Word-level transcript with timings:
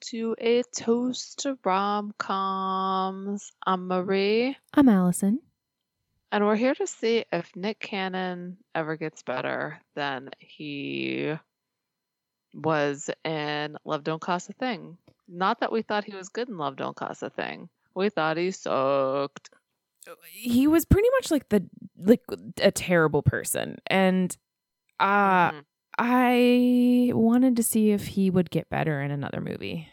to 0.00 0.34
a 0.38 0.62
toast 0.74 1.40
to 1.40 1.58
rom 1.64 2.14
coms. 2.18 3.52
I'm 3.66 3.86
Marie, 3.88 4.56
I'm 4.74 4.88
Allison. 4.88 5.40
and 6.32 6.44
we're 6.44 6.56
here 6.56 6.74
to 6.74 6.86
see 6.86 7.24
if 7.32 7.54
Nick 7.54 7.80
Cannon 7.80 8.56
ever 8.74 8.96
gets 8.96 9.22
better 9.22 9.80
than 9.94 10.30
he 10.38 11.34
was 12.54 13.10
in 13.24 13.76
Love 13.84 14.04
Don't 14.04 14.20
Cost 14.20 14.48
a 14.48 14.52
Thing. 14.54 14.96
Not 15.28 15.60
that 15.60 15.70
we 15.72 15.82
thought 15.82 16.04
he 16.04 16.14
was 16.14 16.28
good 16.28 16.48
in 16.48 16.56
Love 16.56 16.76
Don't 16.76 16.96
Cost 16.96 17.22
a 17.22 17.30
Thing. 17.30 17.68
We 17.94 18.08
thought 18.08 18.36
he 18.36 18.50
sucked. 18.50 19.50
He 20.28 20.66
was 20.66 20.84
pretty 20.84 21.08
much 21.18 21.30
like 21.30 21.48
the 21.50 21.64
like 21.98 22.22
a 22.62 22.70
terrible 22.70 23.22
person, 23.22 23.76
and 23.86 24.36
uh 24.98 25.50
Mhm. 25.52 25.64
I 26.02 27.10
wanted 27.12 27.56
to 27.56 27.62
see 27.62 27.90
if 27.90 28.06
he 28.06 28.30
would 28.30 28.50
get 28.50 28.70
better 28.70 29.02
in 29.02 29.10
another 29.10 29.42
movie. 29.42 29.86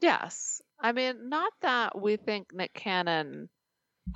Yes. 0.00 0.62
I 0.78 0.92
mean, 0.92 1.28
not 1.28 1.52
that 1.62 2.00
we 2.00 2.16
think 2.16 2.54
Nick 2.54 2.72
Cannon 2.74 3.48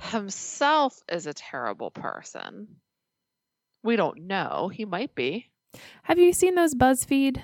himself 0.03 0.97
is 1.11 1.27
a 1.27 1.33
terrible 1.33 1.91
person. 1.91 2.77
We 3.83 3.97
don't 3.97 4.27
know. 4.27 4.69
He 4.73 4.85
might 4.85 5.15
be. 5.15 5.47
Have 6.03 6.17
you 6.17 6.31
seen 6.31 6.55
those 6.55 6.73
BuzzFeed 6.73 7.41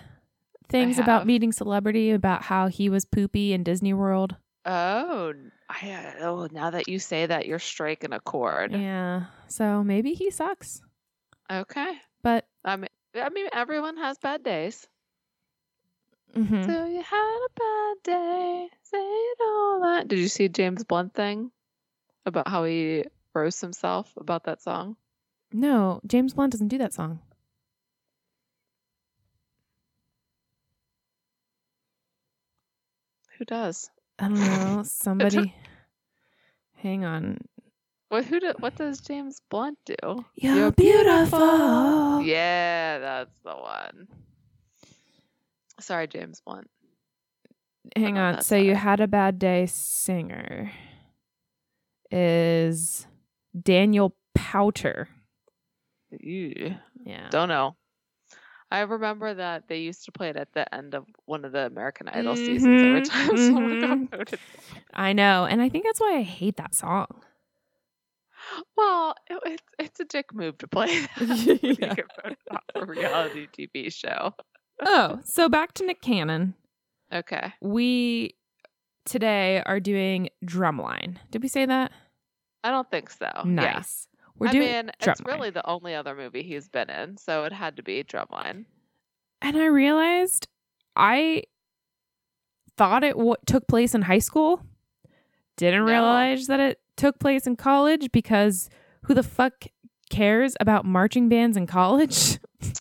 things 0.70 0.98
about 0.98 1.28
meeting 1.28 1.52
celebrity 1.52 2.12
about 2.12 2.44
how 2.44 2.68
he 2.68 2.88
was 2.88 3.04
poopy 3.04 3.52
in 3.52 3.64
Disney 3.64 3.94
World? 3.94 4.38
Oh, 4.66 5.34
I, 5.70 6.14
oh, 6.22 6.48
now 6.54 6.70
that 6.70 6.88
you 6.88 7.00
say 7.00 7.26
that, 7.26 7.48
you're 7.48 7.60
striking 7.60 8.14
a 8.14 8.22
chord. 8.22 8.72
Yeah. 8.72 9.26
So 9.48 9.84
maybe 9.84 10.14
he 10.14 10.32
sucks. 10.32 10.82
Okay. 11.52 11.96
But 12.22 12.46
I 12.64 12.78
mean, 12.78 12.88
I 13.16 13.30
mean, 13.30 13.48
everyone 13.54 13.98
has 13.98 14.18
bad 14.18 14.44
days. 14.44 14.88
Mm-hmm. 16.36 16.64
So 16.64 16.86
you 16.86 17.02
had 17.02 17.38
a 17.46 17.60
bad 17.60 18.04
day, 18.04 18.70
saying 18.82 19.34
all 19.42 19.82
that. 19.84 20.08
Did 20.08 20.18
you 20.20 20.28
see 20.28 20.50
James 20.50 20.84
Blunt 20.84 21.14
thing 21.14 21.52
about 22.26 22.48
how 22.48 22.64
he 22.64 23.06
roasts 23.36 23.62
himself 23.62 24.12
about 24.18 24.46
that 24.46 24.62
song? 24.62 24.96
no, 25.52 26.02
James 26.08 26.34
Blunt 26.34 26.52
doesn't 26.52 26.70
do 26.70 26.80
that 26.80 26.94
song. 26.94 27.20
Who 33.38 33.46
does? 33.46 33.92
I 34.20 34.30
don't 34.30 34.40
know. 34.40 34.84
Somebody. 34.86 35.54
Hang 36.78 37.06
on. 37.06 37.38
What 38.14 38.26
who 38.26 38.40
do, 38.40 38.54
What 38.60 38.76
does 38.76 39.00
James 39.02 39.42
Blunt 39.50 39.80
do? 39.86 39.96
You're, 40.36 40.56
You're 40.56 40.72
beautiful. 40.72 42.22
Yeah, 42.22 43.00
that's 43.00 43.36
the 43.44 43.56
one. 43.56 44.08
Sorry, 45.80 46.08
James 46.08 46.40
Blunt. 46.46 46.70
Hang 47.96 48.20
on. 48.20 48.36
that's 48.36 48.46
So 48.46 48.56
you 48.56 48.76
had 48.76 49.00
a 49.00 49.08
bad 49.08 49.40
day 49.40 49.66
singer 49.66 50.72
is 52.12 53.08
Daniel 53.60 54.16
Powter. 54.38 55.08
Ew. 56.12 56.76
Yeah. 57.04 57.30
Don't 57.32 57.50
know. 57.50 57.76
I 58.70 58.82
remember 58.82 59.34
that 59.34 59.68
they 59.68 59.80
used 59.80 60.06
to 60.06 60.12
play 60.12 60.30
it 60.30 60.36
at 60.36 60.54
the 60.54 60.72
end 60.72 60.94
of 60.94 61.08
one 61.26 61.46
of 61.46 61.52
the 61.52 61.66
American 61.66 62.10
Idol 62.10 62.36
seasons 62.36 62.84
every 62.84 63.02
Mhm, 63.02 63.10
time 63.10 63.38
someone 63.38 63.72
mhm. 63.72 64.10
got 64.12 64.20
voted. 64.20 64.40
I 64.94 65.14
know. 65.14 65.46
And 65.46 65.64
I 65.64 65.70
think 65.70 65.86
that's 65.86 66.00
why 66.00 66.18
I 66.18 66.22
hate 66.22 66.58
that 66.58 66.76
song. 66.76 67.08
Well, 68.78 69.16
it, 69.30 69.40
it's 69.46 69.64
it's 69.80 70.00
a 70.00 70.06
dick 70.06 70.34
move 70.34 70.58
to 70.60 70.68
play 70.68 70.88
that 71.20 71.60
Yeah. 71.64 71.94
get 71.94 72.06
voted 72.22 72.38
off 72.52 72.64
a 72.76 72.86
reality 72.86 73.48
TV 73.48 73.92
show. 73.94 74.34
oh, 74.86 75.20
so 75.24 75.50
back 75.50 75.74
to 75.76 75.86
Nick 75.86 76.02
Cannon. 76.02 76.54
Okay. 77.14 77.54
We 77.62 78.36
today 79.06 79.62
are 79.66 79.80
doing 79.80 80.30
Drumline. 80.46 81.18
Did 81.32 81.42
we 81.44 81.48
say 81.48 81.66
that? 81.66 81.92
I 82.64 82.72
don't 82.72 82.90
think 82.90 83.10
so. 83.10 83.30
Yeah. 83.36 83.44
nice. 83.46 84.08
We're 84.40 84.48
I 84.48 84.52
doing 84.52 84.68
mean, 84.72 84.92
it's 85.00 85.22
really 85.26 85.50
the 85.52 85.66
only 85.68 85.94
other 85.94 86.16
movie 86.16 86.42
he's 86.44 86.68
been 86.68 86.90
in, 86.90 87.18
so 87.18 87.44
it 87.44 87.54
had 87.54 87.78
to 87.78 87.84
be 87.84 88.04
Drumline. 88.04 88.66
and 89.42 89.58
I 89.58 89.66
realized 89.66 90.48
I 90.96 91.44
thought 92.78 93.04
it 93.04 93.16
w- 93.16 93.36
took 93.46 93.68
place 93.68 93.94
in 93.94 94.02
high 94.02 94.20
school. 94.20 94.62
Didn't 95.58 95.86
No. 95.86 95.92
realize 95.92 96.48
that 96.48 96.60
it 96.60 96.80
took 96.98 97.20
place 97.20 97.46
in 97.48 97.56
college 97.56 98.12
because 98.12 98.70
who 99.04 99.14
the 99.14 99.24
fuck 99.24 99.66
cares 100.10 100.56
about 100.60 100.86
marching 100.86 101.30
bands 101.30 101.58
in 101.58 101.68
college? 101.68 102.40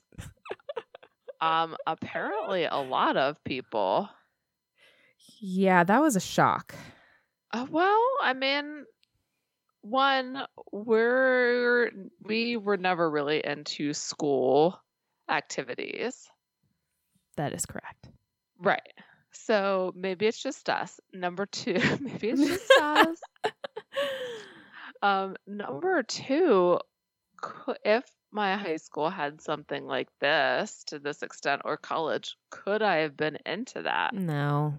Um, 1.41 1.77
apparently 1.89 2.67
a 2.67 2.77
lot 2.77 3.17
of 3.17 3.43
people. 3.43 4.09
yeah, 5.41 5.83
that 5.83 6.01
was 6.01 6.15
a 6.15 6.21
shock. 6.21 6.73
Uh, 7.53 7.67
well, 7.69 8.01
I 8.23 8.33
mean, 8.33 8.85
one, 9.81 10.45
we're 10.71 11.91
we 12.23 12.57
were 12.57 12.77
never 12.77 13.11
really 13.11 13.45
into 13.45 13.93
school 13.93 14.81
activities, 15.29 16.29
That 17.37 17.53
is 17.53 17.67
correct. 17.67 18.09
right? 18.61 18.81
So 19.33 19.93
maybe 19.97 20.27
it's 20.27 20.41
just 20.41 20.69
us. 20.71 21.01
Number 21.13 21.47
two, 21.47 21.75
maybe 22.01 22.29
it's 22.31 22.47
just 22.47 22.71
us. 22.81 23.17
Um, 25.03 25.37
number 25.47 26.03
two, 26.05 26.79
if 27.85 28.05
my 28.31 28.57
high 28.57 28.77
school 28.77 29.11
had 29.11 29.43
something 29.43 29.85
like 29.85 30.09
this 30.21 30.85
to 30.87 30.99
this 30.99 31.23
extent, 31.23 31.63
or 31.65 31.77
college, 31.77 32.37
could 32.51 32.83
I 32.83 32.99
have 32.99 33.17
been 33.17 33.39
into 33.45 33.83
that? 33.83 34.15
no. 34.15 34.75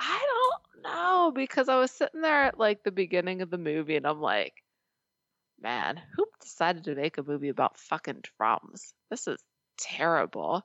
I 0.00 0.24
don't 0.24 0.84
know 0.84 1.32
because 1.34 1.68
I 1.68 1.76
was 1.76 1.90
sitting 1.90 2.20
there 2.20 2.44
at 2.44 2.58
like 2.58 2.84
the 2.84 2.92
beginning 2.92 3.42
of 3.42 3.50
the 3.50 3.58
movie 3.58 3.96
and 3.96 4.06
I'm 4.06 4.20
like, 4.20 4.54
man, 5.60 6.00
who 6.14 6.24
decided 6.40 6.84
to 6.84 6.94
make 6.94 7.18
a 7.18 7.24
movie 7.24 7.48
about 7.48 7.78
fucking 7.78 8.22
drums? 8.38 8.94
This 9.10 9.26
is 9.26 9.42
terrible. 9.76 10.64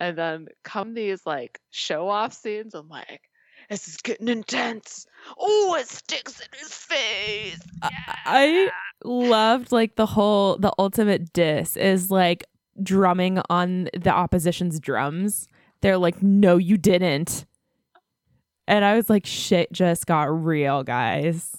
And 0.00 0.18
then 0.18 0.48
come 0.64 0.92
these 0.92 1.24
like 1.24 1.58
show 1.70 2.08
off 2.08 2.34
scenes. 2.34 2.74
I'm 2.74 2.88
like, 2.88 3.22
this 3.70 3.88
is 3.88 3.96
getting 3.98 4.28
intense. 4.28 5.06
Oh, 5.38 5.74
it 5.78 5.88
sticks 5.88 6.40
in 6.40 6.46
his 6.58 6.72
face. 6.74 7.58
I 7.82 8.70
loved 9.04 9.72
like 9.72 9.96
the 9.96 10.06
whole 10.06 10.56
the 10.58 10.72
ultimate 10.78 11.32
diss 11.32 11.76
is 11.76 12.10
like 12.10 12.44
drumming 12.82 13.40
on 13.50 13.88
the 13.98 14.10
opposition's 14.10 14.80
drums. 14.80 15.48
They're 15.80 15.98
like, 15.98 16.22
no, 16.22 16.56
you 16.56 16.76
didn't. 16.76 17.44
And 18.66 18.84
I 18.84 18.96
was 18.96 19.10
like, 19.10 19.26
shit 19.26 19.70
just 19.72 20.06
got 20.06 20.24
real, 20.24 20.82
guys. 20.82 21.54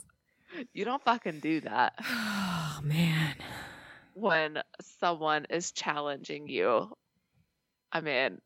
You 0.73 0.85
don't 0.85 1.03
fucking 1.03 1.39
do 1.41 1.59
that 1.61 1.93
Oh 2.01 2.79
man. 2.83 3.35
when 4.13 4.61
someone 4.99 5.45
is 5.49 5.72
challenging 5.72 6.47
you. 6.47 6.89
I 7.91 8.01
mean, 8.01 8.39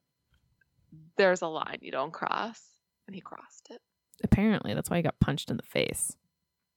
there's 1.17 1.41
a 1.41 1.47
line 1.47 1.77
you 1.81 1.91
don't 1.91 2.11
cross, 2.11 2.59
and 3.09 3.15
he 3.15 3.21
crossed 3.21 3.69
it. 3.71 3.81
Apparently, 4.23 4.75
that's 4.75 4.87
why 4.87 4.97
he 4.97 5.01
got 5.03 5.19
punched 5.19 5.49
in 5.49 5.57
the 5.57 5.63
face. 5.63 6.15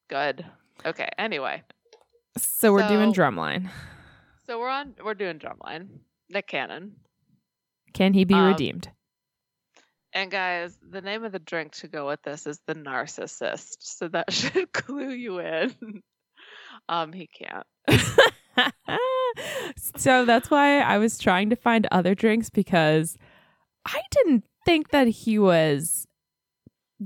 Good. 0.08 0.46
Okay. 0.86 1.08
Anyway, 1.18 1.62
So 2.38 2.72
we're 2.72 2.88
doing 2.88 3.12
drumline. 3.12 3.68
so 4.46 4.58
we're 4.58 4.70
on. 4.70 4.94
We're 5.04 5.12
doing 5.12 5.38
drumline. 5.38 5.88
Nick 6.30 6.46
Cannon. 6.48 6.92
Can 7.92 8.14
he 8.14 8.24
be 8.24 8.32
Um, 8.34 8.46
redeemed? 8.46 8.88
And 10.14 10.30
guys, 10.30 10.74
the 10.90 11.02
name 11.02 11.24
of 11.24 11.32
the 11.32 11.38
drink 11.38 11.72
to 11.76 11.88
go 11.88 12.06
with 12.06 12.22
this 12.22 12.46
is 12.46 12.58
the 12.66 12.74
narcissist. 12.74 13.76
So 13.80 14.08
that 14.08 14.32
should 14.32 14.72
clue 14.72 15.10
you 15.10 15.38
in. 15.40 16.02
um, 16.88 17.12
he 17.12 17.26
can't. 17.28 17.66
so 19.96 20.24
that's 20.24 20.50
why 20.50 20.80
I 20.80 20.96
was 20.98 21.18
trying 21.18 21.50
to 21.50 21.56
find 21.56 21.86
other 21.90 22.14
drinks 22.14 22.48
because 22.50 23.16
I 23.84 24.00
didn't 24.10 24.44
think 24.64 24.90
that 24.90 25.08
he 25.08 25.38
was 25.38 26.06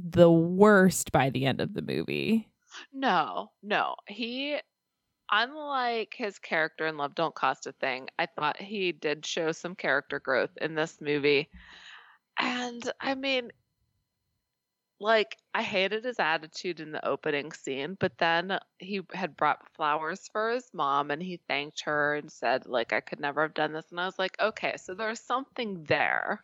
the 0.04 0.30
worst 0.30 1.12
by 1.12 1.30
the 1.30 1.46
end 1.46 1.60
of 1.60 1.74
the 1.74 1.82
movie. 1.82 2.48
No, 2.92 3.50
no. 3.62 3.96
He, 4.06 4.58
unlike 5.30 6.14
his 6.16 6.38
character 6.38 6.86
in 6.86 6.96
Love 6.96 7.14
Don't 7.14 7.34
Cost 7.34 7.66
a 7.66 7.72
Thing, 7.72 8.08
I 8.18 8.26
thought 8.26 8.60
he 8.60 8.92
did 8.92 9.24
show 9.24 9.52
some 9.52 9.74
character 9.74 10.20
growth 10.20 10.56
in 10.60 10.74
this 10.74 11.00
movie. 11.00 11.48
And 12.38 12.82
I 13.00 13.14
mean, 13.14 13.50
like, 14.98 15.36
I 15.54 15.62
hated 15.62 16.04
his 16.04 16.18
attitude 16.18 16.80
in 16.80 16.92
the 16.92 17.06
opening 17.06 17.52
scene, 17.52 17.96
but 18.00 18.16
then 18.18 18.58
he 18.78 19.02
had 19.12 19.36
brought 19.36 19.74
flowers 19.74 20.28
for 20.32 20.50
his 20.50 20.68
mom 20.72 21.10
and 21.10 21.22
he 21.22 21.40
thanked 21.48 21.82
her 21.82 22.14
and 22.16 22.30
said, 22.30 22.66
like, 22.66 22.92
I 22.92 23.00
could 23.00 23.20
never 23.20 23.42
have 23.42 23.54
done 23.54 23.72
this. 23.72 23.90
And 23.90 24.00
I 24.00 24.06
was 24.06 24.18
like, 24.18 24.36
okay, 24.40 24.74
so 24.76 24.94
there's 24.94 25.20
something 25.20 25.84
there. 25.84 26.42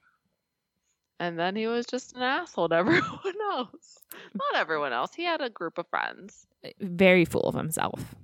And 1.23 1.39
then 1.39 1.55
he 1.55 1.69
was 1.69 1.87
just 1.87 2.17
an 2.17 2.23
asshole 2.23 2.69
to 2.71 2.75
everyone 2.83 3.35
else. 3.53 4.01
Not 4.35 4.57
everyone 4.61 4.93
else. 4.93 5.15
He 5.15 5.23
had 5.23 5.41
a 5.41 5.49
group 5.49 5.79
of 5.79 5.87
friends. 5.87 6.47
Very 6.81 7.25
full 7.25 7.43
of 7.43 7.55
himself. 7.55 8.17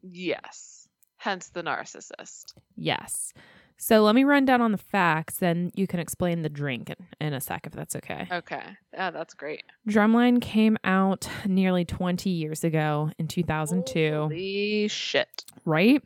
Yes. 0.00 0.88
Hence 1.18 1.50
the 1.50 1.62
narcissist. 1.62 2.54
Yes. 2.76 3.34
So 3.76 4.02
let 4.02 4.14
me 4.14 4.24
run 4.24 4.46
down 4.46 4.62
on 4.62 4.72
the 4.72 4.78
facts, 4.78 5.36
then 5.36 5.70
you 5.74 5.86
can 5.86 6.00
explain 6.00 6.40
the 6.42 6.48
drink 6.48 6.88
in, 6.90 6.96
in 7.20 7.34
a 7.34 7.40
sec 7.42 7.66
if 7.66 7.72
that's 7.72 7.94
okay. 7.96 8.26
Okay. 8.32 8.62
Yeah, 8.94 9.10
that's 9.10 9.34
great. 9.34 9.64
Drumline 9.86 10.40
came 10.40 10.78
out 10.84 11.28
nearly 11.46 11.84
20 11.84 12.30
years 12.30 12.64
ago 12.64 13.10
in 13.18 13.28
2002, 13.28 14.12
Holy 14.16 14.88
shit. 14.88 15.44
right? 15.66 16.02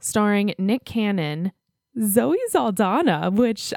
Starring 0.00 0.54
Nick 0.58 0.84
Cannon, 0.84 1.52
Zoe 2.02 2.38
Saldana, 2.48 3.30
which 3.30 3.72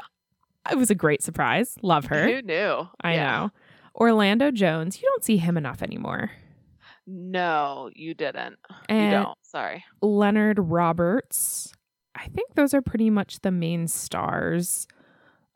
it 0.70 0.76
was 0.78 0.90
a 0.90 0.94
great 0.94 1.22
surprise. 1.22 1.76
Love 1.82 2.06
her. 2.06 2.24
Who 2.26 2.42
knew? 2.42 2.88
I 3.00 3.14
Yeah. 3.14 3.24
know. 3.24 3.50
Orlando 3.96 4.50
Jones, 4.50 5.00
you 5.00 5.08
don't 5.08 5.22
see 5.24 5.36
him 5.36 5.56
enough 5.56 5.82
anymore. 5.82 6.30
No, 7.06 7.90
you 7.94 8.14
didn't. 8.14 8.56
And 8.88 9.04
you 9.04 9.10
don't. 9.10 9.38
Sorry. 9.42 9.84
Leonard 10.00 10.58
Roberts. 10.58 11.72
I 12.14 12.26
think 12.28 12.54
those 12.54 12.72
are 12.74 12.80
pretty 12.82 13.10
much 13.10 13.40
the 13.40 13.50
main 13.50 13.88
stars. 13.88 14.86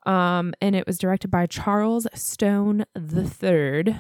Um, 0.07 0.55
and 0.61 0.77
it 0.77 0.87
was 0.87 0.99
directed 0.99 1.31
by 1.31 1.47
Charles 1.47 2.07
Stone 2.15 2.85
III. 2.97 3.97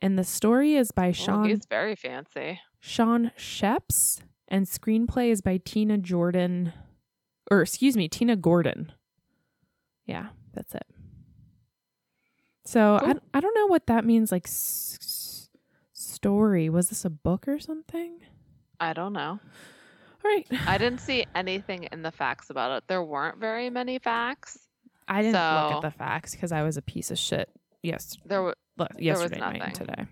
And 0.00 0.18
the 0.18 0.24
story 0.24 0.74
is 0.76 0.92
by 0.92 1.10
Shawn 1.12 1.48
he's 1.48 1.66
very 1.68 1.96
fancy. 1.96 2.60
Shawn 2.80 3.32
Schepps, 3.36 4.22
and 4.46 4.66
screenplay 4.66 5.30
is 5.30 5.40
by 5.40 5.58
Tina 5.64 5.98
Jordan, 5.98 6.72
or 7.50 7.62
excuse 7.62 7.96
me, 7.96 8.08
Tina 8.08 8.36
Gordon. 8.36 8.92
Yeah, 10.08 10.28
that's 10.54 10.74
it. 10.74 10.86
So 12.64 12.96
I, 12.96 13.12
Cool. 13.12 13.22
I 13.34 13.40
don't 13.40 13.54
know 13.54 13.66
what 13.66 13.86
that 13.86 14.04
means. 14.04 14.32
Like 14.32 14.46
s- 14.48 14.98
s- 15.00 15.48
story 15.92 16.68
was 16.68 16.88
this 16.88 17.04
a 17.04 17.10
book 17.10 17.46
or 17.46 17.58
something? 17.60 18.18
I 18.80 18.92
don't 18.94 19.12
know. 19.12 19.38
All 20.24 20.30
right, 20.34 20.46
I 20.66 20.78
didn't 20.78 21.00
see 21.00 21.24
anything 21.34 21.84
in 21.92 22.02
the 22.02 22.10
facts 22.10 22.50
about 22.50 22.76
it. 22.76 22.84
There 22.88 23.02
weren't 23.02 23.38
very 23.38 23.70
many 23.70 23.98
facts. 24.00 24.58
I 25.06 25.22
didn't 25.22 25.34
look 25.34 25.72
at 25.76 25.82
the 25.82 25.90
facts 25.96 26.32
because 26.34 26.50
I 26.52 26.62
was 26.64 26.76
a 26.76 26.82
piece 26.82 27.10
of 27.10 27.18
shit. 27.18 27.48
Yes, 27.82 28.16
There 28.26 28.42
were 28.42 28.56
look, 28.76 28.88
yesterday 28.98 29.38
and 29.40 29.58
nothing. 29.58 29.72
today. 29.74 30.06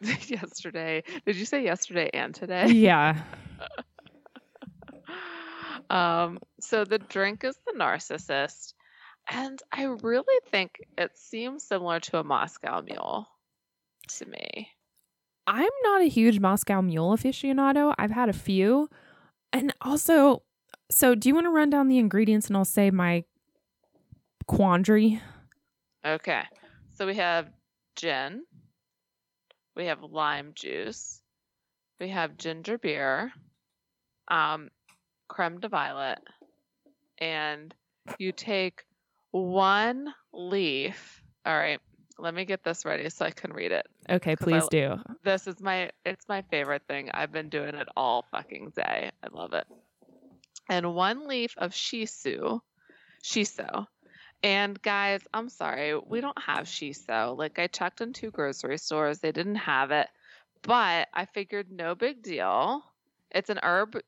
yesterday. 0.28 1.02
Did 1.26 1.36
you 1.36 1.44
say 1.44 1.64
yesterday 1.64 2.08
and 2.14 2.34
today? 2.34 2.68
yeah, 2.68 3.20
um, 5.90 6.38
so 6.60 6.84
the 6.84 6.98
drink 6.98 7.44
is 7.44 7.56
the 7.66 7.72
narcissist, 7.78 8.74
and 9.28 9.60
I 9.72 9.84
really 9.84 10.38
think 10.50 10.72
it 10.98 11.16
seems 11.16 11.64
similar 11.64 12.00
to 12.00 12.18
a 12.18 12.24
Moscow 12.24 12.82
Mule 12.82 13.26
to 14.08 14.26
me. 14.26 14.68
I'm 15.46 15.70
not 15.82 16.02
a 16.02 16.08
huge 16.08 16.38
Moscow 16.40 16.80
Mule 16.80 17.16
aficionado. 17.16 17.94
I've 17.98 18.10
had 18.10 18.28
a 18.28 18.34
few. 18.34 18.88
And 19.52 19.74
also, 19.80 20.42
so 20.90 21.14
do 21.14 21.28
you 21.28 21.34
want 21.34 21.46
to 21.46 21.50
run 21.50 21.70
down 21.70 21.88
the 21.88 21.98
ingredients 21.98 22.48
and 22.48 22.56
I'll 22.56 22.64
say 22.64 22.90
my 22.90 23.24
quandary? 24.46 25.20
Okay, 26.04 26.42
so 26.94 27.06
we 27.06 27.16
have 27.16 27.50
gin, 27.96 28.44
we 29.76 29.86
have 29.86 30.02
lime 30.02 30.52
juice, 30.54 31.20
we 32.00 32.08
have 32.08 32.36
ginger 32.36 32.78
beer, 32.78 33.32
um, 34.28 34.70
creme 35.28 35.60
de 35.60 35.68
violet, 35.68 36.18
and 37.18 37.74
you 38.18 38.32
take 38.32 38.82
one 39.30 40.12
leaf. 40.32 41.22
All 41.46 41.56
right, 41.56 41.80
let 42.18 42.34
me 42.34 42.44
get 42.44 42.62
this 42.62 42.84
ready 42.84 43.08
so 43.10 43.24
I 43.24 43.30
can 43.30 43.52
read 43.52 43.72
it. 43.72 43.86
Okay, 44.08 44.36
please 44.36 44.62
l- 44.62 44.68
do. 44.70 44.96
This 45.24 45.46
is 45.46 45.60
my 45.60 45.90
it's 46.04 46.28
my 46.28 46.42
favorite 46.42 46.82
thing. 46.88 47.10
I've 47.12 47.32
been 47.32 47.48
doing 47.48 47.74
it 47.74 47.88
all 47.96 48.26
fucking 48.30 48.72
day. 48.76 49.10
I 49.22 49.26
love 49.32 49.52
it. 49.52 49.66
And 50.68 50.94
one 50.94 51.26
leaf 51.26 51.54
of 51.58 51.72
shiso, 51.72 52.60
shiso. 53.24 53.86
And 54.42 54.80
guys, 54.80 55.20
I'm 55.34 55.48
sorry, 55.48 55.98
we 55.98 56.20
don't 56.20 56.40
have 56.40 56.66
shiso. 56.66 57.36
Like 57.36 57.58
I 57.58 57.66
checked 57.66 58.00
in 58.00 58.12
two 58.12 58.30
grocery 58.30 58.78
stores, 58.78 59.18
they 59.18 59.32
didn't 59.32 59.56
have 59.56 59.90
it. 59.90 60.08
But 60.62 61.08
I 61.12 61.24
figured 61.26 61.70
no 61.70 61.94
big 61.94 62.22
deal. 62.22 62.82
It's 63.30 63.50
an 63.50 63.60
herb 63.62 63.98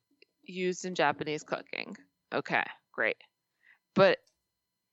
used 0.44 0.84
in 0.84 0.94
Japanese 0.94 1.42
cooking. 1.42 1.96
Okay, 2.32 2.64
great. 2.92 3.16
But 3.94 4.18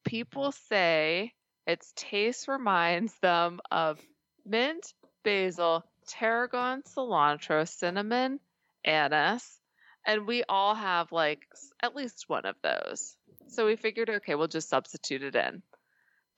people 0.09 0.51
say 0.51 1.31
its 1.67 1.93
taste 1.95 2.47
reminds 2.47 3.13
them 3.19 3.59
of 3.69 3.99
mint, 4.43 4.91
basil, 5.23 5.85
tarragon, 6.07 6.81
cilantro, 6.81 7.67
cinnamon, 7.67 8.39
anise, 8.83 9.59
and 10.03 10.25
we 10.25 10.43
all 10.49 10.73
have 10.73 11.11
like 11.11 11.45
at 11.83 11.95
least 11.95 12.25
one 12.27 12.47
of 12.47 12.55
those. 12.63 13.15
So 13.49 13.67
we 13.67 13.75
figured, 13.75 14.09
okay, 14.09 14.33
we'll 14.33 14.47
just 14.47 14.67
substitute 14.67 15.21
it 15.21 15.35
in. 15.35 15.61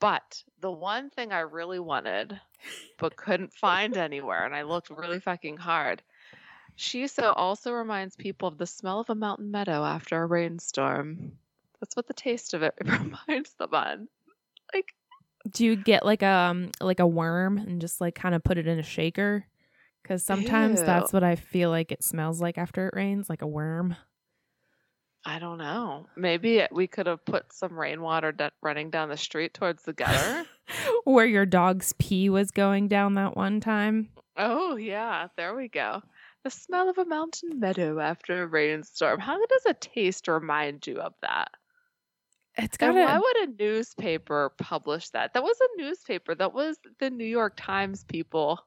But 0.02 0.44
the 0.60 0.72
one 0.72 1.10
thing 1.10 1.32
I 1.32 1.42
really 1.42 1.80
wanted, 1.80 2.38
but 3.00 3.16
couldn't 3.16 3.54
find 3.54 3.96
anywhere, 3.96 4.44
and 4.44 4.54
I 4.54 4.64
looked 4.64 4.90
really 4.90 5.22
fucking 5.22 5.56
hard. 5.56 6.02
Shiso 6.78 7.32
also 7.34 7.72
reminds 7.72 8.18
people 8.18 8.50
of 8.50 8.58
the 8.58 8.68
smell 8.68 9.00
of 9.00 9.10
a 9.10 9.16
mountain 9.16 9.50
meadow 9.50 9.86
after 9.86 10.22
a 10.22 10.26
rainstorm. 10.26 11.38
That's 11.82 11.96
what 11.96 12.08
the 12.08 12.14
taste 12.14 12.54
of 12.54 12.64
it 12.64 12.74
reminds 12.84 13.54
them 13.56 13.74
on. 13.74 14.08
Like, 14.74 14.94
Do 15.52 15.66
you 15.66 15.76
get 15.76 16.06
like 16.06 16.22
a 16.22 16.28
um, 16.28 16.72
like 16.80 17.00
a 17.00 17.08
worm 17.08 17.58
and 17.58 17.82
just 17.82 18.00
like 18.00 18.16
kind 18.16 18.34
of 18.36 18.44
put 18.44 18.58
it 18.58 18.68
in 18.68 18.80
a 18.80 18.84
shaker? 18.84 19.46
Because 20.02 20.24
sometimes 20.24 20.80
Ew. 20.80 20.86
that's 20.86 21.12
what 21.12 21.24
I 21.24 21.36
feel 21.36 21.70
like 21.70 21.92
it 21.92 22.04
smells 22.04 22.42
like 22.42 22.58
after 22.58 22.88
it 22.88 22.96
rains, 22.96 23.30
like 23.30 23.42
a 23.42 23.48
worm. 23.48 23.96
I 25.24 25.38
don't 25.38 25.60
know. 25.60 26.08
Maybe 26.16 26.66
we 26.72 26.88
could 26.88 27.06
have 27.06 27.24
put 27.26 27.54
some 27.54 27.78
rainwater 27.80 28.32
d- 28.32 28.50
running 28.64 28.90
down 28.90 29.10
the 29.10 29.18
street 29.18 29.54
towards 29.54 29.84
the 29.84 29.94
gutter. 29.94 30.48
Where 31.04 31.28
your 31.28 31.46
dog's 31.46 31.94
pee 32.00 32.30
was 32.30 32.50
going 32.50 32.88
down 32.88 33.14
that 33.16 33.38
one 33.38 33.60
time. 33.60 34.10
oh, 34.38 34.78
yeah. 34.78 35.28
There 35.38 35.56
we 35.56 35.68
go. 35.68 36.02
The 36.44 36.50
smell 36.50 36.90
of 36.90 36.98
a 36.98 37.06
mountain 37.06 37.60
meadow 37.60 38.00
after 38.00 38.42
a 38.42 38.48
rainstorm. 38.48 39.20
How 39.20 39.38
does 39.46 39.66
a 39.68 39.76
taste 39.76 40.28
remind 40.28 40.88
you 40.88 41.00
of 41.00 41.14
that? 41.22 41.52
It's 42.58 42.78
got 42.78 42.94
why 42.94 43.18
would 43.18 43.50
a 43.50 43.64
newspaper 43.64 44.52
publish 44.58 45.10
that? 45.10 45.34
That 45.34 45.44
was 45.44 45.58
a 45.62 45.82
newspaper. 45.82 46.36
That 46.36 46.54
was 46.54 46.78
the 47.00 47.10
New 47.10 47.26
York 47.26 47.54
Times 47.56 48.04
people. 48.04 48.60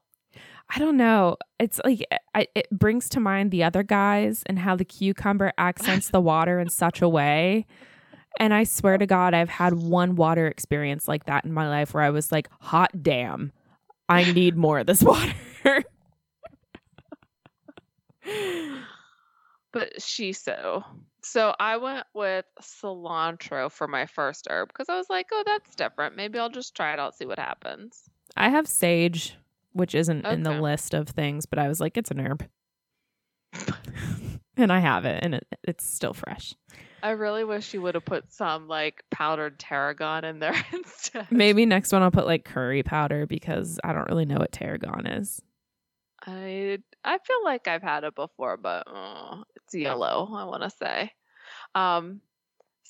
I 0.69 0.79
don't 0.79 0.97
know. 0.97 1.37
It's 1.59 1.79
like 1.85 2.05
eh, 2.09 2.17
I, 2.33 2.47
it 2.55 2.69
brings 2.71 3.07
to 3.09 3.19
mind 3.19 3.51
the 3.51 3.63
other 3.63 3.83
guys 3.83 4.43
and 4.47 4.57
how 4.57 4.75
the 4.75 4.85
cucumber 4.85 5.53
accents 5.57 6.09
the 6.09 6.19
water 6.19 6.59
in 6.59 6.69
such 6.69 7.01
a 7.01 7.09
way. 7.09 7.65
And 8.39 8.53
I 8.53 8.63
swear 8.63 8.97
to 8.97 9.05
God, 9.05 9.33
I've 9.33 9.49
had 9.49 9.73
one 9.75 10.15
water 10.15 10.47
experience 10.47 11.07
like 11.07 11.25
that 11.25 11.45
in 11.45 11.53
my 11.53 11.69
life 11.69 11.93
where 11.93 12.03
I 12.03 12.09
was 12.09 12.31
like, 12.31 12.49
hot 12.59 13.03
damn, 13.03 13.51
I 14.09 14.31
need 14.33 14.57
more 14.57 14.79
of 14.79 14.87
this 14.87 15.03
water. 15.03 15.33
But 19.71 20.01
she 20.01 20.31
So 20.33 20.83
I 21.59 21.77
went 21.77 22.05
with 22.13 22.45
cilantro 22.61 23.71
for 23.71 23.87
my 23.87 24.05
first 24.05 24.47
herb 24.49 24.69
because 24.69 24.89
I 24.89 24.97
was 24.97 25.09
like, 25.09 25.27
oh, 25.31 25.43
that's 25.45 25.75
different. 25.75 26.15
Maybe 26.15 26.39
I'll 26.39 26.49
just 26.49 26.75
try 26.75 26.93
it 26.93 26.99
out, 26.99 27.15
see 27.15 27.25
what 27.25 27.39
happens. 27.39 28.09
I 28.37 28.49
have 28.49 28.67
sage, 28.67 29.35
which 29.73 29.95
isn't 29.95 30.25
in 30.25 30.43
the 30.43 30.61
list 30.61 30.93
of 30.93 31.09
things, 31.09 31.45
but 31.45 31.59
I 31.59 31.67
was 31.67 31.79
like, 31.79 31.97
it's 31.97 32.11
an 32.11 32.19
herb. 32.19 32.47
and 34.57 34.71
I 34.71 34.79
have 34.79 35.05
it, 35.05 35.23
and 35.23 35.35
it, 35.35 35.47
it's 35.63 35.85
still 35.85 36.13
fresh. 36.13 36.53
I 37.03 37.11
really 37.11 37.43
wish 37.43 37.73
you 37.73 37.81
would 37.81 37.95
have 37.95 38.05
put 38.05 38.31
some 38.33 38.67
like 38.67 39.03
powdered 39.11 39.59
tarragon 39.59 40.23
in 40.23 40.39
there 40.39 40.55
instead. 40.73 41.27
Maybe 41.31 41.65
next 41.65 41.91
one 41.91 42.01
I'll 42.01 42.11
put 42.11 42.25
like 42.25 42.45
curry 42.45 42.83
powder 42.83 43.27
because 43.27 43.79
I 43.83 43.93
don't 43.93 44.09
really 44.09 44.25
know 44.25 44.37
what 44.37 44.51
tarragon 44.51 45.05
is. 45.05 45.41
I 46.25 46.79
I 47.03 47.17
feel 47.19 47.43
like 47.43 47.67
I've 47.67 47.83
had 47.83 48.03
it 48.03 48.15
before, 48.15 48.57
but 48.57 48.87
uh, 48.87 49.43
it's 49.65 49.75
yellow. 49.75 50.29
I 50.33 50.45
want 50.45 50.63
to 50.63 50.69
say. 50.69 51.11
Um, 51.73 52.21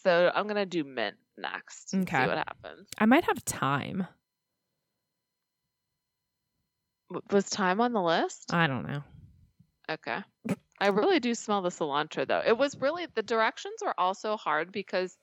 so 0.03 0.31
I'm 0.33 0.47
gonna 0.47 0.65
do 0.65 0.83
mint 0.83 1.15
next. 1.37 1.93
Okay. 1.93 2.21
See 2.23 2.27
what 2.27 2.37
happens. 2.37 2.87
I 2.97 3.05
might 3.05 3.23
have 3.25 3.43
time. 3.45 4.07
W- 7.09 7.21
Was 7.31 7.49
time 7.49 7.81
on 7.81 7.93
the 7.93 8.01
list? 8.01 8.53
I 8.53 8.67
don't 8.67 8.87
know. 8.87 9.03
Okay. 9.89 10.19
I 10.79 10.87
really 10.87 11.19
do 11.19 11.33
smell 11.35 11.61
the 11.61 11.69
cilantro 11.69 12.27
though. 12.27 12.41
It 12.45 12.57
was 12.57 12.79
really 12.79 13.05
the 13.13 13.23
directions 13.23 13.75
were 13.83 13.97
also 13.99 14.35
hard 14.37 14.71
because 14.71 15.17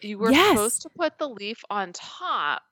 you 0.00 0.18
were 0.18 0.30
Yes. 0.30 0.48
supposed 0.50 0.82
to 0.82 0.90
put 0.90 1.18
the 1.18 1.28
leaf 1.28 1.62
on 1.70 1.92
top 1.92 2.62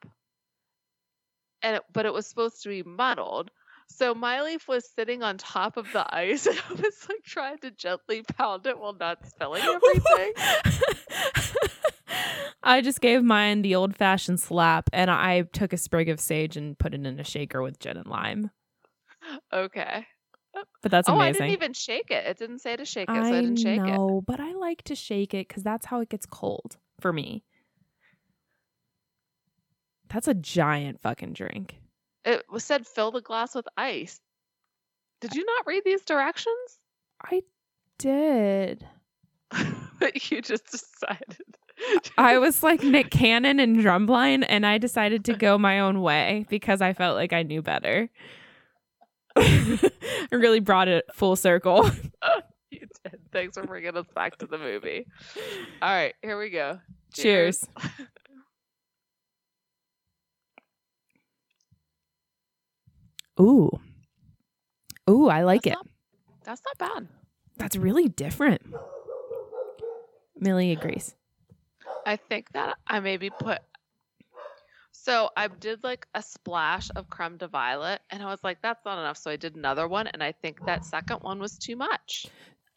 and 1.63 1.77
it, 1.77 1.83
but 1.93 2.07
it 2.07 2.13
was 2.13 2.27
supposed 2.27 2.63
to 2.63 2.69
be 2.69 2.83
muddled. 2.83 3.51
So 3.89 4.15
my 4.15 4.43
leaf 4.43 4.69
was 4.69 4.89
sitting 4.89 5.23
on 5.23 5.39
top 5.39 5.77
of 5.77 5.91
the 5.93 6.07
ice 6.15 6.47
and 6.47 6.61
I 6.71 6.73
was 6.75 7.07
like 7.09 7.23
trying 7.25 7.59
to 7.59 7.71
gently 7.71 8.23
pound 8.23 8.67
it 8.67 8.79
while 8.79 8.95
not 8.95 9.27
spilling 9.27 9.63
everything. 9.65 10.33
I 12.63 12.81
just 12.81 13.01
gave 13.01 13.23
mine 13.23 13.63
the 13.63 13.75
old 13.75 13.97
fashioned 13.97 14.41
slap 14.41 14.91
and 14.93 15.11
I 15.11 15.43
took 15.43 15.73
a 15.73 15.77
sprig 15.77 16.09
of 16.09 16.21
sage 16.21 16.57
and 16.57 16.79
put 16.79 16.95
it 16.95 17.05
in 17.05 17.19
a 17.19 17.25
shaker 17.25 17.63
with 17.63 17.79
gin 17.79 17.97
and 17.97 18.07
lime. 18.07 18.51
okay. 19.53 20.07
But 20.83 20.91
that's 20.91 21.09
amazing. 21.09 21.21
oh, 21.21 21.25
I 21.25 21.33
didn't 21.33 21.51
even 21.51 21.73
shake 21.73 22.11
it. 22.11 22.27
It 22.27 22.39
didn't 22.39 22.61
say 22.61 22.77
to 22.77 22.85
shake 22.85 23.09
it, 23.09 23.15
so 23.15 23.21
I 23.23 23.31
didn't 23.31 23.57
shake 23.57 23.81
it. 23.81 23.85
know, 23.85 24.23
but 24.27 24.41
I 24.41 24.53
like 24.53 24.83
to 24.85 24.95
shake 24.95 25.35
it 25.35 25.49
because 25.49 25.63
that's 25.63 25.87
how 25.87 26.01
it 26.01 26.09
gets 26.09 26.27
cold 26.27 26.79
for 27.01 27.13
me. 27.13 27.45
That's 30.09 30.27
a 30.27 30.35
giant 30.35 31.01
fucking 31.01 31.35
drink. 31.35 31.81
It 32.29 32.45
was 32.51 32.63
said 32.63 32.87
fill 32.87 33.11
the 33.11 33.23
glass 33.23 33.55
with 33.55 33.67
ice. 33.79 34.21
Did 35.23 35.35
you 35.35 35.47
not 35.47 35.67
read 35.67 35.83
these 35.83 36.05
directions? 36.05 36.79
I 37.23 37.43
did. 37.99 38.87
but 39.99 40.31
you 40.31 40.43
just 40.43 40.71
decided. 40.71 41.57
I 42.19 42.37
was 42.37 42.63
like 42.63 42.83
Nick 42.83 43.11
Cannon 43.11 43.59
and 43.59 43.79
Drumline, 43.79 44.45
and 44.47 44.67
I 44.67 44.77
decided 44.77 45.25
to 45.25 45.33
go 45.33 45.57
my 45.57 45.81
own 45.81 46.03
way 46.03 46.45
because 46.51 46.83
I 46.83 46.93
felt 46.93 47.17
like 47.17 47.33
I 47.33 47.45
knew 47.45 47.63
better. 47.63 48.11
I 49.37 49.81
really 50.31 50.61
brought 50.61 50.89
it 50.89 51.07
full 51.15 51.35
circle. 51.35 51.91
you 52.71 52.81
did. 53.05 53.21
Thanks 53.33 53.57
for 53.57 53.65
bringing 53.65 53.97
us 53.97 54.07
back 54.15 54.37
to 54.39 54.47
the 54.47 54.59
movie. 54.59 55.07
All 55.81 55.89
right, 55.89 56.15
here 56.21 56.39
we 56.39 56.51
go. 56.51 56.79
Cheers. 57.15 57.67
Ooh. 63.41 63.71
Ooh, 65.09 65.29
I 65.29 65.43
like 65.43 65.63
That's 65.63 65.75
it. 65.75 65.79
not- 65.79 65.87
that's 66.45 66.63
not 66.65 66.79
bad. 66.95 67.09
That's 67.59 67.77
really 67.77 68.09
different. 68.09 68.63
Millie 70.37 70.73
agrees. 70.73 71.15
I 72.07 72.17
think 72.17 72.53
that 72.53 72.77
I 72.87 73.01
maybe 73.01 73.29
put. 73.31 73.59
So 74.93 75.31
I 75.37 75.49
did 75.49 75.83
like 75.85 76.07
a 76.15 76.23
splash 76.23 76.89
of 76.97 77.09
creme 77.11 77.37
de 77.37 77.49
violet, 77.49 78.01
and 78.11 78.23
I 78.23 78.27
was 78.27 78.41
like, 78.43 78.63
"That's 78.63 78.85
not 78.85 78.99
enough." 78.99 79.17
So 79.17 79.31
I 79.31 79.37
did 79.37 79.57
another 79.57 79.89
one, 79.89 80.07
and 80.07 80.23
I 80.23 80.33
think 80.33 80.65
that 80.67 80.85
second 80.85 81.19
one 81.23 81.39
was 81.39 81.59
too 81.59 81.77
much. 81.77 82.27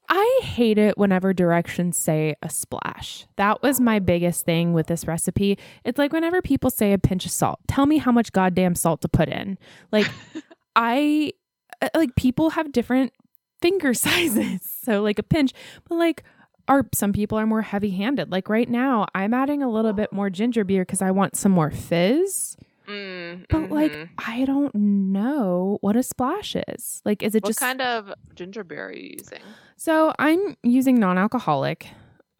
I 0.10 0.40
hate 0.44 0.78
it 0.78 0.98
whenever 0.98 1.34
directions 1.34 1.96
say 1.98 2.36
a 2.42 2.50
splash. 2.50 3.26
That 3.38 3.62
was 3.64 3.80
my 3.80 4.00
biggest 4.00 4.44
thing 4.46 4.74
with 4.74 4.88
this 4.88 5.08
recipe. 5.08 5.58
It's 5.86 5.98
like 5.98 6.12
whenever 6.12 6.42
people 6.42 6.70
say 6.70 6.92
a 6.92 6.98
pinch 6.98 7.26
of 7.26 7.32
salt, 7.32 7.60
tell 7.68 7.86
me 7.86 7.98
how 7.98 8.12
much 8.12 8.34
goddamn 8.34 8.76
salt 8.76 9.02
to 9.02 9.08
put 9.08 9.30
in. 9.30 9.58
Like, 9.92 10.08
I 10.76 11.34
uh, 11.82 11.90
like 11.96 12.16
people 12.16 12.52
have 12.52 12.72
different 12.72 13.14
finger 13.62 13.94
sizes. 14.06 14.62
So, 14.84 15.02
like 15.02 15.20
a 15.20 15.24
pinch, 15.24 15.52
but 15.88 15.96
like, 15.96 16.24
are 16.68 16.86
some 16.94 17.12
people 17.14 17.38
are 17.38 17.46
more 17.46 17.62
heavy 17.62 17.92
handed. 17.92 18.32
Like 18.32 18.50
right 18.50 18.70
now, 18.70 19.08
I'm 19.16 19.34
adding 19.34 19.62
a 19.64 19.70
little 19.70 19.94
bit 19.94 20.12
more 20.14 20.30
ginger 20.30 20.64
beer 20.64 20.84
because 20.84 21.02
I 21.02 21.12
want 21.12 21.36
some 21.36 21.52
more 21.52 21.72
fizz. 21.72 22.56
Mm, 22.88 23.46
But 23.50 23.72
like, 23.72 23.92
mhm. 23.94 24.10
I 24.18 24.46
don't 24.46 24.74
know 24.76 25.78
what 25.82 25.96
a 25.96 26.04
splash 26.04 26.56
is. 26.68 27.02
Like, 27.06 27.24
is 27.24 27.36
it 27.36 27.44
what 27.44 27.50
just 27.50 27.60
kind 27.60 27.82
of 27.82 28.12
ginger 28.36 28.64
beer 28.64 28.88
are 28.88 28.94
you 28.94 29.16
using? 29.20 29.40
so 29.78 30.14
I'm 30.20 30.56
using 30.64 30.96
non-alcoholic. 31.00 31.88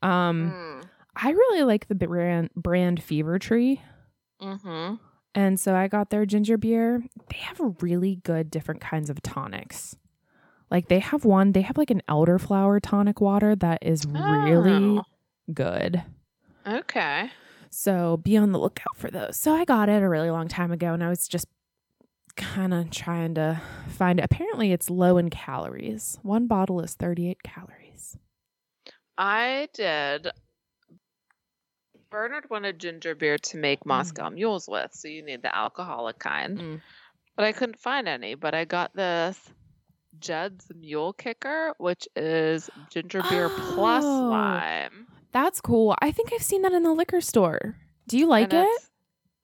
Um, 0.02 0.52
Mm. 0.52 0.84
I 1.16 1.32
really 1.32 1.64
like 1.64 1.88
the 1.88 1.96
brand 1.96 2.50
brand 2.56 3.04
Fever 3.04 3.38
Tree, 3.38 3.82
Mm-hmm. 4.42 4.96
And 5.36 5.60
so 5.60 5.76
I 5.76 5.88
got 5.88 6.10
their 6.10 6.26
ginger 6.26 6.58
beer. 6.58 7.04
They 7.30 7.38
have 7.38 7.60
really 7.82 8.18
good 8.24 8.52
different 8.52 8.82
kinds 8.82 9.10
of 9.10 9.22
tonics. 9.22 9.96
Like 10.70 10.88
they 10.88 11.00
have 11.00 11.26
one, 11.26 11.52
they 11.52 11.62
have 11.62 11.78
like 11.78 11.92
an 11.92 12.02
elderflower 12.10 12.80
tonic 12.82 13.20
water 13.20 13.56
that 13.58 13.80
is 13.82 14.06
really 14.06 15.00
Oh. 15.00 15.04
good. 15.54 16.04
Okay. 16.66 17.30
So 17.70 18.18
be 18.18 18.38
on 18.38 18.52
the 18.52 18.60
lookout 18.60 18.96
for 18.96 19.10
those. 19.12 19.38
So 19.38 19.54
I 19.54 19.66
got 19.66 19.90
it 19.90 20.02
a 20.04 20.08
really 20.10 20.30
long 20.30 20.48
time 20.48 20.72
ago, 20.72 20.94
and 20.94 21.04
I 21.04 21.10
was 21.10 21.28
just 21.28 21.48
kind 22.38 22.74
of 22.74 22.90
trying 22.92 23.36
to 23.36 23.62
find 23.90 24.20
it. 24.20 24.24
Apparently, 24.26 24.72
it's 24.72 24.90
low 24.90 25.18
in 25.18 25.30
calories. 25.30 26.18
One 26.22 26.48
bottle 26.48 26.80
is 26.82 26.94
38 26.94 27.44
calories. 27.44 28.18
I 29.18 29.68
did. 29.74 30.28
Bernard 32.12 32.50
wanted 32.50 32.78
ginger 32.80 33.16
beer 33.16 33.38
to 33.38 33.58
make 33.58 33.86
Moscow 33.86 34.30
mules 34.30 34.68
with, 34.70 34.94
so 34.94 35.08
you 35.08 35.24
need 35.24 35.42
the 35.42 35.56
alcoholic 35.56 36.20
kind. 36.20 36.58
Mm. 36.60 36.82
But 37.36 37.46
I 37.46 37.54
couldn't 37.54 37.80
find 37.80 38.08
any. 38.08 38.36
But 38.36 38.54
I 38.54 38.66
got 38.66 38.94
this 38.96 39.40
Judd's 40.20 40.68
Mule 40.78 41.14
Kicker, 41.14 41.74
which 41.78 42.08
is 42.16 42.70
ginger 42.92 43.24
beer 43.30 43.50
plus 43.50 44.04
Oh. 44.06 44.30
lime. 44.30 45.08
That's 45.32 45.62
cool. 45.62 45.96
I 46.02 46.12
think 46.12 46.34
I've 46.34 46.44
seen 46.44 46.62
that 46.64 46.74
in 46.74 46.84
the 46.84 46.92
liquor 46.94 47.22
store. 47.22 47.78
Do 48.08 48.18
you 48.18 48.28
like 48.28 48.54
And 48.54 48.66
it? 48.66 48.70
it's- 48.70 48.88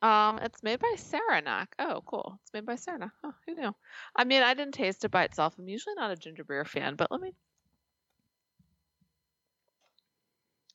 Um, 0.01 0.37
it's 0.39 0.61
made 0.61 0.79
by 0.79 0.93
Saranac. 0.97 1.73
Oh, 1.79 2.03
cool. 2.05 2.37
It's 2.43 2.53
made 2.53 2.65
by 2.67 2.75
Saranac. 2.75 3.11
Oh, 3.23 3.33
who 3.47 3.55
knew? 3.55 3.73
I 4.15 4.25
mean, 4.25 4.43
I 4.43 4.53
didn't 4.53 4.75
taste 4.75 5.03
it 5.05 5.09
by 5.09 5.23
itself. 5.23 5.55
I'm 5.57 5.67
usually 5.67 5.95
not 5.95 6.11
a 6.11 6.15
ginger 6.15 6.43
beer 6.43 6.65
fan, 6.65 6.95
but 6.95 7.09
let 7.11 7.19
me. 7.21 7.33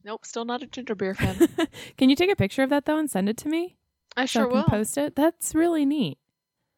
Nope, 0.04 0.24
still 0.24 0.44
not 0.44 0.62
a 0.62 0.66
ginger 0.66 0.94
beer 0.94 1.14
fan. 1.14 1.48
can 1.96 2.10
you 2.10 2.16
take 2.16 2.30
a 2.30 2.36
picture 2.36 2.62
of 2.62 2.70
that 2.70 2.84
though 2.84 2.98
and 2.98 3.10
send 3.10 3.28
it 3.28 3.36
to 3.38 3.48
me? 3.48 3.76
I 4.16 4.26
so 4.26 4.40
sure 4.40 4.42
I 4.42 4.46
can 4.46 4.56
will. 4.56 4.64
post 4.64 4.98
it. 4.98 5.16
That's 5.16 5.54
really 5.54 5.84
neat. 5.84 6.18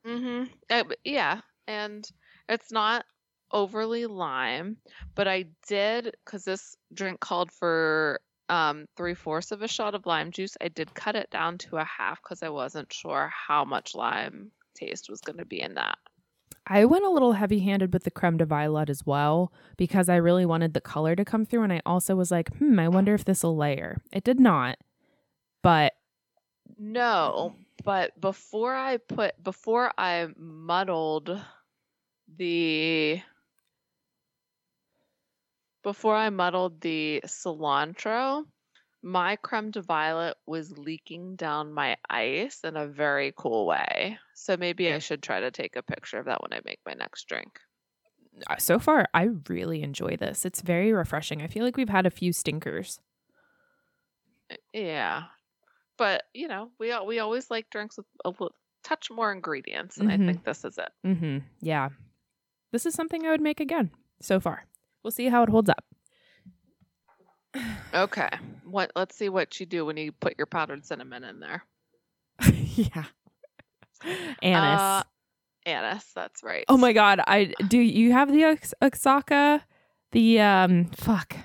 Mm-hmm. 0.07 0.45
Uh, 0.71 0.85
yeah, 1.05 1.41
and 1.67 2.09
it's 2.49 2.71
not 2.71 3.05
overly 3.51 4.07
lime, 4.07 4.77
but 5.15 5.29
I 5.29 5.47
did 5.67 6.17
because 6.25 6.45
this 6.45 6.77
drink 6.93 7.21
called 7.21 7.51
for 7.51 8.21
um 8.51 8.85
three 8.97 9.15
fourths 9.15 9.53
of 9.53 9.63
a 9.63 9.69
shot 9.69 9.95
of 9.95 10.07
lime 10.07 10.31
juice. 10.31 10.57
I 10.61 10.69
did 10.69 10.95
cut 10.95 11.17
it 11.17 11.31
down 11.31 11.59
to 11.59 11.79
a 11.79 11.85
half 11.85 12.23
because 12.23 12.43
I 12.43 12.51
wasn't 12.51 12.93
sure 12.93 13.33
how 13.33 13.65
much 13.65 13.95
lime 13.95 14.51
taste 14.75 15.09
was 15.09 15.21
going 15.21 15.39
to 15.39 15.47
be 15.47 15.63
in 15.63 15.75
that. 15.75 15.99
I 16.67 16.85
went 16.85 17.05
a 17.05 17.11
little 17.11 17.33
heavy 17.33 17.61
handed 17.61 17.93
with 17.93 18.05
the 18.05 18.11
creme 18.11 18.37
de 18.39 18.47
violet 18.47 18.89
as 18.91 19.05
well 19.05 19.53
because 19.77 20.09
I 20.09 20.17
really 20.17 20.47
wanted 20.47 20.75
the 20.75 20.81
color 20.81 21.15
to 21.17 21.25
come 21.25 21.45
through. 21.45 21.63
And 21.63 21.73
I 21.73 21.83
also 21.85 22.17
was 22.17 22.31
like, 22.31 22.55
hmm, 22.57 22.79
I 22.79 22.89
wonder 22.89 23.15
if 23.15 23.25
this 23.25 23.43
will 23.43 23.57
layer. 23.57 23.99
It 24.13 24.25
did 24.25 24.41
not. 24.41 24.79
But 25.63 25.95
No, 26.79 27.55
but 27.85 28.19
before 28.21 28.75
I 28.75 28.99
put 28.99 29.43
before 29.43 29.93
I 29.99 30.29
muddled 30.37 31.41
the 32.29 33.23
before 35.83 36.17
I 36.17 36.31
muddled 36.31 36.81
the 36.81 37.21
cilantro, 37.27 38.47
my 39.07 39.37
creme 39.37 39.71
de 39.71 39.83
violet 39.83 40.35
was 40.47 40.77
leaking 40.79 41.37
down 41.37 41.73
my 41.75 41.95
ice 42.09 42.61
in 42.65 42.75
a 42.75 42.87
very 42.87 43.35
cool 43.37 43.67
way. 43.67 44.19
So 44.35 44.57
maybe 44.57 44.91
I 44.91 44.99
should 44.99 45.23
try 45.23 45.41
to 45.41 45.51
take 45.51 45.77
a 45.77 45.83
picture 45.83 46.19
of 46.19 46.25
that 46.25 46.41
when 46.43 46.55
I 46.55 46.61
make 46.65 46.81
my 46.87 46.95
next 46.95 47.29
drink. 47.29 47.61
uh, 48.49 48.57
so 48.57 48.79
far, 48.79 49.07
I 49.13 49.29
really 49.49 49.83
enjoy 49.83 50.17
this. 50.17 50.47
It's 50.47 50.63
very 50.63 50.91
refreshing. 50.93 51.43
I 51.43 51.49
feel 51.49 51.65
like 51.65 51.77
we've 51.77 51.89
had 51.91 52.07
a 52.07 52.11
few 52.11 52.33
stinkers. 52.33 52.99
Yeah. 54.73 55.25
But, 55.97 56.25
you 56.33 56.49
know, 56.49 56.71
we 56.81 56.93
we 57.07 57.19
always 57.21 57.51
like 57.51 57.71
drinks 57.71 57.97
with 57.97 58.07
a 58.25 58.31
little 58.31 58.53
touch 58.83 59.11
more 59.11 59.31
ingredients, 59.33 59.99
and 59.99 60.09
Mhm. 60.11 60.13
I 60.15 60.17
think 60.27 60.45
this 60.45 60.65
is 60.65 60.79
it. 60.79 60.91
Mm-hmm. 61.07 61.39
Yeah. 61.61 61.91
This 62.73 62.87
is 62.87 62.95
something 62.95 63.25
I 63.27 63.31
would 63.31 63.41
make 63.41 63.61
again 63.61 63.91
so 64.21 64.41
far. 64.41 64.67
We'll 65.03 65.11
see 65.13 65.29
how 65.29 65.43
it 65.43 65.49
holds 65.51 65.71
up. 65.71 65.85
Okay. 67.93 68.29
What 68.65 68.91
let's 68.97 69.17
see 69.17 69.29
what 69.29 69.61
you 69.61 69.67
do 69.67 69.85
when 69.85 69.97
you 69.97 70.13
put 70.13 70.35
your 70.39 70.47
powdered 70.47 70.85
cinnamon 70.85 71.25
in 71.25 71.41
there. 71.41 71.65
yeah. 72.75 73.05
Anise. 74.43 74.81
Uh, 74.81 75.03
anise, 75.67 76.13
that's 76.15 76.43
right. 76.43 76.65
oh 76.69 76.77
my 76.77 76.93
god, 76.93 77.21
I 77.27 77.55
do 77.69 77.79
you 77.79 78.13
have 78.13 78.31
the 78.33 78.45
Ox- 78.45 78.75
Oaxaca 78.83 79.65
the 80.13 80.41
um 80.41 80.87
fuck. 80.97 81.37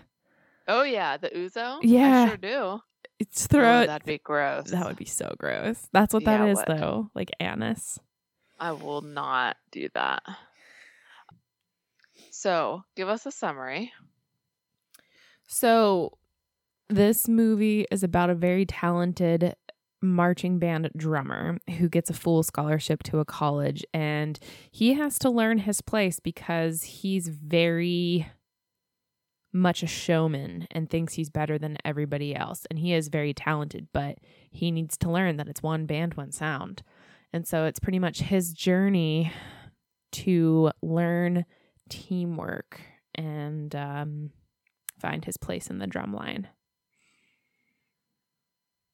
Oh 0.67 0.83
yeah, 0.83 1.17
the 1.17 1.29
ouzo? 1.29 1.79
Yeah. 1.81 2.23
I 2.23 2.27
sure 2.27 2.37
do. 2.37 2.79
It's 3.19 3.45
Oh, 3.45 3.47
throw 3.51 3.85
that'd 3.85 4.05
be 4.05 4.17
gross. 4.17 4.71
That 4.71 4.85
would 4.85 4.97
be 4.97 5.05
so 5.05 5.33
gross. 5.37 5.87
That's 5.91 6.13
what 6.13 6.23
Yeah, 6.23 6.37
that 6.37 6.47
it 6.47 6.51
is 6.51 6.63
though. 6.67 7.11
Like 7.13 7.31
anise. 7.39 7.99
I 8.59 8.71
will 8.73 9.01
not 9.01 9.57
do 9.71 9.89
that. 9.93 10.23
So, 12.31 12.83
give 12.95 13.09
us 13.09 13.25
a 13.25 13.31
summary. 13.31 13.91
So, 15.51 16.19
this 16.89 17.27
movie 17.27 17.87
is 17.91 18.03
about 18.03 18.29
a 18.29 18.35
very 18.35 18.67
talented 18.67 19.55
marching 19.99 20.59
band 20.59 20.91
drummer 20.95 21.57
who 21.77 21.89
gets 21.89 22.11
a 22.11 22.13
full 22.13 22.43
scholarship 22.43 23.01
to 23.03 23.19
a 23.19 23.25
college 23.25 23.83
and 23.93 24.39
he 24.71 24.93
has 24.93 25.19
to 25.19 25.29
learn 25.29 25.57
his 25.57 25.81
place 25.81 26.19
because 26.19 26.83
he's 26.83 27.27
very 27.27 28.31
much 29.51 29.83
a 29.83 29.87
showman 29.87 30.67
and 30.71 30.89
thinks 30.89 31.15
he's 31.15 31.29
better 31.29 31.57
than 31.57 31.77
everybody 31.83 32.33
else 32.33 32.65
and 32.69 32.79
he 32.79 32.93
is 32.93 33.09
very 33.09 33.33
talented 33.33 33.87
but 33.91 34.19
he 34.51 34.71
needs 34.71 34.97
to 34.97 35.11
learn 35.11 35.35
that 35.35 35.49
it's 35.49 35.63
one 35.63 35.85
band 35.85 36.13
one 36.13 36.31
sound. 36.31 36.83
And 37.33 37.45
so 37.45 37.65
it's 37.65 37.79
pretty 37.79 37.99
much 37.99 38.19
his 38.19 38.53
journey 38.53 39.33
to 40.13 40.71
learn 40.81 41.45
teamwork 41.89 42.79
and 43.15 43.75
um, 43.75 44.31
find 44.99 45.25
his 45.25 45.37
place 45.37 45.69
in 45.69 45.79
the 45.79 45.87
drum 45.87 46.13
line. 46.13 46.47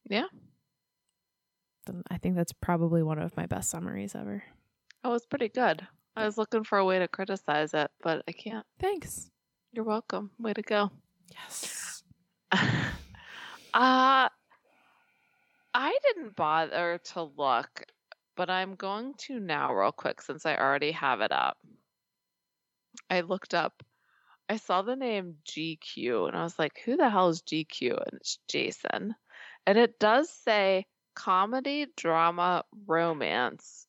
Yeah. 0.10 0.28
I 2.10 2.18
think 2.18 2.36
that's 2.36 2.54
probably 2.54 3.04
one 3.04 3.20
of 3.20 3.38
my 3.38 3.46
best 3.46 3.70
summaries 3.70 4.16
ever. 4.16 4.44
Oh, 5.04 5.14
it's 5.14 5.26
pretty 5.26 5.50
good. 5.50 5.86
I 6.16 6.26
was 6.26 6.38
looking 6.38 6.64
for 6.64 6.78
a 6.78 6.86
way 6.86 7.00
to 7.00 7.08
criticize 7.08 7.74
it, 7.74 7.92
but 8.02 8.24
I 8.28 8.32
can't. 8.32 8.66
Thanks. 8.80 9.30
You're 9.74 9.86
welcome. 9.86 10.32
Way 10.40 10.54
to 10.54 10.62
go. 10.62 10.92
Yes. 11.32 12.04
uh 12.52 14.30
I 15.78 15.98
didn't 16.04 16.38
bother 16.38 17.02
to 17.14 17.24
look, 17.24 17.86
but 18.38 18.50
I'm 18.50 18.76
going 18.76 19.14
to 19.26 19.40
now 19.40 19.74
real 19.74 19.92
quick 19.92 20.22
since 20.22 20.46
I 20.46 20.56
already 20.56 20.92
have 20.92 21.20
it 21.20 21.34
up. 21.34 21.58
I 23.10 23.22
looked 23.22 23.54
up 23.54 23.84
I 24.48 24.58
saw 24.58 24.82
the 24.82 24.96
name 24.96 25.36
GQ 25.48 26.28
and 26.28 26.38
I 26.38 26.44
was 26.44 26.58
like, 26.60 26.82
who 26.86 26.98
the 26.98 27.10
hell 27.10 27.30
is 27.30 27.42
GQ? 27.42 27.92
And 27.92 28.20
it's 28.20 28.40
Jason. 28.48 29.16
And 29.66 29.78
it 29.78 30.00
does 30.00 30.30
say 30.30 30.86
comedy, 31.16 31.88
drama, 31.98 32.64
romance 32.86 33.88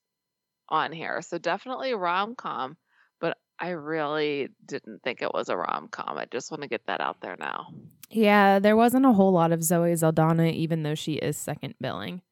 on 0.69 0.93
here. 0.93 1.21
So 1.23 1.39
definitely 1.39 1.95
rom 1.95 2.35
com, 2.35 2.77
but 3.21 3.37
I 3.59 3.71
really 3.71 4.49
didn't 4.65 5.03
think 5.03 5.21
it 5.21 5.33
was 5.33 5.49
a 5.49 5.57
rom 5.57 5.89
com. 5.89 6.17
I 6.17 6.27
just 6.27 6.51
want 6.51 6.63
to 6.63 6.69
get 6.69 6.87
that 6.87 7.01
out 7.01 7.21
there 7.21 7.37
now. 7.39 7.69
Yeah, 8.11 8.59
there 8.59 8.77
wasn't 8.77 9.07
a 9.07 9.13
whole 9.13 9.33
lot 9.33 9.53
of 9.53 9.63
Zoe 9.63 9.95
Saldana, 9.97 10.47
even 10.47 10.83
though 10.83 10.95
she 10.95 11.15
is 11.15 11.37
second 11.37 11.75
billing. 11.81 12.23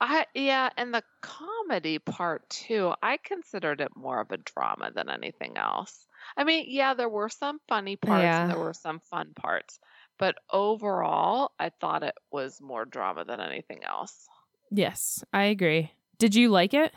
I 0.00 0.26
yeah, 0.34 0.70
and 0.76 0.94
the 0.94 1.02
comedy 1.22 1.98
part 1.98 2.48
too, 2.50 2.92
I 3.02 3.16
considered 3.16 3.80
it 3.80 3.96
more 3.96 4.20
of 4.20 4.30
a 4.30 4.36
drama 4.36 4.90
than 4.94 5.08
anything 5.08 5.56
else. 5.56 6.06
I 6.36 6.44
mean, 6.44 6.66
yeah, 6.68 6.94
there 6.94 7.08
were 7.08 7.28
some 7.28 7.60
funny 7.68 7.96
parts 7.96 8.40
and 8.40 8.50
there 8.50 8.58
were 8.58 8.72
some 8.74 9.00
fun 9.00 9.32
parts, 9.34 9.78
but 10.18 10.36
overall, 10.50 11.52
I 11.58 11.70
thought 11.70 12.02
it 12.02 12.16
was 12.30 12.60
more 12.60 12.84
drama 12.84 13.24
than 13.24 13.40
anything 13.40 13.84
else. 13.84 14.28
Yes, 14.70 15.24
I 15.32 15.44
agree. 15.44 15.92
Did 16.18 16.34
you 16.34 16.48
like 16.50 16.74
it? 16.74 16.92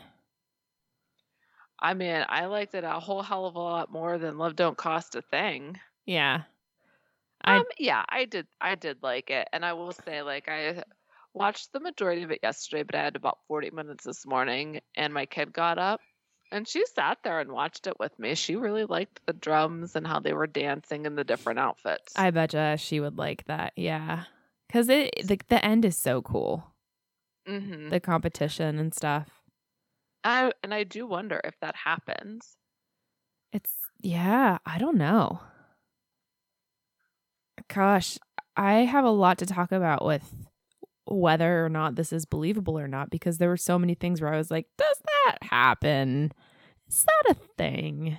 I 1.78 1.94
mean, 1.94 2.24
I 2.28 2.46
liked 2.46 2.74
it 2.74 2.84
a 2.84 3.00
whole 3.00 3.22
hell 3.22 3.44
of 3.46 3.56
a 3.56 3.58
lot 3.58 3.90
more 3.90 4.18
than 4.18 4.38
Love 4.38 4.56
Don't 4.56 4.76
Cost 4.76 5.14
a 5.16 5.22
Thing. 5.22 5.80
Yeah. 6.06 6.44
I 7.44 7.58
Um, 7.58 7.64
yeah, 7.78 8.04
I 8.08 8.24
did. 8.24 8.46
I 8.60 8.74
did 8.76 9.02
like 9.02 9.30
it, 9.30 9.48
and 9.52 9.64
I 9.64 9.72
will 9.72 9.92
say, 9.92 10.22
like, 10.22 10.48
I 10.48 10.84
watched 11.34 11.72
the 11.72 11.80
majority 11.80 12.22
of 12.22 12.30
it 12.30 12.40
yesterday, 12.42 12.84
but 12.84 12.94
I 12.94 13.02
had 13.02 13.16
about 13.16 13.38
forty 13.48 13.70
minutes 13.70 14.04
this 14.04 14.24
morning, 14.26 14.80
and 14.96 15.12
my 15.12 15.26
kid 15.26 15.52
got 15.52 15.78
up, 15.78 16.00
and 16.52 16.68
she 16.68 16.84
sat 16.86 17.18
there 17.24 17.40
and 17.40 17.50
watched 17.50 17.86
it 17.86 17.98
with 17.98 18.16
me. 18.18 18.34
She 18.36 18.54
really 18.54 18.84
liked 18.84 19.20
the 19.26 19.32
drums 19.32 19.96
and 19.96 20.06
how 20.06 20.20
they 20.20 20.32
were 20.34 20.46
dancing 20.46 21.06
in 21.06 21.16
the 21.16 21.24
different 21.24 21.58
outfits. 21.58 22.12
I 22.14 22.30
betcha 22.30 22.76
she 22.78 23.00
would 23.00 23.18
like 23.18 23.44
that. 23.46 23.72
Yeah. 23.76 24.24
Cuz 24.70 24.88
it 24.88 25.10
the, 25.26 25.40
the 25.48 25.64
end 25.64 25.84
is 25.84 25.96
so 25.96 26.22
cool. 26.22 26.74
hmm 27.46 27.88
The 27.88 27.98
competition 27.98 28.78
and 28.78 28.94
stuff. 28.94 29.42
I 30.22 30.52
and 30.62 30.72
I 30.72 30.84
do 30.84 31.06
wonder 31.06 31.40
if 31.42 31.58
that 31.60 31.74
happens. 31.74 32.56
It's 33.52 33.72
yeah, 34.00 34.58
I 34.64 34.78
don't 34.78 34.96
know. 34.96 35.40
Gosh, 37.68 38.18
I 38.56 38.80
have 38.80 39.04
a 39.04 39.10
lot 39.10 39.38
to 39.38 39.46
talk 39.46 39.72
about 39.72 40.04
with 40.04 40.34
whether 41.12 41.64
or 41.64 41.68
not 41.68 41.96
this 41.96 42.12
is 42.12 42.24
believable 42.24 42.78
or 42.78 42.88
not 42.88 43.10
because 43.10 43.38
there 43.38 43.48
were 43.48 43.56
so 43.56 43.78
many 43.78 43.94
things 43.94 44.20
where 44.20 44.32
I 44.32 44.38
was 44.38 44.50
like, 44.50 44.66
does 44.78 44.96
that 45.26 45.38
happen? 45.42 46.32
Is 46.88 47.04
that 47.04 47.32
a 47.32 47.34
thing? 47.58 48.18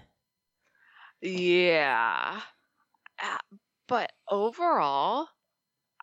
Yeah, 1.21 2.41
Uh, 3.21 3.37
but 3.87 4.13
overall, 4.29 5.29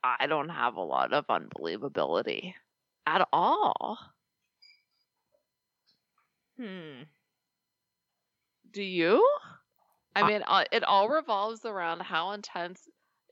I 0.04 0.26
don't 0.28 0.50
have 0.50 0.76
a 0.76 0.82
lot 0.82 1.12
of 1.12 1.26
unbelievability 1.28 2.54
at 3.06 3.28
all. 3.32 3.98
Hmm. 6.56 7.02
Do 8.70 8.82
you? 8.82 9.26
I 10.16 10.22
I- 10.22 10.28
mean, 10.28 10.42
uh, 10.46 10.64
it 10.72 10.84
all 10.84 11.08
revolves 11.08 11.64
around 11.64 12.00
how 12.02 12.32
intense 12.32 12.88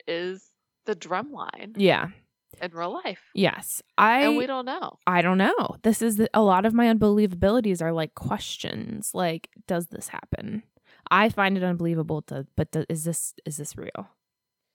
is 0.06 0.52
the 0.86 0.94
drum 0.94 1.32
line 1.32 1.76
Yeah. 1.76 2.10
In 2.60 2.72
real 2.72 3.00
life, 3.04 3.20
Yes. 3.34 3.82
I 3.96 4.22
and 4.22 4.36
we 4.36 4.46
don't 4.46 4.64
know. 4.66 4.98
I 5.06 5.22
don't 5.22 5.38
know. 5.38 5.76
This 5.82 6.02
is 6.02 6.16
the, 6.16 6.28
a 6.34 6.42
lot 6.42 6.66
of 6.66 6.74
my 6.74 6.86
unbelievabilities 6.92 7.82
are 7.82 7.92
like 7.92 8.14
questions. 8.14 9.10
Like, 9.14 9.50
does 9.66 9.86
this 9.86 10.08
happen? 10.08 10.62
I 11.10 11.28
find 11.28 11.56
it 11.56 11.64
unbelievable. 11.64 12.22
To, 12.22 12.46
but 12.56 12.72
do, 12.72 12.84
is 12.88 13.04
this 13.04 13.34
is 13.46 13.56
this 13.56 13.76
real? 13.76 14.08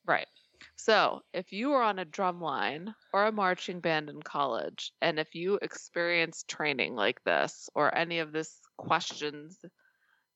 Right. 0.06 0.28
So, 0.76 1.22
if 1.34 1.52
you 1.52 1.70
were 1.70 1.82
on 1.82 2.00
a 2.00 2.06
drum 2.06 2.42
line 2.42 2.94
or 3.14 3.26
a 3.26 3.32
marching 3.32 3.80
band 3.80 4.10
in 4.10 4.22
college, 4.22 4.92
and 5.02 5.20
if 5.20 5.36
you 5.36 5.60
experienced 5.62 6.48
training 6.48 6.96
like 6.96 7.24
this 7.24 7.70
or 7.76 7.96
any 7.96 8.20
of 8.20 8.32
this 8.32 8.60
questions 8.78 9.60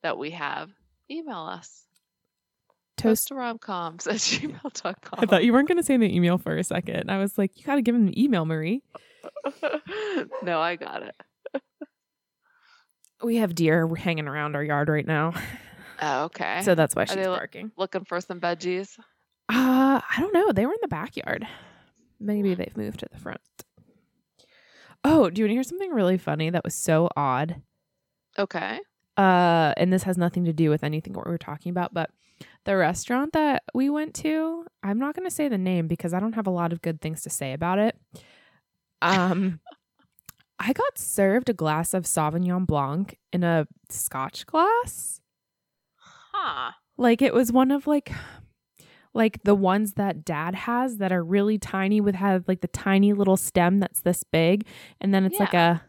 that 0.04 0.18
we 0.18 0.32
have, 0.32 0.70
email 1.10 1.40
us. 1.40 1.87
Toast. 2.98 3.30
Toasttoromcoms 3.30 4.08
at 4.08 4.16
gmail.com. 4.16 5.20
I 5.20 5.26
thought 5.26 5.44
you 5.44 5.54
weren't 5.54 5.68
going 5.68 5.78
to 5.78 5.84
say 5.84 5.98
the 5.98 6.14
email 6.14 6.38
for 6.38 6.58
a 6.58 6.64
second. 6.64 7.10
I 7.10 7.18
was 7.20 7.38
like, 7.38 7.52
you 7.58 7.64
got 7.64 7.76
to 7.76 7.82
give 7.82 7.96
him 7.96 8.06
the 8.08 8.22
email, 8.22 8.46
Marie. 8.46 8.82
no, 10.44 10.60
I 10.60 10.76
got 10.76 11.04
it. 11.04 11.16
We 13.24 13.38
have 13.38 13.56
deer 13.56 13.88
hanging 13.96 14.28
around 14.28 14.56
our 14.56 14.64
yard 14.64 14.90
right 14.90 15.06
now, 15.06 15.34
Oh, 16.02 16.26
okay. 16.26 16.62
so 16.64 16.76
that's 16.76 16.96
why 16.96 17.04
Are 17.04 17.08
she's 17.08 17.16
they 17.16 17.28
lo- 17.28 17.36
barking. 17.38 17.72
Looking 17.76 18.04
for 18.06 18.22
some 18.22 18.40
veggies. 18.40 18.98
Uh, 19.50 20.02
I 20.02 20.16
don't 20.20 20.34
know. 20.34 20.52
They 20.52 20.66
were 20.68 20.74
in 20.74 20.80
the 20.82 20.88
backyard. 20.88 21.48
Maybe 22.20 22.54
they've 22.54 22.78
moved 22.78 23.00
to 23.00 23.08
the 23.12 23.18
front. 23.20 23.42
Oh, 25.04 25.30
do 25.30 25.40
you 25.42 25.46
want 25.46 25.50
to 25.52 25.54
hear 25.56 25.64
something 25.64 25.92
really 25.92 26.18
funny 26.20 26.50
that 26.52 26.64
was 26.64 26.76
so 26.76 27.10
odd? 27.16 27.62
Okay. 28.38 28.80
uh 29.18 29.74
and 29.78 29.92
this 29.92 30.04
has 30.04 30.16
nothing 30.16 30.46
to 30.46 30.54
do 30.54 30.70
with 30.70 30.84
anything 30.84 31.14
what 31.14 31.26
we 31.26 31.32
were 31.32 31.40
talking 31.40 31.72
about 31.72 31.92
but 31.92 32.12
the 32.66 32.76
restaurant 32.76 33.34
that 33.34 33.64
we 33.74 33.90
went 33.90 34.14
to 34.14 34.66
i'm 34.84 35.00
not 35.00 35.16
going 35.16 35.28
to 35.28 35.34
say 35.34 35.48
the 35.48 35.58
name 35.58 35.88
because 35.88 36.14
i 36.14 36.20
don't 36.20 36.36
have 36.36 36.48
a 36.48 36.52
lot 36.52 36.72
of 36.74 36.82
good 36.82 37.02
things 37.02 37.22
to 37.22 37.30
say 37.30 37.54
about 37.54 37.80
it. 37.80 37.96
Um 39.02 39.60
i 40.60 40.74
got 40.74 40.98
served 40.98 41.50
a 41.50 41.54
glass 41.54 41.94
of 41.94 42.04
sauvignon 42.04 42.66
blanc 42.66 43.18
in 43.32 43.44
a 43.44 43.68
scotch 43.90 44.46
glass. 44.46 45.22
Huh. 46.34 46.72
like 46.98 47.22
it 47.24 47.34
was 47.34 47.52
one 47.52 47.72
of 47.72 47.88
like 47.88 48.12
like 49.14 49.42
the 49.44 49.56
ones 49.56 49.94
that 49.94 50.24
dad 50.24 50.54
has 50.54 50.98
that 50.98 51.12
are 51.12 51.24
really 51.24 51.58
tiny 51.58 52.00
with 52.00 52.14
have 52.14 52.48
like 52.48 52.62
the 52.62 52.68
tiny 52.68 53.14
little 53.14 53.38
stem 53.38 53.80
that's 53.80 54.02
this 54.02 54.24
big 54.24 54.66
and 55.02 55.14
then 55.14 55.26
it's 55.26 55.40
like 55.40 55.56
a 55.56 55.82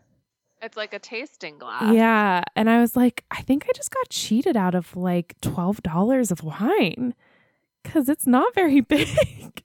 It's 0.61 0.77
like 0.77 0.93
a 0.93 0.99
tasting 0.99 1.59
glass. 1.59 1.95
Yeah. 1.95 2.43
And 2.57 2.69
I 2.69 2.81
was 2.81 2.97
like, 2.97 3.25
I 3.31 3.43
think 3.43 3.67
I 3.69 3.73
just 3.75 3.91
got 3.93 4.09
cheated 4.09 4.57
out 4.57 4.75
of 4.75 4.97
like 4.97 5.37
$12 5.43 6.31
of 6.33 6.43
wine 6.43 7.15
because 7.85 8.09
it's 8.09 8.27
not 8.27 8.55
very 8.55 8.81
big. 8.97 9.63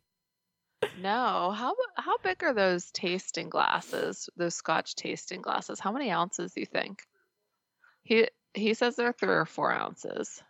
No. 1.02 1.52
How 1.56 1.74
how 1.96 2.18
big 2.24 2.44
are 2.44 2.54
those 2.54 2.92
tasting 2.92 3.50
glasses? 3.50 4.30
Those 4.36 4.54
Scotch 4.56 4.96
tasting 4.96 5.42
glasses? 5.42 5.80
How 5.80 5.92
many 5.92 6.12
ounces 6.12 6.54
do 6.54 6.60
you 6.60 6.66
think? 6.66 7.04
He 8.04 8.28
he 8.54 8.74
says 8.74 8.96
they're 8.96 9.14
three 9.14 9.34
or 9.34 9.46
four 9.46 9.72
ounces. 9.72 10.44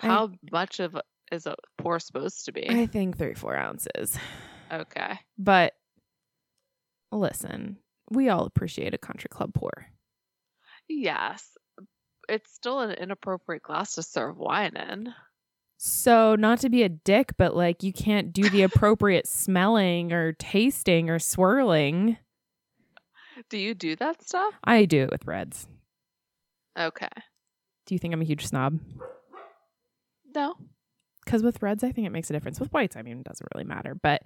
I- 0.00 0.06
How 0.06 0.30
much 0.52 0.80
of 0.80 0.96
is 1.32 1.46
a 1.46 1.56
pour 1.78 1.98
supposed 2.00 2.46
to 2.46 2.52
be? 2.52 2.66
I 2.70 2.86
think 2.86 3.18
three, 3.18 3.34
four 3.34 3.56
ounces. 3.56 4.16
okay. 4.72 5.18
But 5.36 5.74
listen, 7.12 7.76
we 8.10 8.28
all 8.28 8.44
appreciate 8.44 8.94
a 8.94 8.98
country 8.98 9.28
club 9.30 9.54
pour. 9.54 9.86
Yes. 10.88 11.46
It's 12.28 12.52
still 12.52 12.80
an 12.80 12.92
inappropriate 12.92 13.62
glass 13.62 13.94
to 13.94 14.02
serve 14.02 14.36
wine 14.38 14.76
in. 14.76 15.12
So, 15.78 16.34
not 16.36 16.60
to 16.60 16.68
be 16.68 16.82
a 16.82 16.88
dick, 16.88 17.32
but 17.38 17.56
like 17.56 17.82
you 17.82 17.92
can't 17.92 18.32
do 18.32 18.48
the 18.50 18.62
appropriate 18.64 19.26
smelling 19.26 20.12
or 20.12 20.32
tasting 20.32 21.08
or 21.08 21.18
swirling. 21.18 22.18
Do 23.48 23.56
you 23.56 23.74
do 23.74 23.96
that 23.96 24.22
stuff? 24.22 24.54
I 24.62 24.84
do 24.84 25.02
it 25.02 25.10
with 25.10 25.26
reds. 25.26 25.66
Okay. 26.78 27.08
Do 27.86 27.94
you 27.94 27.98
think 27.98 28.12
I'm 28.12 28.20
a 28.20 28.26
huge 28.26 28.46
snob? 28.46 28.78
No. 30.34 30.54
because 31.24 31.42
with 31.42 31.60
reds 31.62 31.82
i 31.82 31.90
think 31.90 32.06
it 32.06 32.10
makes 32.10 32.30
a 32.30 32.32
difference 32.32 32.60
with 32.60 32.72
whites 32.72 32.96
i 32.96 33.02
mean 33.02 33.18
it 33.18 33.24
doesn't 33.24 33.48
really 33.52 33.64
matter 33.66 33.96
but 34.00 34.22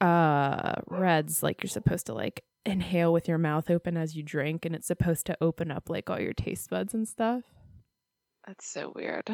uh 0.00 0.74
reds 0.88 1.40
like 1.42 1.62
you're 1.62 1.70
supposed 1.70 2.06
to 2.06 2.14
like 2.14 2.42
inhale 2.64 3.12
with 3.12 3.26
your 3.28 3.38
mouth 3.38 3.70
open 3.70 3.96
as 3.96 4.14
you 4.16 4.22
drink 4.22 4.64
and 4.64 4.74
it's 4.74 4.86
supposed 4.86 5.26
to 5.26 5.36
open 5.40 5.70
up 5.70 5.88
like 5.88 6.10
all 6.10 6.20
your 6.20 6.32
taste 6.34 6.68
buds 6.70 6.92
and 6.94 7.08
stuff 7.08 7.42
That's 8.46 8.66
so 8.66 8.92
weird. 8.94 9.30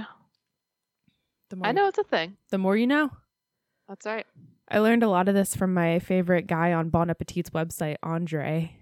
the 1.50 1.56
more 1.56 1.66
I 1.66 1.72
know 1.72 1.88
it's 1.88 1.98
a 1.98 2.04
thing. 2.04 2.36
the 2.50 2.58
more 2.58 2.76
you 2.76 2.86
know 2.86 3.10
That's 3.88 4.06
right. 4.06 4.26
i 4.68 4.78
learned 4.78 5.02
a 5.02 5.08
lot 5.08 5.28
of 5.28 5.34
this 5.34 5.56
from 5.56 5.74
my 5.74 5.98
favorite 5.98 6.46
guy 6.46 6.72
on 6.72 6.88
bon 6.88 7.10
appetit's 7.10 7.50
website 7.50 7.96
andre 8.02 8.76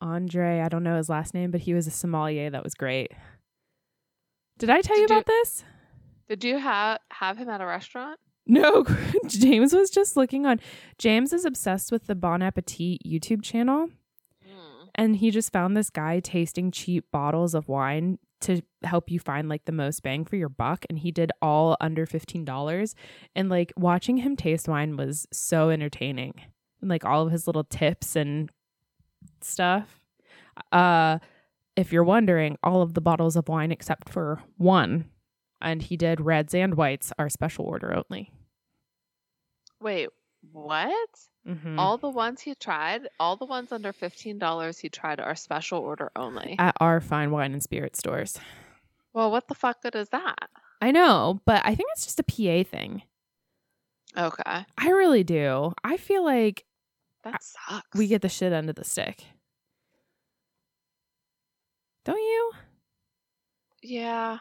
andre 0.00 0.60
i 0.60 0.68
don't 0.68 0.82
know 0.84 0.96
his 0.96 1.08
last 1.08 1.32
name 1.34 1.50
but 1.50 1.62
he 1.62 1.72
was 1.74 1.86
a 1.86 1.90
sommelier 1.90 2.50
that 2.50 2.62
was 2.64 2.74
great 2.74 3.10
did 4.58 4.70
i 4.70 4.80
tell 4.82 4.96
you 4.98 5.06
Did 5.06 5.10
you- 5.14 5.16
about 5.16 5.26
this 5.26 5.64
Did 6.28 6.44
you 6.44 6.58
have 6.58 6.98
have 7.10 7.38
him 7.38 7.48
at 7.48 7.60
a 7.62 7.66
restaurant? 7.66 8.20
No, 8.48 8.84
James 9.26 9.72
was 9.74 9.90
just 9.90 10.16
looking 10.16 10.46
on. 10.46 10.58
James 10.96 11.32
is 11.32 11.44
obsessed 11.44 11.92
with 11.92 12.06
the 12.06 12.14
Bon 12.14 12.42
Appetit 12.42 13.02
YouTube 13.06 13.42
channel, 13.42 13.90
Mm. 14.48 14.88
and 14.94 15.16
he 15.16 15.30
just 15.30 15.52
found 15.52 15.76
this 15.76 15.90
guy 15.90 16.20
tasting 16.20 16.70
cheap 16.70 17.04
bottles 17.12 17.54
of 17.54 17.68
wine 17.68 18.18
to 18.40 18.62
help 18.84 19.10
you 19.10 19.18
find 19.18 19.48
like 19.48 19.64
the 19.66 19.72
most 19.72 20.02
bang 20.02 20.24
for 20.24 20.36
your 20.36 20.48
buck. 20.48 20.86
And 20.88 20.98
he 21.00 21.10
did 21.10 21.30
all 21.42 21.76
under 21.80 22.06
$15 22.06 22.94
and 23.34 23.48
like 23.50 23.72
watching 23.76 24.18
him 24.18 24.36
taste 24.36 24.68
wine 24.68 24.96
was 24.96 25.26
so 25.32 25.70
entertaining. 25.70 26.34
And 26.80 26.88
like 26.88 27.04
all 27.04 27.26
of 27.26 27.32
his 27.32 27.46
little 27.48 27.64
tips 27.64 28.14
and 28.16 28.48
stuff. 29.40 30.00
Uh 30.72 31.18
if 31.76 31.92
you're 31.92 32.04
wondering 32.04 32.56
all 32.62 32.80
of 32.80 32.94
the 32.94 33.00
bottles 33.00 33.34
of 33.36 33.48
wine 33.48 33.72
except 33.72 34.08
for 34.08 34.40
one 34.56 35.04
and 35.60 35.82
he 35.82 35.96
did 35.96 36.20
reds 36.20 36.54
and 36.54 36.74
whites 36.76 37.12
are 37.18 37.28
special 37.28 37.64
order 37.64 37.94
only 37.94 38.30
Wait, 39.80 40.08
what? 40.52 41.08
mm-hmm. 41.46 41.78
All 41.78 41.98
the 41.98 42.08
ones 42.08 42.40
he 42.40 42.54
tried, 42.56 43.08
all 43.20 43.36
the 43.36 43.44
ones 43.44 43.70
under 43.70 43.92
$15 43.92 44.80
he 44.80 44.88
tried 44.88 45.20
are 45.20 45.36
special 45.36 45.78
order 45.80 46.10
only. 46.16 46.56
at 46.58 46.76
our 46.80 47.00
fine 47.00 47.30
wine 47.30 47.52
and 47.52 47.62
spirit 47.62 47.96
stores 47.96 48.38
well, 49.14 49.30
what 49.30 49.48
the 49.48 49.54
fuck 49.54 49.82
good 49.82 49.94
is 49.96 50.08
that? 50.10 50.48
i 50.80 50.90
know 50.90 51.40
but 51.44 51.60
i 51.64 51.74
think 51.74 51.88
it's 51.92 52.04
just 52.04 52.20
a 52.20 52.24
pa 52.24 52.62
thing 52.68 53.02
Okay. 54.16 54.64
i 54.78 54.90
really 54.90 55.22
do 55.24 55.72
i 55.84 55.96
feel 55.96 56.24
like 56.24 56.64
That 57.24 57.42
sucks. 57.42 57.98
we 57.98 58.06
get 58.06 58.22
the 58.22 58.28
shit 58.28 58.52
under 58.52 58.72
the 58.72 58.84
stick 58.84 59.24
don't 62.04 62.16
you 62.18 62.52
Yeah. 63.82 64.38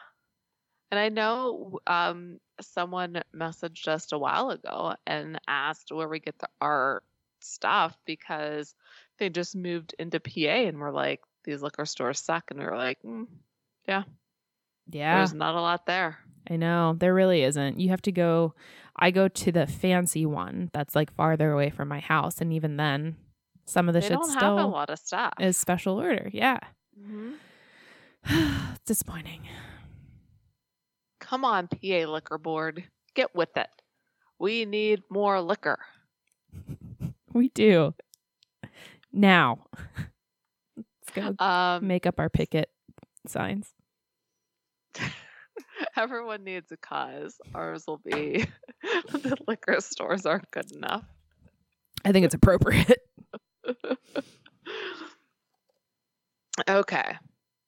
And 0.91 0.99
I 0.99 1.09
know 1.09 1.79
um 1.87 2.39
someone 2.61 3.21
messaged 3.35 3.87
us 3.87 4.11
a 4.11 4.17
while 4.17 4.49
ago 4.49 4.95
and 5.05 5.39
asked 5.47 5.91
where 5.91 6.07
we 6.07 6.19
get 6.19 6.37
the, 6.39 6.47
our 6.61 7.03
stuff 7.41 7.95
because 8.05 8.73
they 9.19 9.29
just 9.29 9.55
moved 9.55 9.93
into 9.99 10.19
PA 10.19 10.67
and 10.67 10.79
we're 10.79 10.91
like 10.91 11.21
these 11.43 11.61
liquor 11.61 11.85
stores 11.85 12.19
suck 12.19 12.45
and 12.49 12.59
we 12.59 12.65
were 12.65 12.77
like 12.77 12.97
mm, 13.03 13.27
yeah 13.87 14.03
there's 15.15 15.33
not 15.33 15.55
a 15.55 15.61
lot 15.61 15.85
there. 15.85 16.17
I 16.49 16.55
know. 16.55 16.95
There 16.97 17.13
really 17.13 17.43
isn't. 17.43 17.79
You 17.79 17.89
have 17.89 18.01
to 18.03 18.11
go 18.11 18.53
I 18.95 19.11
go 19.11 19.27
to 19.27 19.51
the 19.51 19.67
fancy 19.67 20.25
one 20.25 20.69
that's 20.73 20.95
like 20.95 21.13
farther 21.13 21.51
away 21.51 21.69
from 21.69 21.87
my 21.89 21.99
house 21.99 22.41
and 22.41 22.51
even 22.53 22.77
then 22.77 23.17
some 23.65 23.89
of 23.89 23.93
the 23.93 23.99
they 23.99 24.07
shit 24.07 24.17
don't 24.17 24.33
have 24.33 24.53
a 24.53 24.65
lot 24.65 24.89
of 24.89 24.97
stuff. 24.97 25.33
is 25.39 25.57
special 25.57 25.99
order. 25.99 26.29
Yeah. 26.33 26.59
Mhm. 26.99 27.33
Disappointing. 28.85 29.47
Come 31.29 31.43
on, 31.43 31.67
PA 31.67 32.09
Liquor 32.09 32.37
Board, 32.37 32.83
get 33.13 33.35
with 33.35 33.55
it. 33.57 33.69
We 34.39 34.65
need 34.65 35.03
more 35.09 35.41
liquor. 35.41 35.79
We 37.33 37.49
do. 37.49 37.93
Now. 39.13 39.59
Let's 40.75 41.35
go 41.37 41.45
Um, 41.45 41.85
make 41.85 42.07
up 42.07 42.19
our 42.19 42.29
picket 42.29 42.71
signs. 43.27 43.73
everyone 45.97 46.43
needs 46.43 46.71
a 46.71 46.77
cause. 46.77 47.35
Ours 47.53 47.83
will 47.87 48.01
be 48.03 48.45
the 49.11 49.37
liquor 49.47 49.81
stores 49.81 50.25
aren't 50.25 50.49
good 50.49 50.71
enough. 50.71 51.03
I 52.05 52.11
think 52.11 52.25
it's 52.25 52.33
appropriate. 52.35 53.01
Okay. 56.67 57.17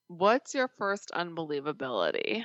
What's 0.08 0.54
your 0.54 0.68
first 0.78 1.12
unbelievability? 1.14 2.44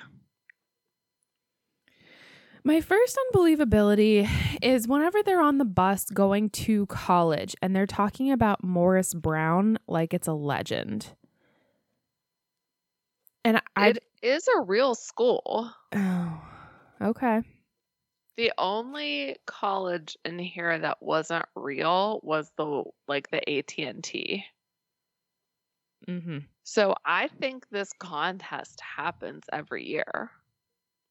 My 2.67 2.81
first 2.81 3.15
unbelievability 3.31 4.27
is 4.59 4.87
whenever 4.87 5.21
they're 5.21 5.39
on 5.39 5.59
the 5.59 5.65
bus 5.65 6.05
going 6.05 6.49
to 6.49 6.87
college 6.87 7.55
and 7.61 7.75
they're 7.75 7.85
talking 7.85 8.31
about 8.31 8.63
Morris 8.63 9.13
Brown 9.13 9.77
like 9.87 10.15
it's 10.15 10.27
a 10.27 10.33
legend. 10.33 11.13
And 13.43 13.61
I 13.75 13.89
it 13.89 14.03
is 14.23 14.47
a 14.47 14.61
real 14.61 14.95
school. 14.95 15.71
oh, 15.93 16.41
okay. 16.99 17.43
The 18.35 18.51
only 18.57 19.37
college 19.45 20.17
in 20.25 20.39
here 20.39 20.79
that 20.79 21.03
wasn't 21.03 21.45
real 21.55 22.19
was 22.23 22.51
the 22.57 22.83
like 23.07 23.29
the 23.29 23.47
AT&T. 23.47 24.43
Mm-hmm. 26.07 26.37
So 26.63 26.95
I 27.05 27.27
think 27.27 27.69
this 27.69 27.93
contest 27.99 28.81
happens 28.81 29.43
every 29.53 29.87
year. 29.87 30.31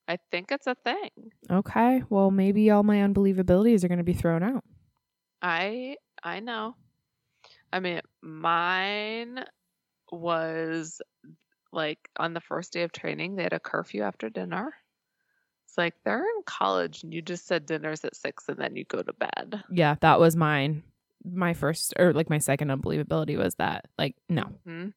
I 0.07 0.19
think 0.31 0.53
it's 0.53 0.67
a 0.67 0.75
thing. 0.75 1.11
Okay. 1.51 2.03
Well, 2.11 2.31
maybe 2.31 2.71
all 2.71 2.83
my 2.83 2.99
unbelievabilities 2.99 3.85
are 3.85 3.89
going 3.89 3.99
to 3.99 4.05
be 4.05 4.13
thrown 4.13 4.43
out. 4.43 4.65
I 5.41 5.97
I 6.23 6.41
know. 6.41 6.77
I 7.73 7.81
mean, 7.81 8.01
mine 8.23 9.45
was 10.11 11.01
like 11.73 11.99
on 12.17 12.35
the 12.35 12.41
first 12.41 12.73
day 12.73 12.83
of 12.83 12.93
training, 12.93 13.37
they 13.37 13.43
had 13.43 13.53
a 13.53 13.61
curfew 13.61 14.03
after 14.03 14.31
dinner. 14.31 14.73
It's 15.67 15.77
like 15.77 15.95
they're 16.05 16.19
in 16.21 16.43
college 16.47 17.03
and 17.03 17.13
you 17.13 17.21
just 17.21 17.47
said 17.47 17.67
dinner's 17.67 18.05
at 18.05 18.15
six 18.15 18.49
and 18.49 18.59
then 18.59 18.77
you 18.77 18.85
go 18.85 19.03
to 19.03 19.13
bed. 19.13 19.65
Yeah, 19.71 19.97
that 20.01 20.21
was 20.21 20.37
mine. 20.37 20.85
My 21.25 21.55
first 21.55 21.95
or 21.99 22.13
like 22.13 22.31
my 22.31 22.39
second 22.39 22.69
unbelievability 22.69 23.37
was 23.37 23.55
that 23.57 23.87
like 23.99 24.15
no. 24.29 24.45
hmm 24.67 24.89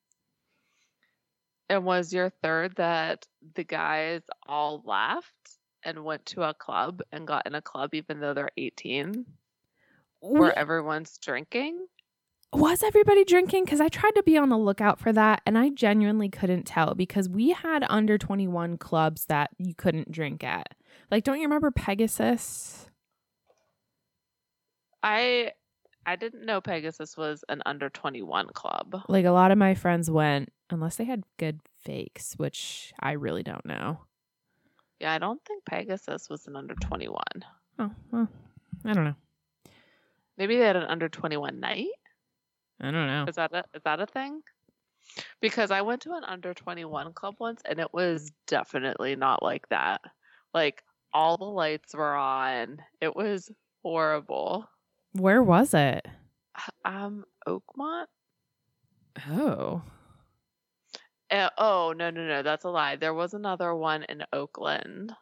And 1.70 1.84
was 1.84 2.14
your 2.14 2.30
third 2.30 2.76
that 2.78 3.26
the 3.56 3.64
guys 3.64 4.22
all 4.48 4.82
left 4.86 5.34
and 5.84 6.04
went 6.04 6.26
to 6.28 6.44
a 6.44 6.54
club 6.54 7.02
and 7.12 7.28
got 7.28 7.46
in 7.46 7.56
a 7.56 7.62
club 7.62 7.94
even 7.94 8.20
though 8.20 8.34
they're 8.34 8.52
18 8.58 9.26
We- 10.22 10.40
where 10.40 10.58
everyone's 10.58 11.18
drinking? 11.18 11.88
was 12.54 12.82
everybody 12.82 13.26
drinking? 13.26 13.66
Because 13.66 13.82
I 13.82 13.90
tried 13.90 14.16
to 14.16 14.24
be 14.24 14.38
on 14.38 14.48
the 14.48 14.58
lookout 14.58 15.00
for 15.00 15.12
that 15.12 15.42
and 15.46 15.58
I 15.58 15.70
genuinely 15.70 16.30
couldn't 16.30 16.64
tell 16.64 16.96
because 16.96 17.28
we 17.28 17.50
had 17.50 17.84
under 17.90 18.18
21 18.18 18.78
clubs 18.78 19.26
that 19.26 19.50
you 19.58 19.76
couldn't 19.76 20.12
drink 20.12 20.46
at. 20.46 20.74
Like, 21.12 21.26
don't 21.26 21.38
you 21.40 21.44
remember 21.44 21.72
Pegasus? 21.72 22.90
I 25.04 25.52
I 26.06 26.16
didn't 26.16 26.46
know 26.46 26.62
Pegasus 26.62 27.18
was 27.18 27.44
an 27.50 27.62
under 27.66 27.90
21 27.90 28.48
club. 28.54 29.04
Like, 29.10 29.26
a 29.26 29.32
lot 29.32 29.52
of 29.52 29.58
my 29.58 29.76
friends 29.76 30.10
went, 30.10 30.50
unless 30.70 30.96
they 30.96 31.06
had 31.06 31.24
good 31.38 31.60
fakes, 31.84 32.34
which 32.38 32.94
I 33.00 33.14
really 33.14 33.44
don't 33.44 33.66
know. 33.66 34.00
Yeah, 35.00 35.14
I 35.14 35.20
don't 35.20 35.44
think 35.46 35.66
Pegasus 35.66 36.30
was 36.30 36.48
an 36.48 36.56
under 36.56 36.74
21. 36.76 37.22
Oh, 37.80 37.92
well, 38.12 38.28
I 38.84 38.94
don't 38.94 39.04
know. 39.04 39.16
Maybe 40.38 40.58
they 40.58 40.66
had 40.66 40.76
an 40.76 40.84
under 40.84 41.10
21 41.10 41.60
night. 41.60 41.88
I 42.80 42.92
don't 42.92 43.08
know. 43.08 43.26
Is 43.28 43.36
that 43.36 43.54
a, 43.54 43.64
is 43.74 43.84
that 43.84 44.00
a 44.00 44.06
thing? 44.06 44.42
Because 45.42 45.72
I 45.72 45.82
went 45.82 46.02
to 46.04 46.14
an 46.14 46.24
under 46.24 46.54
21 46.54 47.14
club 47.14 47.36
once 47.40 47.62
and 47.66 47.80
it 47.80 47.94
was 47.94 48.32
definitely 48.46 49.16
not 49.16 49.42
like 49.42 49.68
that. 49.70 50.02
Like 50.54 50.84
all 51.14 51.38
the 51.38 51.46
lights 51.46 51.96
were 51.96 52.16
on. 52.16 52.80
It 53.02 53.16
was 53.16 53.50
horrible. 53.84 54.68
Where 55.14 55.42
was 55.42 55.74
it? 55.74 56.06
Um 56.86 57.24
Oakmont? 57.48 58.08
Oh. 59.30 59.82
Uh, 61.30 61.50
oh, 61.58 61.94
no, 61.96 62.10
no, 62.10 62.26
no, 62.26 62.42
that's 62.42 62.64
a 62.64 62.70
lie. 62.70 62.96
There 62.96 63.14
was 63.14 63.34
another 63.34 63.76
one 63.76 64.04
in 64.04 64.24
Oakland. 64.32 65.14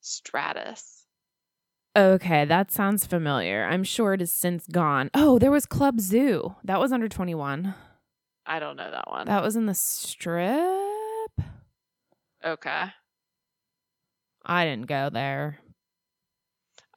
Stratus. 0.00 1.06
Okay, 1.96 2.44
that 2.44 2.70
sounds 2.70 3.06
familiar. 3.06 3.64
I'm 3.64 3.84
sure 3.84 4.14
it 4.14 4.20
has 4.20 4.32
since 4.32 4.66
gone. 4.66 5.10
Oh, 5.14 5.38
there 5.38 5.50
was 5.52 5.64
Club 5.64 6.00
Zoo. 6.00 6.56
That 6.64 6.80
was 6.80 6.92
under 6.92 7.08
21. 7.08 7.74
I 8.46 8.58
don't 8.58 8.76
know 8.76 8.90
that 8.90 9.08
one. 9.08 9.26
That 9.26 9.42
was 9.42 9.56
in 9.56 9.66
the 9.66 9.74
strip. 9.74 10.50
okay. 12.44 12.84
I 14.44 14.64
didn't 14.66 14.88
go 14.88 15.08
there. 15.10 15.60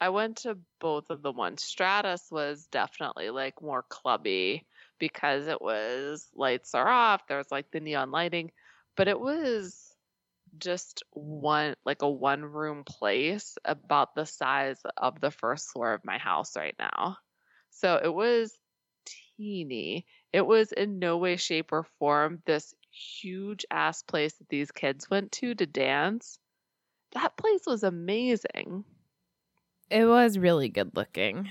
I 0.01 0.09
went 0.09 0.37
to 0.37 0.57
both 0.79 1.09
of 1.09 1.21
the 1.21 1.31
ones. 1.31 1.63
Stratus 1.63 2.27
was 2.29 2.67
definitely 2.67 3.29
like 3.29 3.61
more 3.61 3.85
clubby 3.87 4.65
because 4.99 5.47
it 5.47 5.61
was 5.61 6.27
lights 6.35 6.73
are 6.75 6.87
off. 6.87 7.27
There's 7.27 7.51
like 7.51 7.71
the 7.71 7.79
neon 7.79 8.11
lighting, 8.11 8.51
but 8.95 9.07
it 9.07 9.19
was 9.19 9.93
just 10.57 11.03
one 11.11 11.75
like 11.85 12.01
a 12.01 12.09
one 12.09 12.43
room 12.43 12.83
place 12.85 13.57
about 13.65 14.15
the 14.15 14.25
size 14.25 14.79
of 14.97 15.19
the 15.19 15.31
first 15.31 15.69
floor 15.69 15.93
of 15.93 16.05
my 16.05 16.17
house 16.17 16.55
right 16.55 16.75
now. 16.79 17.17
So 17.69 17.99
it 18.03 18.13
was 18.13 18.57
teeny. 19.37 20.05
It 20.33 20.45
was 20.45 20.71
in 20.71 20.99
no 20.99 21.17
way, 21.17 21.35
shape, 21.35 21.71
or 21.71 21.85
form 21.99 22.41
this 22.45 22.73
huge 22.91 23.65
ass 23.69 24.03
place 24.03 24.33
that 24.33 24.49
these 24.49 24.71
kids 24.71 25.09
went 25.09 25.31
to 25.33 25.53
to 25.55 25.65
dance. 25.65 26.39
That 27.13 27.37
place 27.37 27.61
was 27.65 27.83
amazing. 27.83 28.83
It 29.89 30.05
was 30.05 30.37
really 30.37 30.69
good 30.69 30.95
looking. 30.95 31.49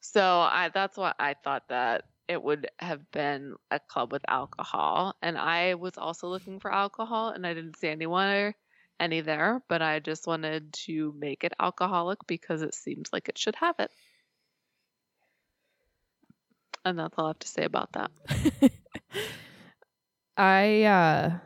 So 0.00 0.22
I 0.22 0.70
that's 0.72 0.96
what 0.96 1.16
I 1.18 1.34
thought 1.34 1.68
that 1.68 2.04
it 2.28 2.42
would 2.42 2.70
have 2.78 3.10
been 3.10 3.54
a 3.70 3.80
club 3.80 4.12
with 4.12 4.22
alcohol. 4.28 5.16
And 5.22 5.38
I 5.38 5.74
was 5.74 5.94
also 5.96 6.28
looking 6.28 6.60
for 6.60 6.72
alcohol 6.72 7.30
and 7.30 7.46
I 7.46 7.54
didn't 7.54 7.78
see 7.78 7.88
anyone 7.88 8.28
or 8.28 8.54
any 9.00 9.22
there, 9.22 9.62
but 9.68 9.80
I 9.80 10.00
just 10.00 10.26
wanted 10.26 10.72
to 10.84 11.14
make 11.18 11.44
it 11.44 11.54
alcoholic 11.58 12.18
because 12.26 12.62
it 12.62 12.74
seems 12.74 13.10
like 13.12 13.28
it 13.28 13.38
should 13.38 13.56
have 13.56 13.76
it. 13.78 13.90
And 16.84 16.98
that's 16.98 17.14
all 17.16 17.26
I 17.26 17.28
have 17.30 17.38
to 17.40 17.48
say 17.48 17.64
about 17.64 17.92
that. 17.92 18.10
I 20.36 20.82
uh 20.84 21.38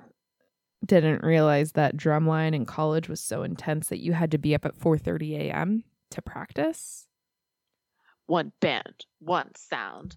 didn't 0.84 1.22
realize 1.22 1.72
that 1.72 1.96
drumline 1.96 2.54
in 2.54 2.66
college 2.66 3.08
was 3.08 3.20
so 3.20 3.42
intense 3.42 3.88
that 3.88 4.00
you 4.00 4.12
had 4.12 4.32
to 4.32 4.38
be 4.38 4.54
up 4.54 4.64
at 4.64 4.78
4:30 4.78 5.36
a.m. 5.36 5.84
to 6.10 6.20
practice. 6.20 7.06
One 8.26 8.52
band, 8.60 9.06
one 9.18 9.54
sound. 9.54 10.16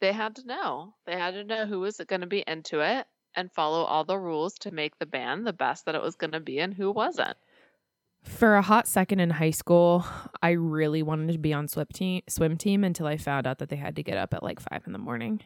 They 0.00 0.12
had 0.12 0.36
to 0.36 0.46
know. 0.46 0.94
They 1.06 1.12
had 1.18 1.34
to 1.34 1.44
know 1.44 1.66
who 1.66 1.80
was 1.80 2.00
going 2.06 2.20
to 2.20 2.26
be 2.26 2.44
into 2.46 2.80
it 2.80 3.06
and 3.34 3.50
follow 3.52 3.82
all 3.84 4.04
the 4.04 4.18
rules 4.18 4.54
to 4.60 4.70
make 4.70 4.98
the 4.98 5.06
band 5.06 5.46
the 5.46 5.52
best 5.52 5.86
that 5.86 5.94
it 5.94 6.02
was 6.02 6.16
going 6.16 6.32
to 6.32 6.40
be 6.40 6.58
and 6.60 6.72
who 6.74 6.90
wasn't. 6.90 7.36
For 8.24 8.56
a 8.56 8.62
hot 8.62 8.88
second 8.88 9.20
in 9.20 9.30
high 9.30 9.50
school, 9.52 10.04
I 10.42 10.50
really 10.52 11.02
wanted 11.02 11.32
to 11.32 11.38
be 11.38 11.52
on 11.52 11.68
swim 11.68 11.86
team, 11.92 12.22
swim 12.28 12.56
team 12.56 12.82
until 12.84 13.06
I 13.06 13.16
found 13.16 13.46
out 13.46 13.58
that 13.58 13.68
they 13.68 13.76
had 13.76 13.96
to 13.96 14.02
get 14.02 14.18
up 14.18 14.34
at 14.34 14.42
like 14.42 14.60
five 14.60 14.82
in 14.86 14.92
the 14.92 14.98
morning, 14.98 15.40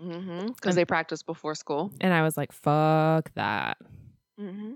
Mm-hmm. 0.00 0.48
Because 0.48 0.76
they 0.76 0.84
practiced 0.84 1.26
before 1.26 1.56
school. 1.56 1.90
and 2.00 2.12
I 2.14 2.22
was 2.22 2.36
like, 2.36 2.52
"Fuck 2.52 3.32
that." 3.34 3.78
Mm-hmm. 4.40 4.74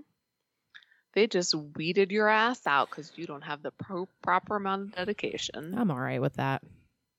They 1.13 1.27
just 1.27 1.55
weeded 1.55 2.11
your 2.11 2.27
ass 2.27 2.59
out 2.67 2.89
because 2.89 3.13
you 3.15 3.25
don't 3.25 3.43
have 3.43 3.61
the 3.63 3.71
pro- 3.71 4.09
proper 4.21 4.57
amount 4.57 4.81
of 4.81 4.95
dedication. 4.95 5.75
I'm 5.77 5.91
all 5.91 5.99
right 5.99 6.19
with 6.19 6.33
that. 6.33 6.61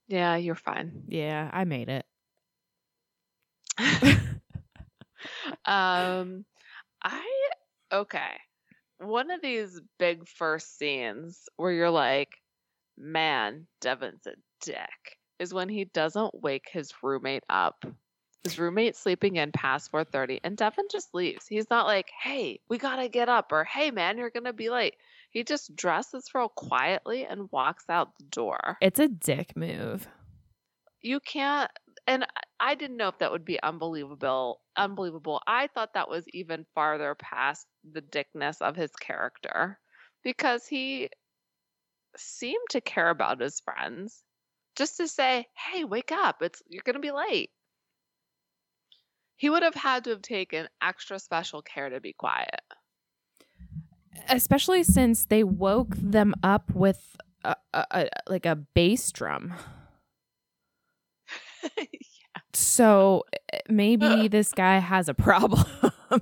Yeah, 0.08 0.36
you're 0.36 0.54
fine. 0.54 1.04
Yeah, 1.08 1.50
I 1.52 1.64
made 1.64 1.88
it. 1.88 2.06
um, 5.64 6.44
I 7.02 7.26
okay. 7.92 8.36
One 8.98 9.30
of 9.30 9.42
these 9.42 9.80
big 9.98 10.28
first 10.28 10.78
scenes 10.78 11.48
where 11.56 11.72
you're 11.72 11.90
like, 11.90 12.30
"Man, 12.98 13.66
Devin's 13.80 14.26
a 14.26 14.34
dick," 14.64 15.18
is 15.38 15.54
when 15.54 15.68
he 15.68 15.84
doesn't 15.86 16.42
wake 16.42 16.68
his 16.70 16.92
roommate 17.02 17.44
up. 17.48 17.84
His 18.44 18.58
roommate's 18.58 19.00
sleeping 19.00 19.36
in 19.36 19.52
past 19.52 19.90
4:30, 19.90 20.40
and 20.44 20.56
Devin 20.56 20.86
just 20.90 21.14
leaves. 21.14 21.46
He's 21.48 21.70
not 21.70 21.86
like, 21.86 22.10
"Hey, 22.22 22.60
we 22.68 22.78
gotta 22.78 23.08
get 23.08 23.28
up," 23.28 23.52
or 23.52 23.64
"Hey, 23.64 23.90
man, 23.90 24.18
you're 24.18 24.30
gonna 24.30 24.52
be 24.52 24.70
late." 24.70 24.96
He 25.34 25.42
just 25.42 25.74
dresses 25.74 26.30
real 26.32 26.48
quietly 26.48 27.26
and 27.26 27.50
walks 27.50 27.84
out 27.90 28.16
the 28.18 28.24
door. 28.26 28.78
It's 28.80 29.00
a 29.00 29.08
dick 29.08 29.56
move. 29.56 30.06
you 31.02 31.20
can't 31.20 31.70
and 32.06 32.24
I- 32.60 32.76
didn't 32.76 32.96
know 32.96 33.08
if 33.08 33.18
that 33.18 33.30
would 33.32 33.44
be 33.44 33.62
unbelievable 33.62 34.60
unbelievable. 34.76 35.42
I 35.46 35.66
thought 35.66 35.94
that 35.94 36.08
was 36.08 36.24
even 36.28 36.64
farther 36.74 37.14
past 37.16 37.66
the 37.92 38.00
dickness 38.00 38.62
of 38.62 38.76
his 38.76 38.90
character 38.92 39.78
because 40.22 40.66
he 40.66 41.10
seemed 42.16 42.68
to 42.70 42.80
care 42.80 43.10
about 43.10 43.40
his 43.40 43.60
friends. 43.60 44.22
Just 44.76 44.96
to 44.98 45.08
say, 45.08 45.46
"Hey, 45.56 45.84
wake 45.84 46.12
up. 46.12 46.42
It's 46.42 46.62
you're 46.68 46.82
going 46.84 46.94
to 46.94 47.00
be 47.00 47.12
late." 47.12 47.50
He 49.36 49.50
would 49.50 49.62
have 49.64 49.74
had 49.74 50.04
to 50.04 50.10
have 50.10 50.22
taken 50.22 50.68
extra 50.80 51.18
special 51.18 51.60
care 51.62 51.90
to 51.90 52.00
be 52.00 52.12
quiet. 52.12 52.60
Especially 54.28 54.82
since 54.82 55.26
they 55.26 55.44
woke 55.44 55.94
them 55.96 56.34
up 56.42 56.74
with 56.74 57.16
a, 57.44 57.56
a, 57.72 57.86
a 57.90 58.08
like 58.28 58.46
a 58.46 58.56
bass 58.56 59.10
drum. 59.12 59.54
So 62.54 63.24
eh, 63.52 63.58
maybe 63.68 64.28
this 64.28 64.52
guy 64.52 64.78
has 64.78 65.08
a 65.08 65.14
problem. 65.14 65.64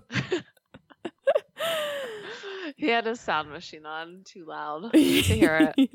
he 2.76 2.88
had 2.88 3.06
his 3.06 3.20
sound 3.20 3.50
machine 3.50 3.84
on 3.86 4.22
too 4.24 4.46
loud 4.46 4.92
to 4.92 4.98
hear 4.98 5.74
it. 5.76 5.90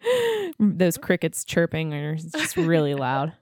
it. 0.00 0.54
Those 0.58 0.96
crickets 0.96 1.44
chirping 1.44 1.92
are 1.92 2.16
just 2.16 2.56
really 2.56 2.94
loud. 2.94 3.32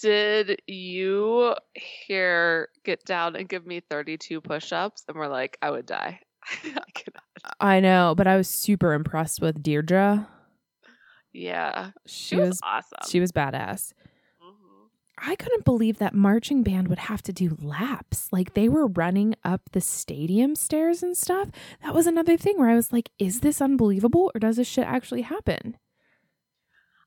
Did 0.00 0.60
you 0.66 1.54
hear 1.74 2.68
get 2.84 3.04
down 3.04 3.36
and 3.36 3.48
give 3.48 3.66
me 3.66 3.80
32 3.88 4.40
push-ups 4.40 5.04
and 5.08 5.16
we're 5.16 5.28
like 5.28 5.56
I 5.62 5.70
would 5.70 5.86
die. 5.86 6.20
I 6.64 6.82
cannot. 6.94 7.54
I 7.60 7.80
know, 7.80 8.14
but 8.16 8.26
I 8.26 8.36
was 8.36 8.48
super 8.48 8.92
impressed 8.92 9.40
with 9.40 9.62
Deirdre. 9.62 10.28
Yeah. 11.32 11.90
She, 12.06 12.34
She 12.34 12.36
was, 12.36 12.48
was 12.50 12.60
awesome. 12.62 12.98
she 13.08 13.20
was 13.20 13.32
badass. 13.32 13.92
Mhm. 14.42 14.88
I 15.18 15.36
couldn't 15.36 15.64
believe 15.64 15.98
that 15.98 16.12
marching 16.14 16.62
band 16.62 16.88
would 16.88 16.98
have 16.98 17.22
to 17.22 17.32
do 17.32 17.56
laps. 17.60 18.28
Like 18.32 18.54
they 18.54 18.68
were 18.68 18.86
running 18.88 19.34
up 19.44 19.62
the 19.72 19.80
stadium 19.80 20.54
stairs 20.56 21.02
and 21.02 21.16
stuff. 21.16 21.48
That 21.82 21.94
was 21.94 22.06
another 22.06 22.36
thing 22.36 22.58
where 22.58 22.68
I 22.70 22.74
was 22.74 22.92
like, 22.92 23.10
is 23.18 23.40
this 23.40 23.60
unbelievable 23.62 24.30
or 24.34 24.38
does 24.40 24.56
this 24.56 24.68
shit 24.68 24.86
actually 24.86 25.22
happen? 25.22 25.76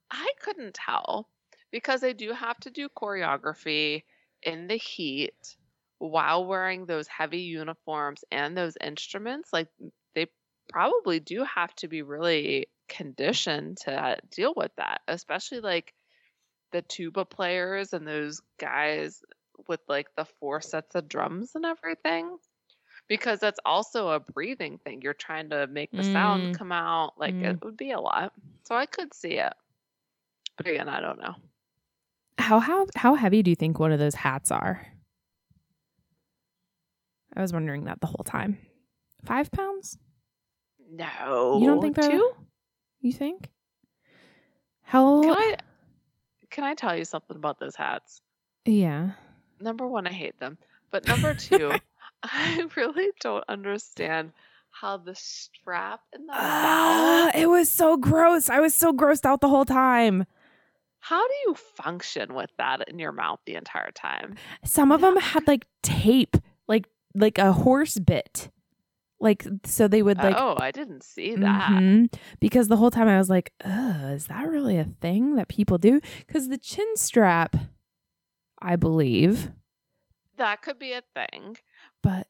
I 0.10 0.32
couldn't 0.42 0.74
tell 0.76 1.30
because 1.74 2.02
they 2.02 2.14
do 2.14 2.32
have 2.32 2.58
to 2.60 2.70
do 2.70 2.88
choreography 2.88 4.04
in 4.44 4.68
the 4.68 4.78
heat 4.78 5.58
while 5.98 6.46
wearing 6.46 6.86
those 6.86 7.08
heavy 7.08 7.40
uniforms 7.42 8.24
and 8.32 8.56
those 8.56 8.78
instruments. 8.80 9.52
Like 9.52 9.68
they 10.14 10.28
probably 10.70 11.20
do 11.20 11.44
have 11.44 11.74
to 11.78 11.88
be 11.88 12.04
really 12.04 12.68
conditioned 12.88 13.78
to 13.86 14.18
deal 14.32 14.54
with 14.56 14.72
that, 14.78 15.02
especially 15.08 15.62
like 15.62 15.94
the 16.72 16.84
tuba 16.84 17.26
players 17.26 17.92
and 17.94 18.08
those 18.08 18.40
guys 18.60 19.22
with 19.68 19.82
like 19.88 20.08
the 20.16 20.26
four 20.40 20.62
sets 20.62 20.96
of 20.96 21.10
drums 21.10 21.54
and 21.56 21.66
everything. 21.66 22.38
Because 23.10 23.40
that's 23.40 23.60
also 23.66 24.10
a 24.10 24.20
breathing 24.20 24.78
thing. 24.78 25.02
You're 25.02 25.14
trying 25.14 25.50
to 25.50 25.68
make 25.68 25.92
the 25.96 26.04
sound 26.04 26.44
Mm. 26.44 26.58
come 26.58 26.72
out. 26.72 27.14
Like 27.18 27.34
Mm. 27.34 27.50
it 27.50 27.58
would 27.64 27.78
be 27.78 27.92
a 27.92 28.00
lot. 28.00 28.32
So 28.66 28.76
I 28.76 28.86
could 28.86 29.14
see 29.14 29.40
it. 29.40 29.54
But 30.58 30.68
again, 30.68 30.88
I 30.88 31.02
don't 31.02 31.20
know. 31.20 31.36
How 32.38 32.60
how 32.60 32.88
how 32.96 33.16
heavy 33.16 33.44
do 33.44 33.52
you 33.52 33.56
think 33.56 33.80
one 33.80 33.92
of 33.92 34.00
those 34.00 34.16
hats 34.16 34.52
are? 34.52 34.86
I 37.36 37.42
was 37.42 37.54
wondering 37.54 37.86
that 37.86 38.00
the 38.02 38.08
whole 38.08 38.24
time. 38.26 38.58
Five 39.26 39.52
pounds? 39.52 39.98
No. 40.92 41.60
You 41.62 41.68
don't 41.68 41.82
think 41.82 41.96
they're 41.96 42.12
two? 42.12 42.32
You 43.02 43.12
think? 43.14 43.50
How? 44.84 45.22
Can 45.24 45.32
I 45.32 45.56
can 46.50 46.64
I 46.64 46.76
tell 46.76 46.96
you 46.96 47.06
something 47.06 47.36
about 47.36 47.60
those 47.60 47.76
hats? 47.76 48.22
yeah. 48.66 49.12
Number 49.60 49.88
one, 49.88 50.08
I 50.08 50.12
hate 50.12 50.40
them. 50.40 50.58
But 50.92 51.08
number 51.08 51.34
two, 51.34 51.72
I 52.22 52.66
really 52.76 53.10
don't 53.22 53.44
understand 53.48 54.32
how 54.72 54.98
the 54.98 55.16
strap 55.16 56.02
in 56.14 56.26
the 56.26 56.34
Ah, 56.36 57.32
it 57.36 57.48
was 57.48 57.70
so 57.70 57.96
gross. 57.96 58.50
I 58.50 58.60
was 58.60 58.76
so 58.76 58.92
grossed 58.94 59.26
out 59.26 59.40
the 59.42 59.48
whole 59.48 59.66
time. 59.66 60.26
How 61.04 61.28
do 61.28 61.34
you 61.48 61.54
function 61.56 62.34
with 62.34 62.50
that 62.58 62.88
in 62.88 62.98
your 62.98 63.12
mouth 63.12 63.42
the 63.46 63.56
entire 63.56 63.92
time? 63.92 64.36
Some 64.64 64.90
of 64.94 65.02
them 65.02 65.18
had 65.18 65.46
like 65.48 65.68
tape, 65.82 66.38
like 66.70 66.88
like 67.14 67.38
a 67.38 67.52
horse 67.52 68.00
bit. 68.00 68.50
Like 69.20 69.46
so 69.66 69.90
they 69.90 70.02
would 70.02 70.18
like 70.18 70.36
oh, 70.38 70.56
I 70.58 70.72
didn't 70.72 71.04
see 71.04 71.36
that. 71.36 71.72
Mhm. 71.72 72.14
Because 72.40 72.70
the 72.70 72.78
whole 72.78 72.90
time 72.90 73.10
I 73.10 73.18
was 73.18 73.30
like, 73.30 73.52
Ugh, 73.66 74.14
is 74.14 74.28
that 74.28 74.48
really 74.48 74.78
a 74.78 74.86
thing 75.02 75.36
that 75.36 75.50
people 75.50 75.78
do? 75.78 76.00
Because 76.26 76.48
the 76.48 76.58
chin 76.58 76.88
strap, 76.96 77.58
I 78.62 78.78
believe, 78.78 79.52
That 80.38 80.62
could 80.62 80.80
be 80.80 80.94
a 80.94 81.02
thing. 81.14 81.58
but 82.02 82.28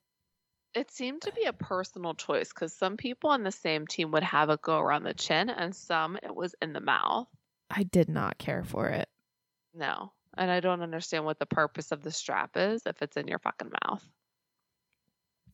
It 0.74 0.90
seemed 0.90 1.22
to 1.22 1.32
be 1.32 1.44
a 1.44 1.54
personal 1.54 2.16
choice 2.16 2.50
because 2.52 2.74
some 2.74 2.98
people 2.98 3.30
on 3.30 3.44
the 3.44 3.52
same 3.52 3.86
team 3.86 4.10
would 4.12 4.24
have 4.24 4.50
it 4.50 4.64
go 4.64 4.80
around 4.80 5.04
the 5.04 5.14
chin 5.14 5.52
and 5.52 5.76
some 5.76 6.18
it 6.24 6.36
was 6.36 6.56
in 6.60 6.74
the 6.74 6.82
mouth. 6.82 7.28
I 7.76 7.84
did 7.84 8.08
not 8.10 8.38
care 8.38 8.64
for 8.64 8.88
it. 8.90 9.10
No. 9.74 10.12
And 10.38 10.50
I 10.52 10.60
don't 10.60 10.82
understand 10.82 11.26
what 11.26 11.40
the 11.40 11.46
purpose 11.46 11.92
of 11.92 12.04
the 12.04 12.12
strap 12.12 12.52
is 12.56 12.84
if 12.86 13.02
it's 13.02 13.18
in 13.18 13.28
your 13.28 13.40
fucking 13.40 13.72
mouth. 13.86 14.04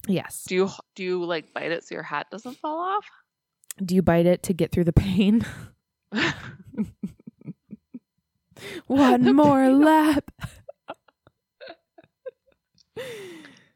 Yes. 0.07 0.43
Do 0.47 0.55
you 0.55 0.69
do 0.95 1.03
you 1.03 1.23
like 1.25 1.53
bite 1.53 1.71
it 1.71 1.83
so 1.85 1.95
your 1.95 2.03
hat 2.03 2.27
doesn't 2.31 2.57
fall 2.57 2.79
off? 2.79 3.05
Do 3.83 3.95
you 3.95 4.01
bite 4.01 4.25
it 4.25 4.43
to 4.43 4.53
get 4.53 4.71
through 4.71 4.85
the 4.85 4.93
pain? 4.93 5.45
One 8.87 9.23
The 9.23 9.33
more 9.33 9.63
pain. 9.65 9.81
lap. 9.81 10.31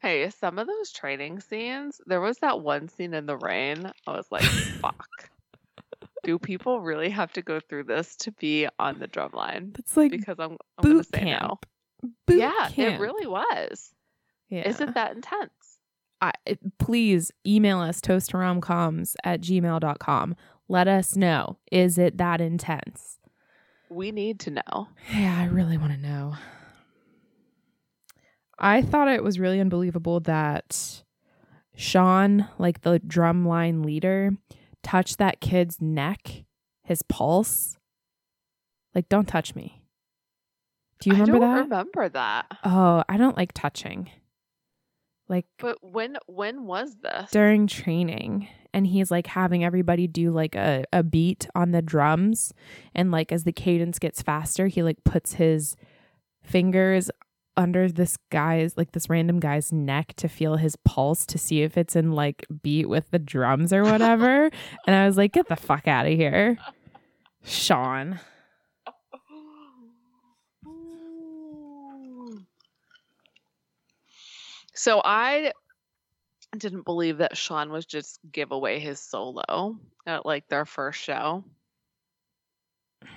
hey, 0.01 0.29
some 0.29 0.59
of 0.59 0.67
those 0.67 0.91
training 0.91 1.39
scenes, 1.39 2.01
there 2.05 2.19
was 2.21 2.37
that 2.39 2.59
one 2.61 2.89
scene 2.89 3.13
in 3.13 3.25
the 3.25 3.37
rain. 3.37 3.89
I 4.07 4.11
was 4.11 4.27
like, 4.31 4.43
fuck. 4.81 5.29
Do 6.23 6.39
people 6.39 6.79
really 6.81 7.09
have 7.09 7.33
to 7.33 7.41
go 7.41 7.59
through 7.59 7.83
this 7.85 8.15
to 8.17 8.31
be 8.33 8.67
on 8.79 8.99
the 8.99 9.07
drum 9.07 9.31
line? 9.33 9.71
That's 9.75 9.95
like 9.97 10.11
Because 10.11 10.37
I'm, 10.39 10.57
I'm 10.77 10.83
gonna 10.83 10.95
boot 10.95 11.07
say 11.13 11.23
no. 11.25 11.59
boot 12.25 12.39
yeah, 12.39 12.69
camp. 12.71 12.95
it 12.95 12.99
really 12.99 13.27
was. 13.27 13.93
yeah. 14.49 14.67
Isn't 14.67 14.95
that 14.95 15.15
intense? 15.15 15.51
I, 16.21 16.31
please 16.79 17.31
email 17.45 17.79
us 17.79 17.99
toasttoromcoms 17.99 19.15
at 19.25 19.41
gmail.com. 19.41 20.35
Let 20.69 20.87
us 20.87 21.17
know. 21.17 21.57
Is 21.69 21.97
it 21.97 22.17
that 22.17 22.39
intense? 22.39 23.19
We 23.89 24.11
need 24.13 24.39
to 24.41 24.51
know. 24.51 24.87
Yeah, 25.13 25.37
I 25.37 25.45
really 25.47 25.77
want 25.77 25.91
to 25.91 25.99
know. 25.99 26.35
I 28.57 28.81
thought 28.81 29.09
it 29.09 29.23
was 29.23 29.39
really 29.39 29.59
unbelievable 29.59 30.21
that 30.21 31.03
Sean, 31.75 32.47
like 32.57 32.81
the 32.81 32.99
drumline 33.01 33.83
leader, 33.83 34.31
touched 34.83 35.17
that 35.17 35.39
kid's 35.41 35.81
neck, 35.81 36.43
his 36.83 37.01
pulse. 37.03 37.77
Like, 38.93 39.09
don't 39.09 39.27
touch 39.27 39.55
me. 39.55 39.81
Do 40.99 41.09
you 41.09 41.15
remember 41.15 41.37
I 41.37 41.39
don't 41.39 41.69
that? 41.69 41.75
remember 41.77 42.09
that. 42.09 42.45
Oh, 42.63 43.03
I 43.09 43.17
don't 43.17 43.35
like 43.35 43.51
touching. 43.53 44.09
Like 45.29 45.45
But 45.57 45.77
when 45.81 46.17
when 46.27 46.65
was 46.65 46.95
this? 47.01 47.31
during 47.31 47.65
training 47.65 48.47
and 48.73 48.85
he's 48.85 49.09
like 49.09 49.25
having 49.27 49.63
everybody 49.63 50.05
do 50.05 50.31
like 50.31 50.53
a, 50.55 50.83
a 50.91 51.01
beat 51.01 51.47
on 51.55 51.71
the 51.71 51.81
drums 51.81 52.53
and 52.93 53.09
like 53.09 53.31
as 53.31 53.43
the 53.45 53.53
cadence 53.53 53.99
gets 53.99 54.21
faster 54.21 54.67
he 54.67 54.83
like 54.83 55.01
puts 55.05 55.33
his 55.35 55.77
fingers 56.43 57.09
under 57.55 57.89
this 57.89 58.17
guy's 58.31 58.77
like 58.77 58.91
this 58.91 59.09
random 59.09 59.39
guy's 59.39 59.71
neck 59.71 60.13
to 60.17 60.27
feel 60.27 60.55
his 60.55 60.75
pulse 60.75 61.25
to 61.27 61.37
see 61.37 61.61
if 61.61 61.77
it's 61.77 61.95
in 61.95 62.11
like 62.11 62.45
beat 62.61 62.89
with 62.89 63.11
the 63.11 63.19
drums 63.19 63.71
or 63.71 63.83
whatever. 63.83 64.49
And 64.87 64.95
i 64.95 65.05
was 65.05 65.17
like 65.17 65.33
get 65.33 65.47
the 65.47 65.55
fuck 65.55 65.87
out 65.87 66.05
of 66.07 66.13
here. 66.13 66.57
Sean. 67.43 68.19
So 74.73 75.01
I 75.03 75.53
didn't 76.57 76.83
believe 76.83 77.19
that 77.19 77.37
Sean 77.37 77.71
was 77.71 77.85
just 77.85 78.19
give 78.31 78.51
away 78.51 78.79
his 78.79 78.99
solo 78.99 79.77
at 80.05 80.25
like 80.25 80.47
their 80.49 80.65
first 80.65 80.99
show. 80.99 81.43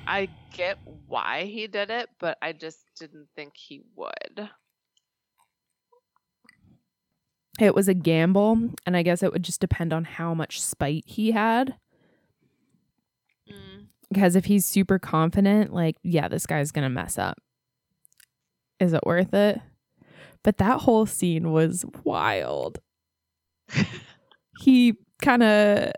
I 0.07 0.29
get 0.53 0.79
why 1.07 1.45
he 1.45 1.67
did 1.67 1.91
it, 1.91 2.09
but 2.19 2.37
I 2.43 2.53
just 2.53 2.79
didn't 2.99 3.29
think 3.37 3.53
he 3.57 3.83
would. 3.97 4.49
it 7.59 7.75
was 7.75 7.89
a 7.89 7.95
gamble 7.95 8.69
and 8.85 8.95
i 8.99 9.03
guess 9.03 9.23
it 9.23 9.33
would 9.33 9.43
just 9.43 9.61
depend 9.63 9.91
on 9.91 10.05
how 10.05 10.35
much 10.35 10.61
spite 10.61 11.03
he 11.07 11.31
had 11.33 11.75
Mm. 13.51 13.87
because 14.13 14.37
if 14.37 14.45
he's 14.45 14.67
super 14.67 14.99
confident 14.99 15.73
like 15.73 15.97
yeah 16.03 16.29
this 16.29 16.45
guy's 16.47 16.71
gonna 16.73 16.91
mess 16.91 17.17
up 17.17 17.39
is 18.81 18.93
it 18.93 19.07
worth 19.07 19.33
it 19.33 19.59
but 20.43 20.59
that 20.59 20.81
whole 20.81 21.07
scene 21.07 21.51
was 21.51 21.85
wild 22.05 22.79
he 24.59 24.95
kind 25.23 25.43
of 25.43 25.93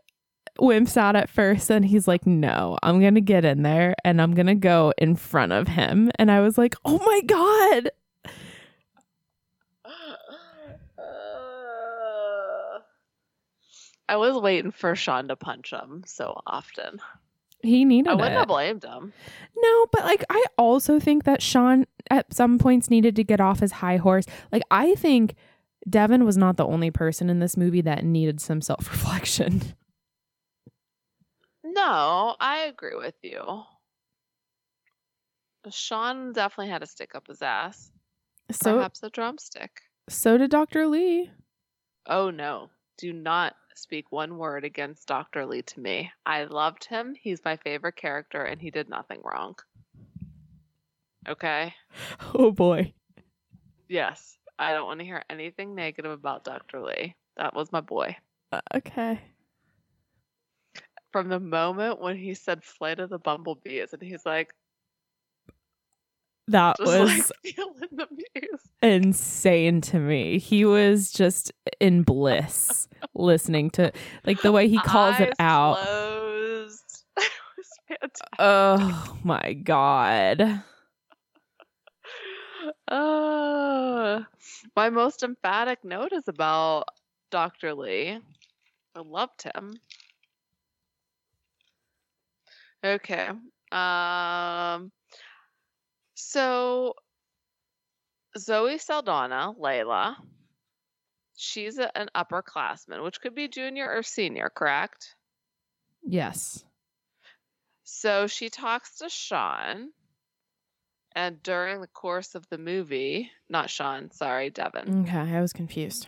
wimps 0.60 0.96
out 0.96 1.14
at 1.16 1.28
first 1.30 1.70
and 1.70 1.84
he's 1.84 2.08
like 2.08 2.26
no 2.26 2.76
i'm 2.82 3.00
gonna 3.00 3.20
get 3.20 3.44
in 3.44 3.62
there 3.62 3.94
and 4.04 4.20
i'm 4.20 4.34
gonna 4.34 4.54
go 4.54 4.92
in 4.98 5.14
front 5.14 5.52
of 5.52 5.68
him 5.68 6.10
and 6.18 6.30
i 6.30 6.40
was 6.40 6.58
like 6.58 6.74
oh 6.84 6.98
my 7.04 7.20
god 7.26 7.90
Uh, 10.98 12.78
I 14.08 14.16
was 14.16 14.40
waiting 14.40 14.70
for 14.70 14.94
Sean 14.94 15.28
to 15.28 15.36
punch 15.36 15.70
him 15.72 16.02
so 16.06 16.40
often. 16.46 17.00
he 17.62 17.84
needed 17.84 18.10
I 18.10 18.14
wouldn't 18.14 18.32
it 18.34 18.38
have 18.38 18.48
blamed 18.48 18.84
him. 18.84 19.12
No, 19.56 19.86
but 19.92 20.04
like 20.04 20.24
I 20.30 20.42
also 20.56 20.98
think 20.98 21.24
that 21.24 21.42
Sean 21.42 21.86
at 22.10 22.32
some 22.32 22.58
points 22.58 22.88
needed 22.90 23.16
to 23.16 23.24
get 23.24 23.40
off 23.40 23.60
his 23.60 23.72
high 23.72 23.96
horse. 23.98 24.24
Like 24.50 24.62
I 24.70 24.94
think 24.94 25.34
Devin 25.88 26.24
was 26.24 26.36
not 26.36 26.56
the 26.56 26.66
only 26.66 26.90
person 26.90 27.28
in 27.30 27.38
this 27.38 27.56
movie 27.56 27.82
that 27.82 28.04
needed 28.04 28.40
some 28.40 28.60
self-reflection. 28.60 29.62
No, 31.78 32.34
I 32.40 32.64
agree 32.66 32.96
with 32.96 33.14
you. 33.22 33.62
Sean 35.70 36.32
definitely 36.32 36.70
had 36.72 36.80
to 36.80 36.86
stick 36.86 37.14
up 37.14 37.26
his 37.28 37.42
ass. 37.42 37.90
So 38.50 38.76
Perhaps 38.76 39.02
a 39.02 39.10
drumstick. 39.10 39.70
so 40.08 40.38
did 40.38 40.50
Dr. 40.50 40.86
Lee. 40.86 41.30
Oh 42.06 42.30
no. 42.30 42.70
Do 42.96 43.12
not 43.12 43.54
speak 43.76 44.10
one 44.10 44.38
word 44.38 44.64
against 44.64 45.06
Dr. 45.06 45.46
Lee 45.46 45.62
to 45.62 45.80
me. 45.80 46.10
I 46.26 46.44
loved 46.44 46.84
him. 46.84 47.14
He's 47.20 47.44
my 47.44 47.56
favorite 47.58 47.96
character 47.96 48.42
and 48.42 48.60
he 48.60 48.70
did 48.70 48.88
nothing 48.88 49.20
wrong. 49.22 49.54
Okay? 51.28 51.74
Oh 52.34 52.50
boy. 52.50 52.92
Yes. 53.88 54.36
I 54.58 54.72
don't 54.72 54.86
want 54.86 55.00
to 55.00 55.06
hear 55.06 55.22
anything 55.30 55.74
negative 55.74 56.10
about 56.10 56.44
Dr. 56.44 56.80
Lee. 56.82 57.14
That 57.36 57.54
was 57.54 57.70
my 57.70 57.80
boy. 57.80 58.16
Uh, 58.50 58.60
okay. 58.74 59.20
From 61.12 61.28
the 61.28 61.40
moment 61.40 62.00
when 62.00 62.16
he 62.16 62.34
said 62.34 62.62
Flight 62.62 63.00
of 63.00 63.10
the 63.10 63.18
Bumblebees 63.18 63.92
and 63.92 64.02
he's 64.02 64.26
like, 64.26 64.54
That 66.48 66.76
was 66.78 67.32
like 67.92 68.50
insane 68.82 69.80
to 69.82 69.98
me. 69.98 70.38
He 70.38 70.64
was 70.64 71.10
just 71.10 71.52
in 71.80 72.02
bliss 72.02 72.88
listening 73.14 73.70
to 73.70 73.92
like 74.24 74.40
the 74.42 74.52
way 74.52 74.68
he 74.68 74.78
calls 74.78 75.18
it 75.20 75.34
out. 75.38 75.78
Closed. 75.78 77.04
it 77.16 77.30
was 77.56 77.68
fantastic. 77.88 78.28
Oh 78.38 79.18
my 79.24 79.54
god. 79.54 80.62
Uh, 82.86 84.20
my 84.76 84.90
most 84.90 85.22
emphatic 85.22 85.84
note 85.84 86.12
is 86.12 86.28
about 86.28 86.84
Dr. 87.30 87.74
Lee. 87.74 88.18
I 88.94 89.00
loved 89.00 89.42
him. 89.42 89.74
Okay. 92.84 93.28
Um 93.72 94.92
so 96.14 96.94
Zoe 98.36 98.78
Saldana, 98.78 99.52
Layla, 99.58 100.16
she's 101.36 101.78
a, 101.78 101.96
an 101.96 102.08
upperclassman, 102.14 103.02
which 103.02 103.20
could 103.20 103.34
be 103.34 103.48
junior 103.48 103.90
or 103.90 104.02
senior, 104.02 104.50
correct? 104.54 105.14
Yes. 106.02 106.64
So 107.84 108.26
she 108.26 108.50
talks 108.50 108.98
to 108.98 109.08
Sean, 109.08 109.90
and 111.12 111.42
during 111.42 111.80
the 111.80 111.86
course 111.86 112.34
of 112.34 112.46
the 112.48 112.58
movie, 112.58 113.30
not 113.48 113.70
Sean, 113.70 114.10
sorry, 114.10 114.50
Devin. 114.50 115.06
Okay, 115.06 115.18
I 115.36 115.40
was 115.40 115.52
confused. 115.52 116.06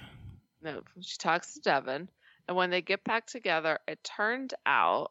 No, 0.62 0.82
she 1.00 1.16
talks 1.16 1.54
to 1.54 1.60
Devin, 1.60 2.08
and 2.46 2.56
when 2.56 2.70
they 2.70 2.82
get 2.82 3.02
back 3.04 3.26
together, 3.26 3.78
it 3.88 4.04
turned 4.04 4.52
out, 4.66 5.10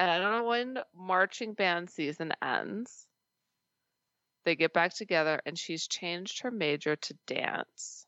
and 0.00 0.10
I 0.10 0.18
don't 0.18 0.32
know 0.32 0.48
when 0.48 0.78
marching 0.96 1.52
band 1.52 1.90
season 1.90 2.32
ends. 2.42 3.06
They 4.46 4.56
get 4.56 4.72
back 4.72 4.94
together, 4.94 5.38
and 5.44 5.58
she's 5.58 5.86
changed 5.86 6.40
her 6.40 6.50
major 6.50 6.96
to 6.96 7.14
dance. 7.26 8.06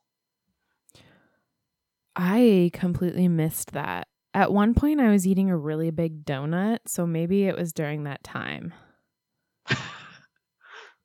I 2.17 2.71
completely 2.73 3.29
missed 3.29 3.73
that. 3.73 4.09
At 4.33 4.55
one 4.55 4.73
point, 4.73 5.03
I 5.03 5.11
was 5.11 5.27
eating 5.27 5.51
a 5.51 5.57
really 5.57 5.91
big 5.91 6.25
donut, 6.25 6.79
so 6.87 7.07
maybe 7.07 7.45
it 7.45 7.57
was 7.57 7.75
during 7.75 8.05
that 8.05 8.25
time. 8.25 8.73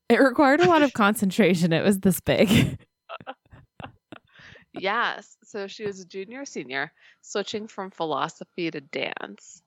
It 0.10 0.22
required 0.22 0.62
a 0.62 0.70
lot 0.70 0.84
of 0.84 0.94
concentration. 0.94 1.74
It 1.74 1.84
was 1.84 2.00
this 2.00 2.22
big. 2.22 2.80
yes, 4.80 5.36
so 5.44 5.68
she 5.68 5.86
was 5.86 6.00
a 6.00 6.06
junior 6.06 6.46
senior, 6.46 6.94
switching 7.22 7.68
from 7.68 7.92
philosophy 7.92 8.72
to 8.72 8.80
dance. 8.80 9.62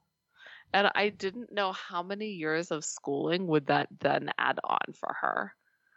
And 0.72 0.90
I 0.94 1.08
didn't 1.08 1.52
know 1.52 1.72
how 1.72 2.02
many 2.02 2.28
years 2.28 2.70
of 2.70 2.84
schooling 2.84 3.46
would 3.48 3.66
that 3.66 3.88
then 4.00 4.30
add 4.38 4.58
on 4.62 4.92
for 4.94 5.14
her. 5.20 5.52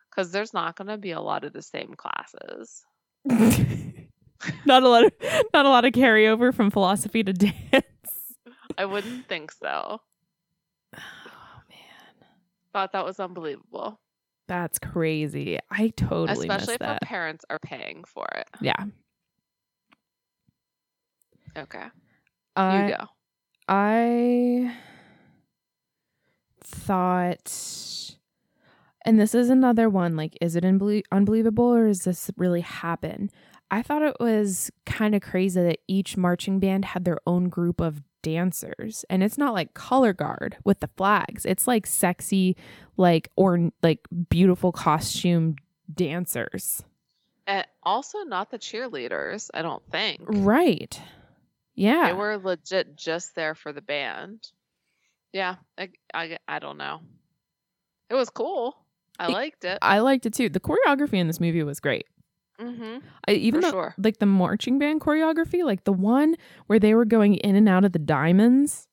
Because 0.09 0.31
there's 0.31 0.53
not 0.53 0.75
going 0.75 0.88
to 0.88 0.97
be 0.97 1.12
a 1.12 1.21
lot 1.21 1.43
of 1.43 1.53
the 1.53 1.62
same 1.62 1.93
classes. 1.95 2.83
not 4.65 4.83
a 4.83 4.89
lot 4.89 5.05
of 5.05 5.12
not 5.53 5.65
a 5.65 5.69
lot 5.69 5.86
of 5.86 5.93
carryover 5.93 6.53
from 6.53 6.71
philosophy 6.71 7.23
to 7.23 7.33
dance. 7.73 8.36
I 8.77 8.86
wouldn't 8.86 9.27
think 9.27 9.51
so. 9.51 10.01
Oh 10.99 11.62
man. 11.69 12.27
Thought 12.73 12.91
that 12.93 13.05
was 13.05 13.19
unbelievable. 13.19 13.99
That's 14.47 14.77
crazy. 14.79 15.57
I 15.71 15.89
totally 15.95 16.47
Especially 16.47 16.75
if 16.75 16.81
her 16.81 16.88
that. 16.88 17.01
parents 17.01 17.45
are 17.49 17.59
paying 17.59 18.03
for 18.03 18.27
it. 18.36 18.47
Yeah. 18.62 18.73
Okay. 21.57 21.86
I 22.55 22.88
you 22.88 22.93
uh, 22.93 22.97
go. 22.97 23.07
I 23.67 24.76
thought, 26.63 28.16
and 29.05 29.20
this 29.20 29.34
is 29.36 29.49
another 29.49 29.89
one 29.89 30.16
like, 30.16 30.38
is 30.41 30.55
it 30.55 30.64
unbelie- 30.64 31.03
unbelievable 31.11 31.66
or 31.74 31.88
does 31.88 32.03
this 32.03 32.30
really 32.38 32.61
happen? 32.61 33.30
I 33.72 33.82
thought 33.82 34.01
it 34.01 34.18
was 34.20 34.70
kind 34.86 35.16
of 35.16 35.22
crazy 35.22 35.61
that 35.61 35.80
each 35.88 36.16
marching 36.18 36.59
band 36.59 36.86
had 36.86 37.05
their 37.05 37.20
own 37.26 37.49
group 37.49 37.82
of 37.82 38.03
dancers. 38.22 39.03
And 39.09 39.24
it's 39.24 39.38
not 39.38 39.53
like 39.53 39.74
color 39.74 40.14
guard 40.14 40.57
with 40.64 40.80
the 40.80 40.89
flags, 40.95 41.45
it's 41.45 41.68
like 41.68 41.86
sexy, 41.86 42.55
like, 42.97 43.30
or 43.36 43.72
like 43.82 44.07
beautiful 44.30 44.72
costume 44.72 45.55
dancers. 45.93 46.84
And 47.45 47.66
also 47.84 48.20
not 48.20 48.51
the 48.51 48.59
cheerleaders, 48.59 49.49
I 49.53 49.61
don't 49.61 49.84
think. 49.91 50.22
Right. 50.26 51.01
Yeah. 51.76 52.07
They 52.07 52.13
were 52.13 52.38
legit 52.38 52.95
just 52.95 53.36
there 53.36 53.55
for 53.55 53.74
the 53.74 53.82
band. 53.82 54.47
Yeah, 55.32 55.55
I, 55.78 55.89
I, 56.13 56.38
I 56.47 56.59
don't 56.59 56.78
know. 56.78 57.01
It 58.09 58.15
was 58.15 58.30
cool. 58.30 58.76
I 59.19 59.28
liked 59.28 59.63
it. 59.65 59.80
I 59.82 59.99
liked 59.99 60.26
it 60.26 60.34
too. 60.34 60.49
The 60.49 60.59
choreography 60.59 61.15
in 61.15 61.28
this 61.28 61.39
movie 61.39 61.63
was 61.63 61.80
great. 61.80 62.05
Mm-hmm. 62.59 62.99
I, 63.28 63.32
even 63.32 63.61
though, 63.61 63.71
sure. 63.71 63.95
like 63.97 64.19
the 64.19 64.26
marching 64.26 64.78
band 64.78 65.01
choreography, 65.01 65.63
like 65.63 65.84
the 65.84 65.93
one 65.93 66.36
where 66.67 66.80
they 66.80 66.93
were 66.93 67.05
going 67.05 67.36
in 67.36 67.55
and 67.55 67.67
out 67.67 67.84
of 67.84 67.91
the 67.91 67.99
diamonds, 67.99 68.88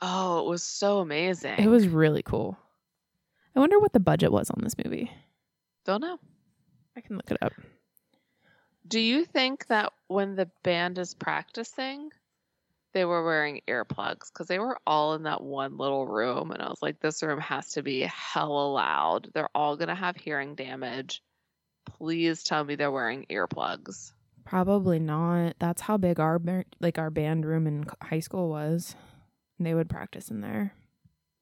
Oh, 0.00 0.40
it 0.40 0.48
was 0.50 0.62
so 0.62 0.98
amazing. 0.98 1.58
it 1.58 1.68
was 1.68 1.86
really 1.88 2.22
cool. 2.22 2.58
I 3.54 3.60
wonder 3.60 3.78
what 3.78 3.92
the 3.92 4.00
budget 4.00 4.32
was 4.32 4.50
on 4.50 4.62
this 4.62 4.74
movie. 4.84 5.10
Don't 5.84 6.00
know. 6.00 6.18
I 6.96 7.00
can 7.00 7.16
look 7.16 7.30
it 7.30 7.38
up. 7.40 7.52
Do 8.86 9.00
you 9.00 9.24
think 9.24 9.66
that 9.68 9.92
when 10.08 10.34
the 10.34 10.50
band 10.62 10.98
is 10.98 11.14
practicing, 11.14 12.10
they 12.94 13.04
were 13.04 13.22
wearing 13.24 13.60
earplugs? 13.68 14.32
Because 14.32 14.46
they 14.46 14.58
were 14.58 14.78
all 14.86 15.14
in 15.14 15.24
that 15.24 15.42
one 15.42 15.76
little 15.76 16.06
room, 16.06 16.50
and 16.52 16.62
I 16.62 16.68
was 16.68 16.80
like, 16.80 17.00
this 17.00 17.22
room 17.22 17.40
has 17.40 17.72
to 17.72 17.82
be 17.82 18.00
hella 18.00 18.72
loud. 18.72 19.28
They're 19.34 19.50
all 19.54 19.76
gonna 19.76 19.94
have 19.94 20.16
hearing 20.16 20.54
damage. 20.54 21.22
Please 21.98 22.42
tell 22.42 22.64
me 22.64 22.76
they're 22.76 22.90
wearing 22.90 23.26
earplugs. 23.30 24.12
Probably 24.46 24.98
not. 24.98 25.54
That's 25.58 25.82
how 25.82 25.96
big 25.98 26.18
our 26.20 26.40
like 26.80 26.98
our 26.98 27.10
band 27.10 27.44
room 27.44 27.66
in 27.66 27.84
high 28.02 28.20
school 28.20 28.48
was. 28.48 28.96
They 29.60 29.74
would 29.74 29.88
practice 29.90 30.30
in 30.30 30.40
there. 30.40 30.72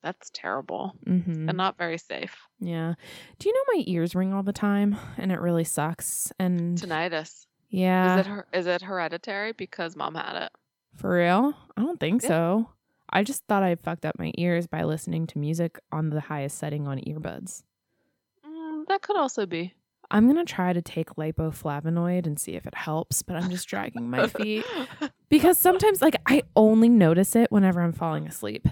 That's 0.03 0.31
terrible 0.35 0.95
Mm-hmm. 1.07 1.49
and 1.49 1.57
not 1.57 1.79
very 1.79 1.97
safe. 1.99 2.37
Yeah. 2.61 2.95
Do 3.39 3.49
you 3.49 3.55
know 3.55 3.79
my 3.79 3.85
ears 3.87 4.15
ring 4.17 4.33
all 4.33 4.43
the 4.43 4.53
time, 4.53 4.97
and 5.17 5.31
it 5.31 5.41
really 5.41 5.63
sucks. 5.65 6.33
And 6.41 6.77
Tinnitus. 6.77 7.47
yeah, 7.71 8.15
Is 8.19 8.27
it 8.27 8.29
her- 8.29 8.47
is 8.53 8.67
it 8.67 8.83
hereditary 8.83 9.53
because 9.53 9.95
mom 9.97 10.15
had 10.17 10.43
it? 10.47 10.53
For 10.97 11.15
real? 11.17 11.55
I 11.77 11.83
don't 11.83 11.99
think 12.01 12.23
Yeah. 12.23 12.29
so. 12.29 12.69
I 13.11 13.23
just 13.25 13.45
thought 13.47 13.63
I 13.63 13.75
fucked 13.75 14.07
up 14.07 14.19
my 14.19 14.33
ears 14.39 14.67
by 14.67 14.85
listening 14.85 15.27
to 15.29 15.39
music 15.39 15.79
on 15.91 16.11
the 16.11 16.21
highest 16.21 16.57
setting 16.59 16.87
on 16.89 16.99
earbuds. 17.01 17.63
Mm, 18.47 18.87
that 18.89 19.03
could 19.03 19.17
also 19.17 19.45
be. 19.47 19.75
I'm 20.11 20.27
gonna 20.27 20.45
try 20.45 20.73
to 20.73 20.83
take 20.83 21.11
lipoflavonoid 21.17 22.27
and 22.27 22.39
see 22.39 22.53
if 22.55 22.67
it 22.67 22.75
helps, 22.75 23.23
but 23.23 23.37
I'm 23.37 23.51
just 23.51 23.67
dragging 23.69 24.11
my 24.11 24.27
feet 24.29 24.65
because 25.31 25.57
sometimes, 25.59 26.03
like, 26.03 26.17
I 26.27 26.43
only 26.57 26.89
notice 26.91 27.35
it 27.37 27.51
whenever 27.51 27.81
I'm 27.81 27.93
falling 27.93 28.27
asleep, 28.27 28.67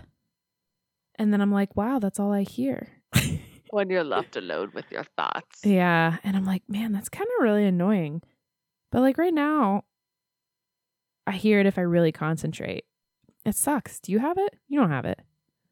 and 1.16 1.32
then 1.32 1.40
I'm 1.40 1.52
like, 1.52 1.74
"Wow, 1.76 1.98
that's 1.98 2.20
all 2.20 2.32
I 2.32 2.42
hear." 2.42 2.88
when 3.70 3.88
you're 3.88 4.04
left 4.04 4.36
alone 4.36 4.70
with 4.74 4.84
your 4.90 5.04
thoughts. 5.16 5.60
Yeah. 5.64 6.16
And 6.24 6.36
I'm 6.36 6.44
like, 6.44 6.62
man, 6.68 6.92
that's 6.92 7.08
kind 7.08 7.28
of 7.38 7.42
really 7.44 7.64
annoying. 7.64 8.20
But 8.90 9.00
like 9.02 9.16
right 9.16 9.32
now, 9.32 9.84
I 11.26 11.32
hear 11.32 11.60
it 11.60 11.66
if 11.66 11.78
I 11.78 11.82
really 11.82 12.12
concentrate. 12.12 12.84
It 13.44 13.54
sucks. 13.54 14.00
Do 14.00 14.12
you 14.12 14.18
have 14.18 14.38
it? 14.38 14.54
You 14.68 14.80
don't 14.80 14.90
have 14.90 15.04
it. 15.04 15.20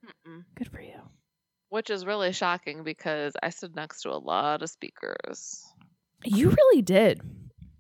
Mm-mm. 0.04 0.44
Good 0.54 0.68
for 0.68 0.80
you. 0.80 1.00
Which 1.70 1.90
is 1.90 2.06
really 2.06 2.32
shocking 2.32 2.82
because 2.82 3.34
I 3.42 3.50
stood 3.50 3.76
next 3.76 4.02
to 4.02 4.10
a 4.10 4.16
lot 4.16 4.62
of 4.62 4.70
speakers. 4.70 5.64
You 6.24 6.50
really 6.50 6.82
did. 6.82 7.20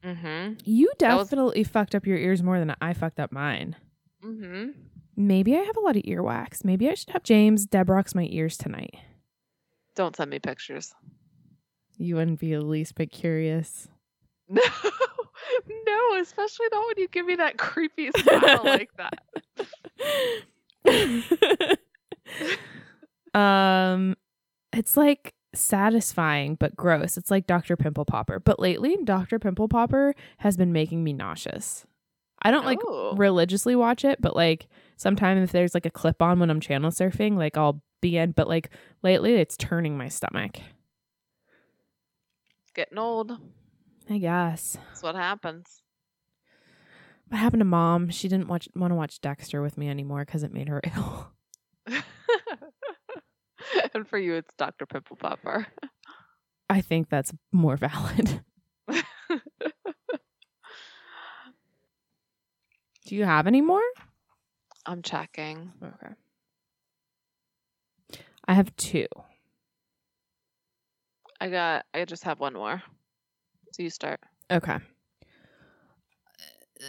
Mm-hmm. 0.04 0.54
You 0.64 0.92
That 0.98 1.16
was- 1.16 1.28
definitely 1.28 1.64
fucked 1.64 1.94
up 1.94 2.06
your 2.06 2.18
ears 2.18 2.42
more 2.42 2.58
than 2.58 2.74
I 2.80 2.92
fucked 2.92 3.18
up 3.20 3.32
mine. 3.32 3.76
Mm-hmm. 4.24 4.70
Maybe 5.16 5.56
I 5.56 5.60
have 5.60 5.76
a 5.76 5.80
lot 5.80 5.96
of 5.96 6.02
earwax. 6.02 6.64
Maybe 6.64 6.88
I 6.88 6.94
should 6.94 7.10
have 7.10 7.22
James 7.24 7.66
debrox 7.66 8.14
my 8.14 8.28
ears 8.30 8.56
tonight. 8.56 8.94
Don't 9.96 10.14
send 10.14 10.30
me 10.30 10.38
pictures. 10.38 10.94
You 11.96 12.14
wouldn't 12.16 12.38
be 12.38 12.52
the 12.52 12.60
least 12.60 12.94
bit 12.94 13.10
curious. 13.10 13.88
No, 14.50 14.62
no, 15.86 16.20
especially 16.20 16.66
not 16.72 16.84
when 16.86 16.94
you 16.98 17.08
give 17.08 17.24
me 17.24 17.36
that 17.36 17.56
creepy 17.58 18.10
smile 18.16 18.60
like 18.64 18.90
that. 18.96 19.22
um 23.34 24.16
it's 24.72 24.96
like 24.96 25.34
satisfying 25.54 26.54
but 26.56 26.76
gross. 26.76 27.16
It's 27.16 27.30
like 27.30 27.46
Dr. 27.46 27.76
Pimple 27.76 28.04
Popper. 28.04 28.38
But 28.40 28.60
lately 28.60 28.96
Dr. 29.04 29.38
Pimple 29.38 29.68
Popper 29.68 30.14
has 30.38 30.56
been 30.56 30.72
making 30.72 31.02
me 31.02 31.12
nauseous. 31.12 31.86
I 32.42 32.50
don't 32.50 32.66
like 32.66 32.78
Oh. 32.86 33.14
religiously 33.16 33.74
watch 33.74 34.04
it, 34.04 34.20
but 34.20 34.36
like 34.36 34.68
sometimes 34.96 35.42
if 35.42 35.52
there's 35.52 35.74
like 35.74 35.86
a 35.86 35.90
clip 35.90 36.20
on 36.22 36.38
when 36.40 36.50
I'm 36.50 36.60
channel 36.60 36.90
surfing, 36.90 37.36
like 37.36 37.56
I'll 37.56 37.82
be 38.00 38.16
in, 38.18 38.32
but 38.32 38.48
like 38.48 38.70
lately 39.02 39.34
it's 39.34 39.56
turning 39.56 39.96
my 39.96 40.08
stomach. 40.08 40.58
Getting 42.74 42.98
old. 42.98 43.38
I 44.10 44.18
guess. 44.18 44.78
That's 44.88 45.02
what 45.02 45.14
happens. 45.14 45.82
What 47.28 47.38
happened 47.38 47.60
to 47.60 47.66
mom? 47.66 48.08
She 48.10 48.28
didn't 48.28 48.48
watch 48.48 48.68
want 48.74 48.90
to 48.90 48.94
watch 48.94 49.20
Dexter 49.20 49.60
with 49.60 49.76
me 49.76 49.88
anymore 49.88 50.24
because 50.24 50.42
it 50.42 50.52
made 50.52 50.68
her 50.68 50.80
ill. 50.96 51.28
and 53.94 54.08
for 54.08 54.18
you, 54.18 54.34
it's 54.34 54.54
Dr. 54.56 54.86
Pimple 54.86 55.16
Popper. 55.16 55.66
I 56.70 56.80
think 56.80 57.08
that's 57.10 57.32
more 57.52 57.76
valid. 57.76 58.42
Do 63.06 63.14
you 63.14 63.24
have 63.24 63.46
any 63.46 63.60
more? 63.62 63.82
I'm 64.84 65.02
checking. 65.02 65.72
Okay. 65.82 66.12
I 68.46 68.54
have 68.54 68.74
two. 68.76 69.06
I 71.40 71.48
got. 71.48 71.86
I 71.94 72.04
just 72.04 72.24
have 72.24 72.40
one 72.40 72.54
more. 72.54 72.82
So 73.78 73.84
you 73.84 73.90
start. 73.90 74.18
Okay. 74.50 74.78